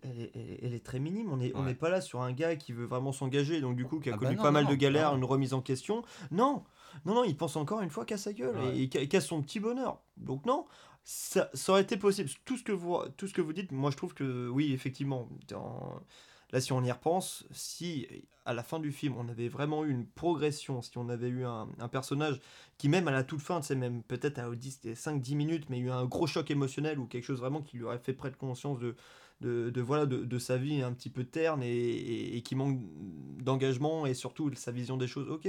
[0.02, 1.30] elle est- elle est- elle est très minime.
[1.32, 1.66] On est, on Ouais.
[1.66, 4.14] n'est pas là sur un gars qui veut vraiment s'engager, donc du coup, qui a
[4.14, 5.18] Ah connu bah non, pas mal non, de galères, non.
[5.18, 6.02] une remise en question.
[6.30, 6.64] Non,
[7.06, 8.78] non, non, il pense encore une fois qu'à sa gueule Ouais.
[8.78, 10.00] et, qu'à qu'à son petit bonheur.
[10.16, 10.66] Donc non.
[11.10, 12.28] Ça, ça aurait été possible.
[12.44, 15.26] Tout ce, que vous, tout ce que vous dites, moi je trouve que oui, effectivement,
[15.48, 16.00] dans-
[16.52, 18.06] là si on y repense, si
[18.44, 21.44] à la fin du film on avait vraiment eu une progression, si on avait eu
[21.44, 22.40] un, personnage
[22.78, 24.48] qui même à la toute fin, sais, même peut-être à
[24.94, 27.98] 5-10 minutes, mais eu un gros choc émotionnel ou quelque chose vraiment qui lui aurait
[27.98, 28.96] fait prendre conscience de,
[29.40, 32.80] de, de, voilà, de, sa vie un petit peu terne et, et- et qui manque
[33.42, 35.28] d'engagement et surtout sa vision des choses.
[35.28, 35.48] Ok,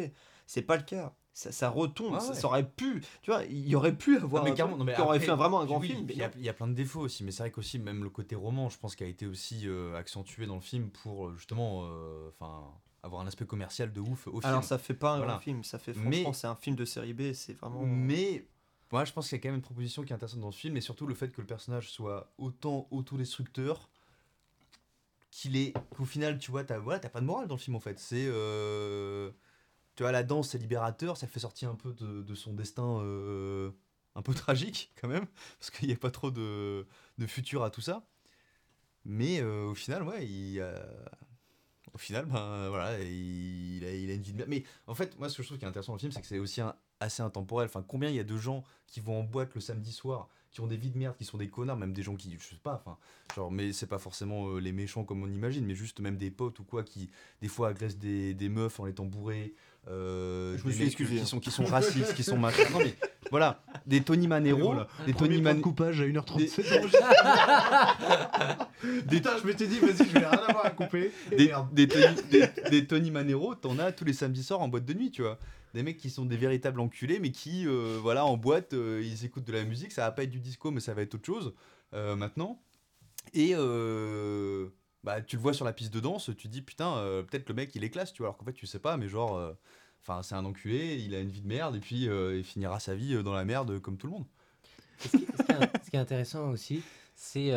[0.49, 1.13] c'est pas le cas.
[1.31, 4.49] Ça, ça retombe, Ouais, ça, aurait pu, tu vois, il y aurait pu avoir Non,
[4.49, 6.07] mais carrément, non, mais aurait fait vraiment un grand oui, film.
[6.09, 8.35] Il y, a, y plein de défauts aussi, mais c'est vrai qu'aussi même le côté
[8.35, 11.83] roman, je pense, qui a été aussi euh, accentué dans le film pour euh, justement,
[11.85, 12.31] euh,
[13.03, 14.45] avoir un aspect commercial de ouf au film.
[14.45, 15.33] Alors ça fait pas un Voilà.
[15.33, 17.85] grand film, ça fait Mais- franchement c'est un film de série B, c'est vraiment.
[17.85, 18.47] Mais
[18.91, 20.59] moi, je pense qu'il y a quand même une proposition qui est intéressante dans ce
[20.59, 23.87] film, et surtout le fait que le personnage soit autant autodestructeur
[25.31, 27.79] qu'il est qu'au final, tu vois, t'as voilà, pas de morale dans le film en
[27.79, 27.99] fait.
[27.99, 29.31] C'est euh,
[29.99, 33.69] tu vois, la danse, c'est libérateur, ça fait sortir un peu de, son destin euh,
[34.15, 35.25] un peu tragique quand même,
[35.59, 38.07] parce qu'il n'y a pas trop de, de futur à tout ça.
[39.03, 40.63] Mais euh, au final, ouais, il,
[41.93, 44.49] au final, ben voilà, il, a, une vie de merde.
[44.49, 46.21] Mais en fait, moi, ce que je trouve qui est intéressant dans le film, c'est
[46.21, 46.61] que c'est aussi
[47.01, 47.65] assez intemporel.
[47.65, 50.61] Enfin, combien il y a de gens qui vont en boîte le samedi soir, qui
[50.61, 52.55] ont des vies de merde, qui sont des connards, même des gens qui, je sais
[52.55, 52.97] pas, enfin,
[53.35, 56.31] genre, mais c'est pas forcément euh, les méchants comme on imagine, mais juste même des
[56.31, 57.09] potes ou quoi, qui
[57.41, 59.53] des fois agressent des, des meufs en les bourrés.
[59.87, 61.25] Euh, Je me des suis excusé, Qui hein.
[61.25, 62.63] sont, qui sont racistes, qui sont machin.
[62.71, 62.95] Non, mais
[63.31, 64.87] voilà, des Tony Manero, Voilà.
[65.05, 66.37] des Premier Tony point de Man- coupage à 1h37.
[69.07, 71.11] des, Putain, je m'étais dit, vas-y, je vais rien avoir à couper.
[71.35, 74.85] Des, des Tony, des, des Tony Manero, t'en as tous les samedis soirs en boîte
[74.85, 75.37] de nuit, tu vois.
[75.73, 79.23] Des mecs qui sont des véritables enculés, mais qui, euh, voilà, en boîte, euh, ils
[79.25, 79.91] écoutent de la musique.
[79.91, 81.53] Ça va pas être du disco, mais ça va être autre chose
[81.93, 82.59] maintenant.
[83.33, 84.67] Et euh,
[85.03, 87.55] bah, tu le vois sur la piste de danse, tu dis putain, euh, peut-être le
[87.55, 88.29] mec il est classe, tu vois.
[88.29, 89.53] Alors qu'en fait, tu sais pas, mais genre, euh,
[90.21, 92.95] c'est un enculé, il a une vie de merde, et puis euh, il finira sa
[92.95, 94.25] vie dans la merde comme tout le monde.
[94.99, 95.09] Ce
[95.89, 96.83] qui, est, intéressant aussi,
[97.15, 97.51] c'est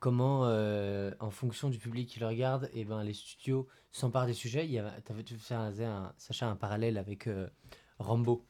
[0.00, 0.42] comment,
[1.20, 4.68] en fonction du public qui le regarde, et ben, les studios s'emparent des sujets.
[5.24, 7.28] Tu faisais un, un- Sacha un parallèle avec
[8.00, 8.47] Rambo.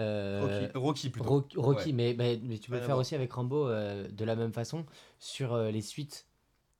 [0.00, 1.28] Euh, Rocky- Rocky, plutôt.
[1.28, 1.92] Rocky, Rocky, Ouais.
[1.92, 4.52] mais, mais, mais tu peux Rien le faire aussi avec Rambo euh, de la même
[4.52, 4.86] façon
[5.18, 6.26] sur euh, les suites.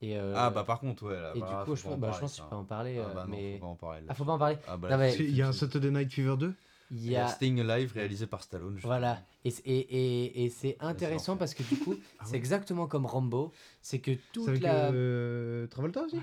[0.01, 1.95] Et, euh, Ah, bah, par contre, ouais, là, Et bah, du coup, je, pas bah,
[1.95, 2.97] je parler, pense que tu peux en parler.
[2.97, 3.53] Ah, euh, bah non, mais...
[3.53, 4.57] faut pas en parler, là, Ah, faut pas en parler.
[4.67, 6.53] Ah, Non, mais- Il y a un Saturday Night Fever 2
[6.89, 7.27] Il y a...
[7.27, 8.73] Staying Alive réalisé par Stallone.
[8.73, 8.93] justement.
[8.93, 11.95] Voilà, et, et, et, et c'est intéressant parce que du coup,
[12.25, 14.91] c'est exactement comme Rambo, c'est que toute avec la...
[14.91, 16.17] euh, Travolta aussi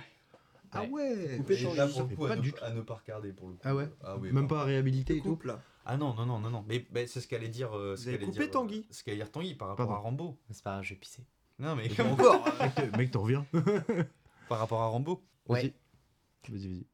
[0.72, 2.64] Ah ouais Coupé je- sur je là, pour le coup, pas à, ne, du tout.
[2.64, 3.60] à ne pas regarder pour le coup.
[3.64, 5.60] Ah ouais Ah oui, Même pas à réhabiliter et tout là.
[5.90, 6.64] Ah non, non, non, non, non.
[6.68, 7.76] Mais, mais c'est ce qu'allait dire.
[7.76, 9.86] euh, ce Vous avez qu'allait coupé dire, Tanguy euh, Ce qu'allait dire Tanguy par rapport
[9.86, 10.00] Pardon.
[10.00, 10.36] à Rambo.
[10.50, 11.24] C'est pas grave, je vais pisser.
[11.58, 13.46] Non, mais comme encore Mec, t'en- Mec, t'en reviens
[14.48, 15.22] par rapport à Rambo.
[15.48, 15.74] Ouais.
[16.48, 16.86] Vas-y, vas-y.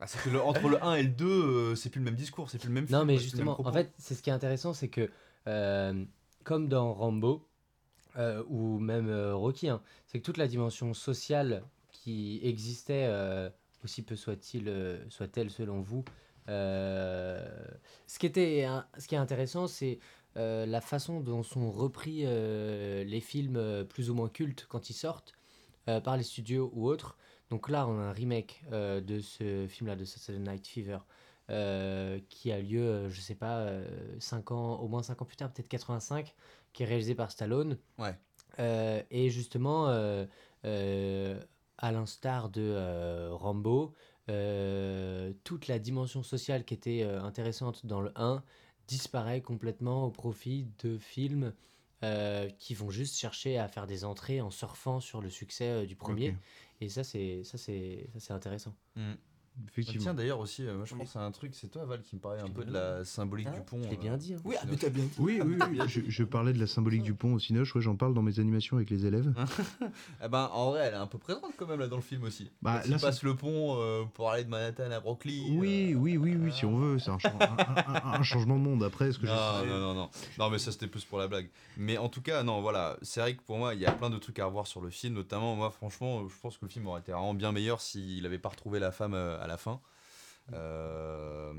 [0.00, 2.14] Ah, c'est que le- entre le 1 et le 2, euh, c'est plus le même
[2.14, 2.98] discours, c'est plus le même film.
[2.98, 3.72] Non, mais c'est plus le même justement, en propos.
[3.72, 5.10] fait, c'est ce qui est intéressant, c'est que,
[5.46, 6.04] euh,
[6.44, 7.48] comme dans Rambo,
[8.16, 13.48] euh, ou même euh, Rocky, hein, c'est que toute la dimension sociale qui existait, euh,
[13.84, 16.04] aussi peu soit-il, euh, soit-elle selon vous,
[16.46, 18.66] ce, qui était,
[18.98, 19.98] ce qui est intéressant, c'est
[20.36, 24.88] euh, la façon dont sont repris euh, les films euh, plus ou moins cultes quand
[24.88, 25.34] ils sortent
[25.88, 27.18] euh, par les studios ou autres.
[27.50, 30.98] Donc là, on a un remake euh, de ce film-là, de Saturday Night Fever,
[31.50, 33.68] euh, qui a lieu, euh, je sais pas,
[34.20, 36.34] 5 ans, au moins 5 ans plus tard, peut-être 85,
[36.72, 37.76] qui est réalisé par Stallone.
[37.98, 38.16] Ouais.
[38.58, 40.24] Euh, et justement, euh,
[40.64, 41.38] euh,
[41.78, 43.94] à l'instar de euh, Rambo,
[44.28, 48.42] euh, toute la dimension sociale qui était euh, intéressante dans le 1
[48.86, 51.52] disparaît complètement au profit de films
[52.04, 55.96] euh, qui vont juste chercher à faire des entrées en surfant sur le succès du
[55.96, 56.36] premier.
[56.80, 58.74] Et ça, c'est ça, c'est ça, c'est intéressant.
[58.96, 59.12] Mm.
[59.68, 60.02] Effectivement.
[60.02, 61.00] Tiens, d'ailleurs aussi, euh, moi je Oui.
[61.00, 63.48] pense à un truc, c'est toi Val qui me parlait un peu de la symbolique
[63.48, 63.82] Hein du pont.
[63.82, 64.34] Je euh, bien dit.
[64.34, 64.38] hein.
[64.44, 65.12] Oui, ah, mais t'as bien dit.
[65.18, 65.78] Oui, oui, oui.
[65.88, 68.38] je, je parlais de la symbolique du pont au Cinoche, ouais, j'en parle dans mes
[68.40, 69.32] animations avec les élèves.
[70.24, 72.22] Eh ben, en vrai, elle est un peu présente quand même là dans le film
[72.24, 72.50] aussi.
[72.62, 75.56] Bah, là, passe le pont euh, pour aller de Manhattan à Brooklyn.
[75.58, 78.56] Oui, euh, oui, oui, oui, si on veut, c'est un, chan- un- un- un changement
[78.56, 78.82] de monde.
[78.84, 80.10] Après, que Non, non, non, non.
[80.38, 81.50] Non, mais ça c'était plus pour la blague.
[81.76, 82.96] Mais en tout cas, non, voilà.
[83.02, 84.90] C'est vrai que pour moi, il y a plein de trucs à revoir sur le
[84.90, 85.14] film.
[85.14, 88.38] Notamment, moi, franchement, je pense que le film aurait été vraiment bien meilleur s'il avait
[88.38, 89.80] pas retrouvé la femme euh, à la fin.
[90.52, 91.52] Euh,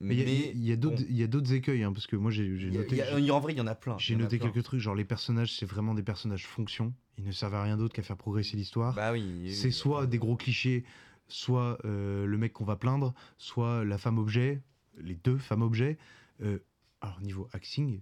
[0.00, 2.88] Mais il y a- d'autres écueils, hein, parce que moi j'ai noté.
[2.92, 3.96] il y a- il y a- en vrai, il y en a plein.
[3.98, 6.92] J'ai noté quelques trucs, genre les personnages, c'est vraiment des personnages fonction.
[7.16, 8.94] Ils ne servent à rien d'autre qu'à faire progresser l'histoire.
[8.94, 9.52] Bah oui.
[9.54, 10.84] c'est oui, soit des gros clichés,
[11.28, 14.60] soit euh, le mec qu'on va plaindre, soit la femme objet,
[14.98, 15.96] les deux femmes objets.
[16.42, 16.58] Euh,
[17.00, 18.00] alors niveau acting,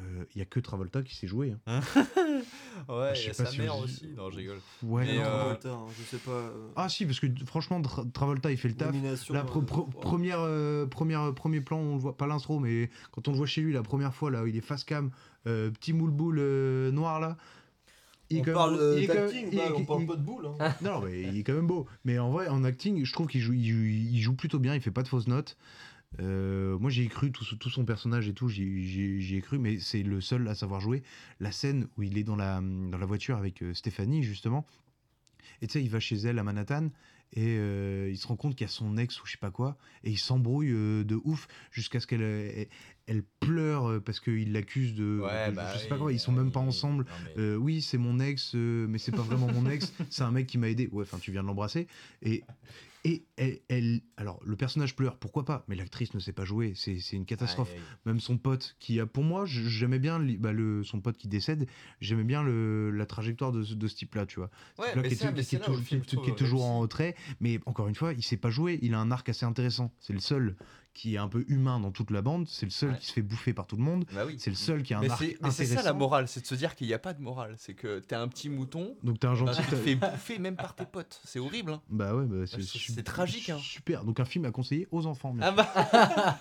[0.00, 1.54] euh, il y a que Travolta qui s'est joué.
[1.66, 1.80] hein.
[2.88, 4.08] Ouais, Je il y a sa si mère vous- aussi.
[4.16, 4.58] Non, je rigole.
[4.82, 5.04] Ouais.
[5.06, 5.22] Mais, non.
[5.24, 6.30] euh, Travolta, hein, je sais pas.
[6.32, 8.94] euh, Ah si, parce que franchement, Tra- Travolta il fait le taf.
[9.30, 9.44] La euh,
[10.00, 13.46] première, euh, première, premier plan, on le voit pas l'intro, mais quand on le voit
[13.46, 15.10] chez lui la première fois là, où il est face cam,
[15.46, 17.36] euh, petit moule boule euh, noir là.
[18.30, 19.84] il est On quand même parle beau- euh, il est quand même- d'acting, il- on
[19.84, 20.46] parle pas de boule.
[20.58, 20.74] hein.
[20.82, 21.86] Non, mais il est quand même beau.
[22.04, 24.74] Mais en vrai, en acting, je trouve qu'il joue, il joue, il joue plutôt bien.
[24.74, 25.56] Il fait pas de fausses notes.
[26.20, 30.02] Euh, moi, j'y ai cru, tout, son personnage et tout, j'y ai cru, mais c'est
[30.02, 31.02] le seul à savoir jouer.
[31.40, 34.66] La scène où il est dans la, dans la voiture avec euh, Stéphanie, justement,
[35.62, 36.90] et tu sais, il va chez elle à Manhattan,
[37.36, 39.50] et euh, il se rend compte qu'il y a son ex ou je sais pas
[39.50, 42.68] quoi, et il s'embrouille euh, de ouf jusqu'à ce qu'elle elle,
[43.06, 46.32] elle pleure parce qu'il l'accuse de, Ouais, de- bah je sais pas quoi, ils sont
[46.32, 47.04] même pas ensemble.
[47.04, 50.30] Non, mais- Euh, oui, c'est mon ex, mais c'est pas vraiment mon ex, c'est un
[50.30, 50.88] mec qui m'a aidé.
[50.92, 51.88] Ouais, enfin, tu viens de l'embrasser.
[52.22, 52.44] Et,
[53.04, 56.72] et elle, elle- Alors, le personnage pleure, pourquoi pas Mais l'actrice ne sait pas jouer,
[56.74, 57.70] c'est une catastrophe.
[57.72, 57.84] Aïe, aïe.
[58.06, 59.06] Même son pote, qui a.
[59.06, 61.66] Pour moi, j'aimais bien bah, le, son pote qui décède,
[62.00, 64.50] j'aimais bien le, la trajectoire de, ce- de ce type-là, tu vois.
[64.76, 67.14] Ce Ouais, mais qui est, mais qui est là film, qui- est toujours en retrait,
[67.40, 69.92] mais encore une fois, il sait pas jouer, il a un arc assez intéressant.
[70.00, 70.56] C'est le seul
[70.94, 72.98] qui est un peu humain dans toute la bande, c'est le seul Ouais.
[72.98, 74.36] qui se fait bouffer par tout le monde, Bah oui.
[74.38, 76.40] c'est le seul qui a un Mais arc c'est mais c'est ça la morale, c'est
[76.40, 77.56] de se dire qu'il n'y a pas de morale.
[77.58, 79.62] C'est que t'es un petit mouton, Donc t'es un bah, gentil.
[79.62, 81.20] tu te fais bouffer même par tes potes.
[81.24, 81.72] C'est horrible.
[81.72, 81.82] Hein.
[81.90, 83.58] Bah ouais, bah, c'est tragique, hein.
[83.60, 84.04] Super.
[84.04, 85.34] Donc un film à conseiller aux enfants.
[85.40, 85.72] Ah bah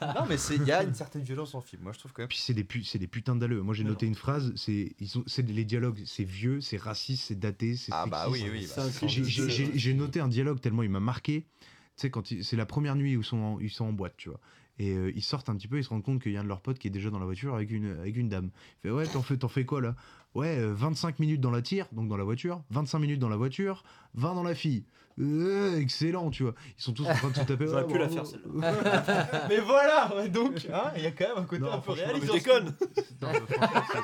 [0.19, 1.81] Non mais c'est il y a une certaine violence en film.
[1.84, 2.30] Moi je trouve quand même.
[2.30, 3.61] Puis c'est des, pu- des putains d'alleux.
[3.63, 7.23] Moi j'ai noté une phrase, c'est ils sont, c'est les dialogues, c'est vieux, c'est raciste,
[7.27, 8.67] c'est daté, c'est Ah bah oui oui.
[8.77, 11.45] Bah, j'ai noté un dialogue tellement il m'a marqué.
[11.95, 14.15] Tu sais quand c'est la première nuit où ils sont en, ils sont en boîte,
[14.17, 14.39] tu vois.
[14.79, 16.43] Et euh, ils sortent un petit peu, ils se rendent compte qu'il y a un
[16.43, 18.49] de leurs potes qui est déjà dans la voiture avec une, avec une dame.
[18.83, 19.95] Il fait ouais, t'en fais, t'en fais quoi là?
[20.33, 23.35] Ouais, euh, 25 minutes dans la tire, donc dans la voiture, 25 minutes dans la
[23.35, 23.83] voiture,
[24.15, 24.83] 20 dans la fille.
[25.19, 26.55] Euh, excellent, tu vois.
[26.75, 27.65] Ils sont tous en train de se taper.
[27.67, 29.45] J'aurais ouais, pu la faire, celle-là.
[29.49, 31.91] Mais voilà ouais, donc hein, il y a quand même un côté Non, un peu
[31.91, 32.25] réaliste.
[32.25, 32.73] Je déconne.
[33.21, 34.01] Non, mais franchement,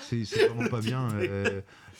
[0.00, 1.06] C'est c'est vraiment pas bien.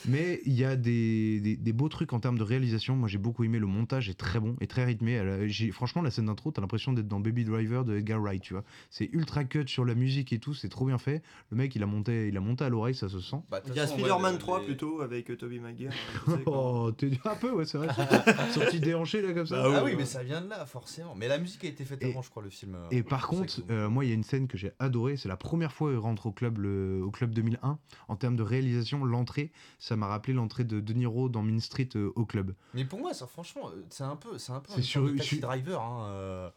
[0.07, 2.95] Euh, mais il y a des, des- des beaux trucs en termes de réalisation.
[2.95, 5.13] Moi, j'ai beaucoup aimé le montage, est très bon et très rythmé.
[5.13, 8.53] Elle franchement, la scène d'intro, t'as l'impression d'être dans Baby Driver de Edgar Wright, tu
[8.53, 8.63] vois.
[8.89, 11.21] C'est ultra cut sur la musique et tout, c'est trop bien fait.
[11.51, 13.37] Le mec, il a monté, il a monté à l'oreille, ça se sent.
[13.49, 15.91] Bah, Il y a ouais, Spider-Man le- 3 les- plutôt avec euh, Tobey Maguire.
[16.25, 16.83] tu sais, quoi.
[16.85, 17.87] Oh, t'es un peu, ouais, c'est vrai.
[18.53, 19.63] Sorti déhanché là comme ça.
[19.65, 21.15] Ah oui, mais ça vient de là, forcément.
[21.15, 22.75] Mais la musique a été faite Et- avant, je crois, le film.
[22.75, 25.17] euh, Et par contre, euh, moi, il y a une scène que j'ai adorée.
[25.17, 27.77] C'est la première fois qu'il rentre au club, le, au club 2001.
[28.07, 29.51] En termes de réalisation, l'entrée,
[29.89, 32.53] ça m'a rappelé l'entrée de De Niro dans Mean Street euh, au club.
[32.75, 35.15] Mais pour moi, ça, franchement, euh, c'est un peu, c'est un peu C'est sur- de
[35.17, 36.49] taxi sur- driver, hein, euh,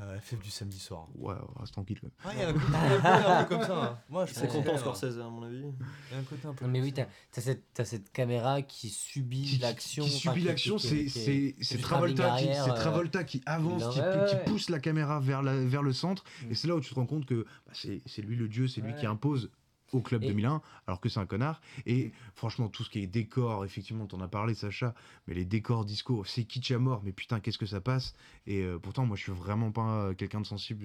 [0.00, 1.06] euh, FF du samedi soir.
[1.16, 2.34] Ouais, reste tranquille quand même.
[2.38, 2.74] Ouais, il y a un côté
[3.14, 3.84] un peu, comme ça.
[3.84, 3.98] hein.
[4.08, 5.58] Moi, je C'est content Scorsese à mon avis.
[5.58, 6.64] Il y a un côté un peu.
[6.64, 10.04] Non, mais oui, t'as t'as cette, caméra qui subit l'action.
[10.04, 14.34] qui subit l'action, c'est Travolta, qui, arrière, c'est euh, Travolta qui avance, qui, ouais, qui
[14.36, 14.44] ouais.
[14.44, 16.24] pousse la caméra vers, la, vers le centre.
[16.46, 16.52] Mm.
[16.52, 18.80] Et c'est là où tu te rends compte que bah, c'est lui le dieu, c'est
[18.80, 19.50] lui qui impose
[19.92, 21.60] au club Et- 2001, alors que c'est un connard.
[21.86, 24.94] Et franchement, tout ce qui est décor, effectivement, t'en as parlé, Sacha,
[25.26, 28.14] mais les décors disco, c'est kitsch à mort, mais putain, qu'est-ce que ça passe.
[28.46, 30.84] Et euh, pourtant, moi, je suis vraiment pas euh, quelqu'un de sensible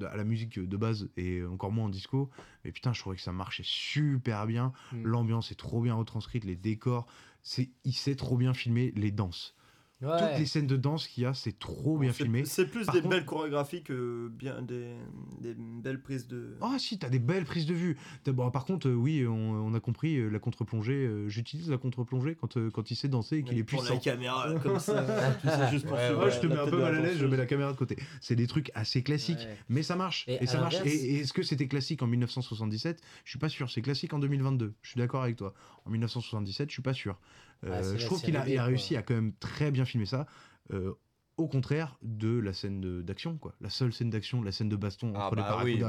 [0.00, 2.30] euh, à la musique de base, et encore moins en disco.
[2.64, 4.72] Mais putain, je trouvais que ça marchait super bien.
[4.92, 5.04] Mm.
[5.04, 7.06] L'ambiance est trop bien retranscrite, les décors,
[7.42, 9.54] c'est il sait trop bien filmer les danses.
[10.02, 10.18] Ouais.
[10.18, 12.44] Toutes les scènes de danse qu'il y a, c'est trop bien filmé.
[12.44, 14.94] C'est plus Par des contre- belles chorégraphies que bien des,
[15.40, 16.56] des belles prises de.
[16.60, 17.96] Ah si, t'as des belles prises de vue.
[18.24, 21.06] T'as- bon, par contre, euh, oui, on, on a compris euh, la contre-plongée.
[21.06, 23.94] euh, J'utilise la contre-plongée quand, euh, quand il sait danser et qu'il est Pour puissant.
[23.94, 25.06] la caméra comme ça,
[25.40, 27.26] tu sais, juste pour Ouais, Ouais, je te mets un peu mal à l'aise, je
[27.26, 27.96] mets la caméra de côté.
[28.20, 29.56] C'est des trucs assez classiques, Ouais.
[29.68, 30.24] mais ça marche.
[30.26, 30.76] Et Et, ça marche.
[30.84, 33.70] Et est-ce que c'était classique en 1977 Je suis pas sûr.
[33.70, 34.74] C'est classique en 2022.
[34.82, 35.54] Je suis d'accord avec toi.
[35.84, 37.18] En 1977, je suis pas sûr.
[37.64, 40.26] Euh, Ah, je trouve qu'il a, réussi à quand même très bien filmer ça.
[40.72, 40.92] euh,
[41.38, 43.54] au contraire de la scène de- d'action, quoi.
[43.62, 45.88] La seule scène d'action, la scène de baston Ah entre les bah oui, barracudas.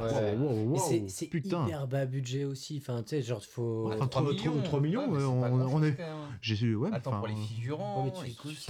[0.00, 0.14] bah, Ouais.
[0.14, 0.34] Ouais.
[0.34, 2.78] Wow, wow, wow, c'est- hyper bas budget aussi.
[2.78, 3.90] Enfin, tu sais, genre, faut.
[3.92, 6.00] Enfin, 3 millions, 3 millions, Ouais, on, est.
[6.00, 6.16] hein.
[6.40, 8.10] J'ai su, ouais, Attends, enfin, pour les figurants.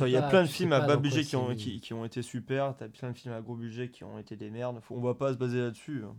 [0.01, 2.05] Il y a plein de films à bas budget qui ont, c'est- qui, qui ont
[2.05, 4.97] été super, t'as plein de films à gros budget qui ont été des merdes, Faut-
[4.97, 6.03] on va pas se baser là-dessus.
[6.05, 6.16] hein.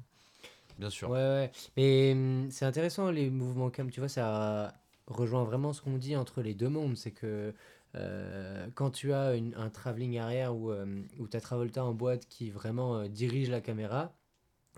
[0.79, 1.09] Bien sûr.
[1.09, 1.51] Ouais, ouais.
[1.75, 4.73] Mais hum, c'est intéressant les mouvements cam, tu vois, ça
[5.09, 6.95] rejoint vraiment ce qu'on dit entre les deux mondes.
[6.97, 7.53] C'est que
[7.95, 12.27] euh, quand tu as une- un travelling arrière où, euh, tu as Travolta en boîte
[12.27, 14.13] qui vraiment euh, dirige la caméra,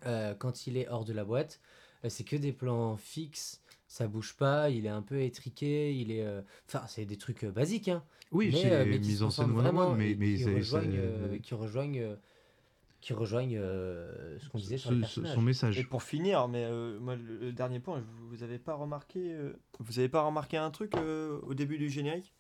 [0.06, 1.62] euh, quand il est hors de la boîte,
[2.08, 6.26] c'est que des plans fixes, ça bouge pas, il est un peu étriqué, il est.
[6.68, 8.03] Enfin, c'est des trucs basiques, hein.
[8.32, 10.99] Oui, mais, mais les qui se mises en scène vraiment mais, et mais qui rejoignent,
[11.32, 12.18] c'est- qui rejoignent,
[13.02, 15.34] qui rejoignent euh, ce qu'on disait sur personnages.
[15.36, 15.78] son message.
[15.80, 19.34] Et pour finir, mais euh, moi, le, le dernier point, vous, vous avez pas remarqué,
[19.34, 22.34] euh, vous avez pas remarqué un truc euh, au début du générique?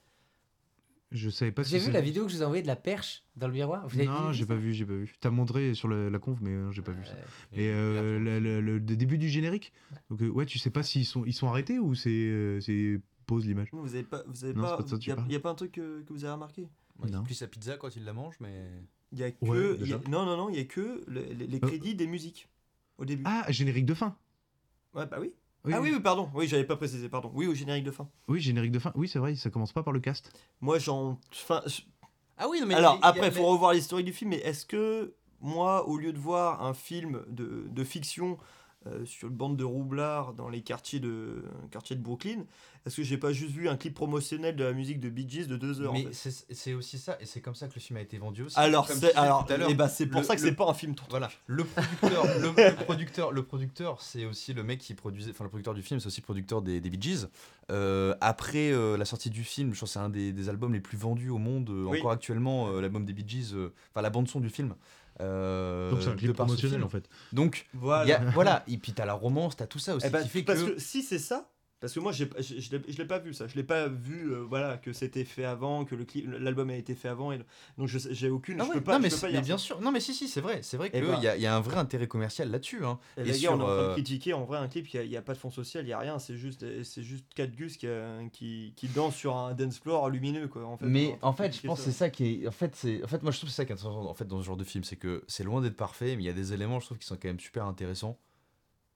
[1.11, 3.25] Je savais pas si vu la vidéo que je vous ai envoyée de la perche
[3.35, 5.13] dans le miroir Vous Non, j'ai pas vu, j'ai pas vu.
[5.19, 7.15] T'as montré sur la, la conf, mais j'ai pas vu ça.
[7.57, 9.73] Euh, le, le- le début du générique?
[10.09, 13.01] Donc euh, ouais, tu sais pas s'ils sont ils sont arrêtés ou c'est euh, c'est
[13.25, 13.69] pause l'image?
[13.73, 15.31] Vous avez pas, vous avez Non, pas, tu y a, parles.
[15.31, 16.69] y a pas un truc que, que vous avez remarqué?
[16.99, 17.23] Ouais, il Non.
[17.23, 18.69] plie sa pizza quand il la mange, mais.
[19.11, 19.97] Il y a que, Ouais, y a- déjà.
[20.09, 21.67] non non non, il y a que le- les, les Euh.
[21.67, 22.47] crédits des musiques
[22.97, 23.23] au début.
[23.25, 24.15] Ah, générique de fin.
[24.93, 25.33] Ouais bah oui.
[25.63, 27.31] Oui, ah oui oui pardon, oui j'avais pas précisé pardon.
[27.35, 28.09] Oui au générique de fin.
[28.27, 28.91] Oui, générique de fin.
[28.95, 30.31] Oui, c'est vrai, ça commence pas par le cast.
[30.59, 31.81] Moi j'en, enfin, je-
[32.37, 32.73] Ah oui, non, mais.
[32.75, 35.97] Alors il après, il faut mais- revoir l'historique du film, mais est-ce que moi, au
[35.97, 38.37] lieu de voir un film de, de fiction
[38.87, 42.45] euh, sur une bande de roublards dans les quartiers de, quartiers de Brooklyn,
[42.85, 45.45] est-ce que j'ai pas juste vu un clip promotionnel de la musique de Bee Gees
[45.47, 47.75] de deux heures en Mais fait c'est c'est aussi ça, et c'est comme ça que
[47.75, 48.57] le film a été vendu aussi.
[48.57, 50.95] Alors, c'est, alors eh ben, c'est pour le- ça que c'est pas un film.
[51.09, 55.43] Voilà, le producteur, le, le producteur, le producteur, c'est aussi le mec qui produisait, enfin
[55.43, 57.27] le producteur du film, c'est aussi le producteur des, des Bee Gees.
[57.69, 60.73] Euh, après euh, la sortie du film, je pense que c'est un des, des albums
[60.73, 61.99] les plus vendus au monde euh, Oui.
[61.99, 64.73] encore actuellement, euh, l'album des Bee Gees, euh, enfin la bande son du film.
[65.19, 67.09] Euh, Donc c'est un clip promotionnel en fait.
[67.33, 68.05] Donc Voilà.
[68.05, 70.23] il y a- voilà, et puis t'as la romance, t'as tout ça aussi Eh ben,
[70.23, 70.71] qui fait parce que.
[70.71, 70.79] que...
[70.79, 71.49] si c'est ça,
[71.81, 74.31] parce que moi je, je l'ai- je l'ai pas vu ça, je l'ai pas vu,
[74.31, 75.95] euh, voilà, que c'était fait avant, que
[76.39, 77.45] l'album a été fait avant, et le-
[77.77, 79.33] donc je j'ai aucune, Ah je ouais, peux pas, non, je mais, peux c'est- pas
[79.33, 79.63] mais bien ça.
[79.65, 81.41] sûr, non mais si si c'est vrai, c'est vrai Eh qu'il ben- y, a- il
[81.41, 82.85] y a un vrai intérêt commercial là-dessus.
[82.85, 82.99] Hein.
[83.17, 84.87] Et Et les gars, on est en train de euh, critiquer en vrai un clip,
[84.93, 86.63] il n'y a, pas de fond social, il n'y a rien, c'est juste,
[87.01, 90.47] juste 4 gus qui, euh, qui, qui dansent sur un dance floor lumineux.
[90.47, 92.47] Quoi, en fait, On est Mais en fait, je pense que c'est ça qui est.
[92.47, 93.03] En fait, c'est.
[93.03, 94.05] En fait, moi, je trouve que c'est ça qui est intéressant.
[94.05, 96.25] En fait, dans ce genre de film, c'est que c'est loin d'être parfait, mais il
[96.25, 98.19] y a des éléments, je trouve, qui sont quand même super intéressants.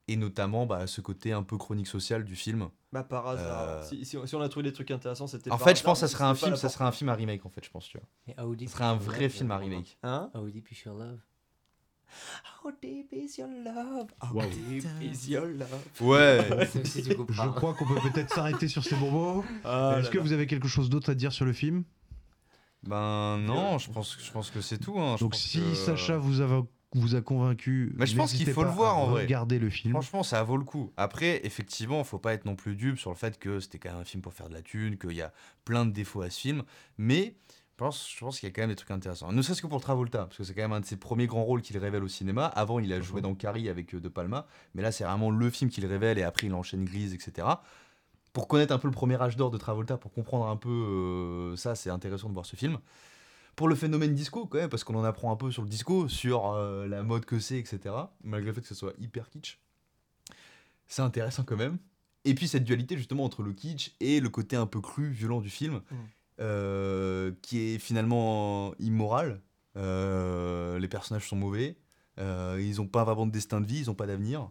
[0.07, 2.69] Et notamment, bah, ce côté un peu chronique sociale du film.
[2.91, 3.61] Bah, par hasard.
[3.69, 5.77] Euh, Si, si on- si on a trouvé des trucs intéressants, c'était En par fait,
[5.77, 7.65] je pense que ça serait un film, ça serait un film à remake, en fait,
[7.65, 8.44] je pense, tu vois.
[8.45, 9.98] How Deep Ce serait un Is Your vrai Love, film à euh, remake.
[10.03, 11.19] Hein How Deep Is Your Love
[12.64, 15.68] How deep is your love How deep is your love
[15.99, 16.48] Ouais.
[16.73, 19.44] Je crois qu'on peut peut-être s'arrêter sur ces bonbons.
[19.65, 21.84] Ah Est-ce que vous avez quelque chose d'autre à dire sur le film?
[22.84, 24.98] Ben non, je pense, je pense que c'est tout.
[24.99, 25.15] hein.
[25.18, 26.61] Je Donc pense si que- Sacha vous, avez,
[27.00, 29.24] vous a convaincu, Mais je pense qu'il faut le voir en vrai.
[29.24, 29.94] Regarder le film.
[29.94, 30.92] Franchement, ça vaut le coup.
[30.98, 34.02] Après, effectivement, faut pas être non plus dupe sur le fait que c'était quand même
[34.02, 35.34] un film pour faire de la thune, qu'il y a
[35.66, 36.64] plein de défauts à ce film.
[36.98, 37.36] Mais
[37.76, 39.34] je pense, je pense qu'il y a quand même des trucs intéressants.
[39.34, 41.44] Ne serait-ce que pour Travolta, parce que c'est quand même un de ses premiers grands
[41.44, 42.46] rôles qu'il révèle au cinéma.
[42.46, 45.50] Avant, il a joué dans Carrie avec euh, De Palma, mais là, c'est vraiment le
[45.50, 47.46] film qu'il révèle et après, il enchaîne Grise, etc.
[48.32, 51.58] Pour connaître un peu le premier âge d'or de Travolta, pour comprendre un peu euh,
[51.58, 52.78] ça, c'est intéressant de voir ce film.
[53.56, 56.07] Pour le phénomène disco, quand même, parce qu'on en apprend un peu sur le disco,
[56.10, 57.95] sur euh, la mode que c'est, etc.
[58.23, 59.60] Malgré le fait que ce soit hyper kitsch
[60.88, 61.80] c'est intéressant quand même.
[62.26, 65.41] Et puis cette dualité justement entre le kitsch et le côté un peu cru, violent
[65.41, 65.95] du film, Mm.
[66.41, 69.41] euh, qui est finalement immoral.
[69.77, 71.76] Euh, les personnages sont mauvais,
[72.19, 74.49] ils n'ont pas vraiment de destin de vie, ils n'ont pas d'avenir.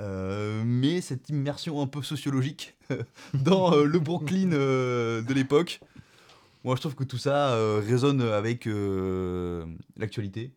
[0.00, 2.76] Euh, mais cette immersion un peu sociologique
[3.34, 5.80] dans euh, le Brooklyn euh, de l'époque,
[6.64, 9.64] moi je trouve que tout ça euh, résonne avec euh,
[9.96, 10.54] l'actualité.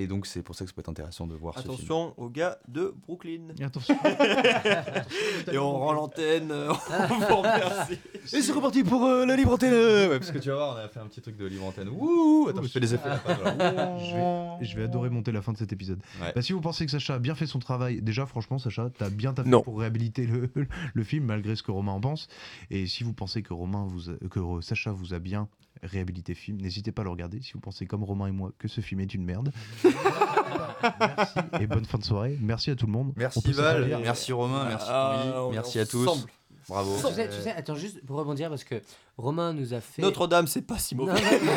[0.00, 1.74] Et donc c'est pour ça que ça peut être intéressant de voir ce film.
[1.74, 3.48] Attention aux gars de Brooklyn.
[3.58, 3.96] Et attention.
[5.52, 6.50] Et on rend l'antenne.
[6.52, 6.72] euh,
[7.10, 7.94] on vous remercie.
[8.32, 10.84] Et c'est reparti pour euh, la libre antenne Ouais, parce que tu vas voir, on
[10.84, 11.88] a fait un petit truc de libre antenne.
[11.88, 13.08] Ouh Attends, je fais les effets.
[13.08, 13.98] là, voilà.
[13.98, 14.14] je,
[14.60, 16.00] vais, je vais adorer monter la fin de cet épisode.
[16.20, 16.32] Ouais.
[16.34, 19.10] Bah, si vous pensez que Sacha a bien fait son travail, déjà franchement Sacha, t'as
[19.10, 19.62] bien taffé Non.
[19.62, 20.50] pour réhabiliter le,
[20.94, 22.28] le film malgré ce que Romain en pense.
[22.70, 25.48] Et si vous pensez que Romain vous a- que Sacha vous a bien
[25.82, 27.40] réhabilité le film, n'hésitez pas à le regarder.
[27.42, 29.52] Si vous pensez comme Romain et moi que ce film est une merde.
[29.84, 32.36] Merci et bonne fin de soirée.
[32.40, 33.08] Merci à tout le monde.
[33.16, 36.26] On Merci Val, merci Romain, merci Ah, Louis, merci à tous.
[36.68, 36.94] Bravo.
[36.96, 38.82] Tu sais, tu sais, attends, juste pour rebondir, parce que
[39.16, 40.02] Romain nous a fait.
[40.02, 41.14] Notre-Dame, c'est pas si mauvais.
[41.14, 41.52] non, non.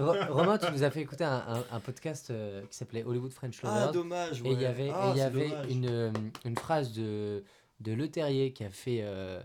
[0.00, 0.06] Non.
[0.12, 3.32] Ro- Romain, tu nous as fait écouter un, un- un podcast euh, qui s'appelait Hollywood
[3.32, 3.88] French Lovers.
[3.90, 4.40] Ah, dommage.
[4.44, 4.64] Et il y ouais.
[4.64, 5.66] avait, et Ah, il y avait dommage.
[5.70, 6.10] une, euh,
[6.46, 7.44] une phrase de,
[7.80, 9.00] de Le Terrier qui a fait.
[9.02, 9.42] euh,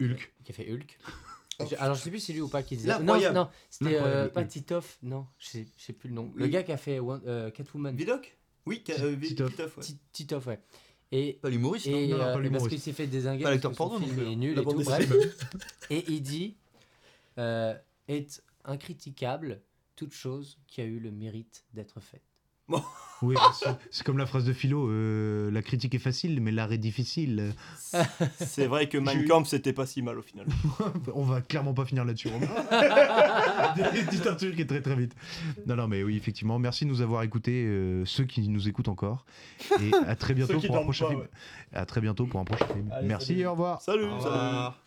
[0.00, 0.32] Hulk.
[0.44, 0.98] Qui a fait Hulk.
[1.70, 2.88] Je- alors je sais plus si c'est lui ou pas qui disait.
[2.90, 3.34] Non, L'incroyable.
[3.36, 4.44] non, c'était euh, L'incroyable pas.
[4.44, 6.32] Titoff, non, je sais, je sais plus le nom.
[6.34, 6.50] Le Oui.
[6.50, 7.94] gars qui a fait euh, Catwoman.
[7.96, 8.36] Vidoc
[8.66, 9.50] Oui, ca- euh, Titoff.
[9.50, 9.82] Titoff, ouais.
[9.82, 10.60] Ti- Titoff, ouais.
[11.14, 12.68] Et, Pas l'humoriste, et, Non, non, euh, pas et parce l'humoriste.
[12.70, 14.32] qu'il s'est fait désinguer Pas parce l'acteur que son porno, film plus.
[14.32, 15.06] est nul La et bande tout, dessinée.
[15.06, 15.50] bref.
[15.90, 16.56] Et il dit
[17.38, 17.74] euh,
[18.08, 19.60] est incritiquable
[19.96, 22.22] toute chose qui a eu le mérite d'être faite.
[23.24, 23.36] Oui,
[23.92, 27.54] c'est- comme la phrase de Philo euh, la critique est facile, mais l'art est difficile.
[28.40, 30.44] C'est vrai que Mein Kampf, c'était pas si mal au final.
[31.14, 32.26] On va clairement pas finir là-dessus.
[32.30, 32.48] Romain.
[34.10, 35.14] Dites un truc qui est très très vite.
[35.68, 36.58] Non, non, mais oui, effectivement.
[36.58, 39.24] Merci de nous avoir écoutés, euh, ceux qui nous écoutent encore.
[39.80, 41.20] Et à très bientôt pour un prochain pas, film.
[41.22, 41.28] ouais.
[41.78, 42.90] À très bientôt pour un prochain film.
[42.92, 43.40] Allez, Merci salut.
[43.40, 43.80] et au revoir.
[43.82, 44.34] Salut, Au salut.
[44.34, 44.78] revoir.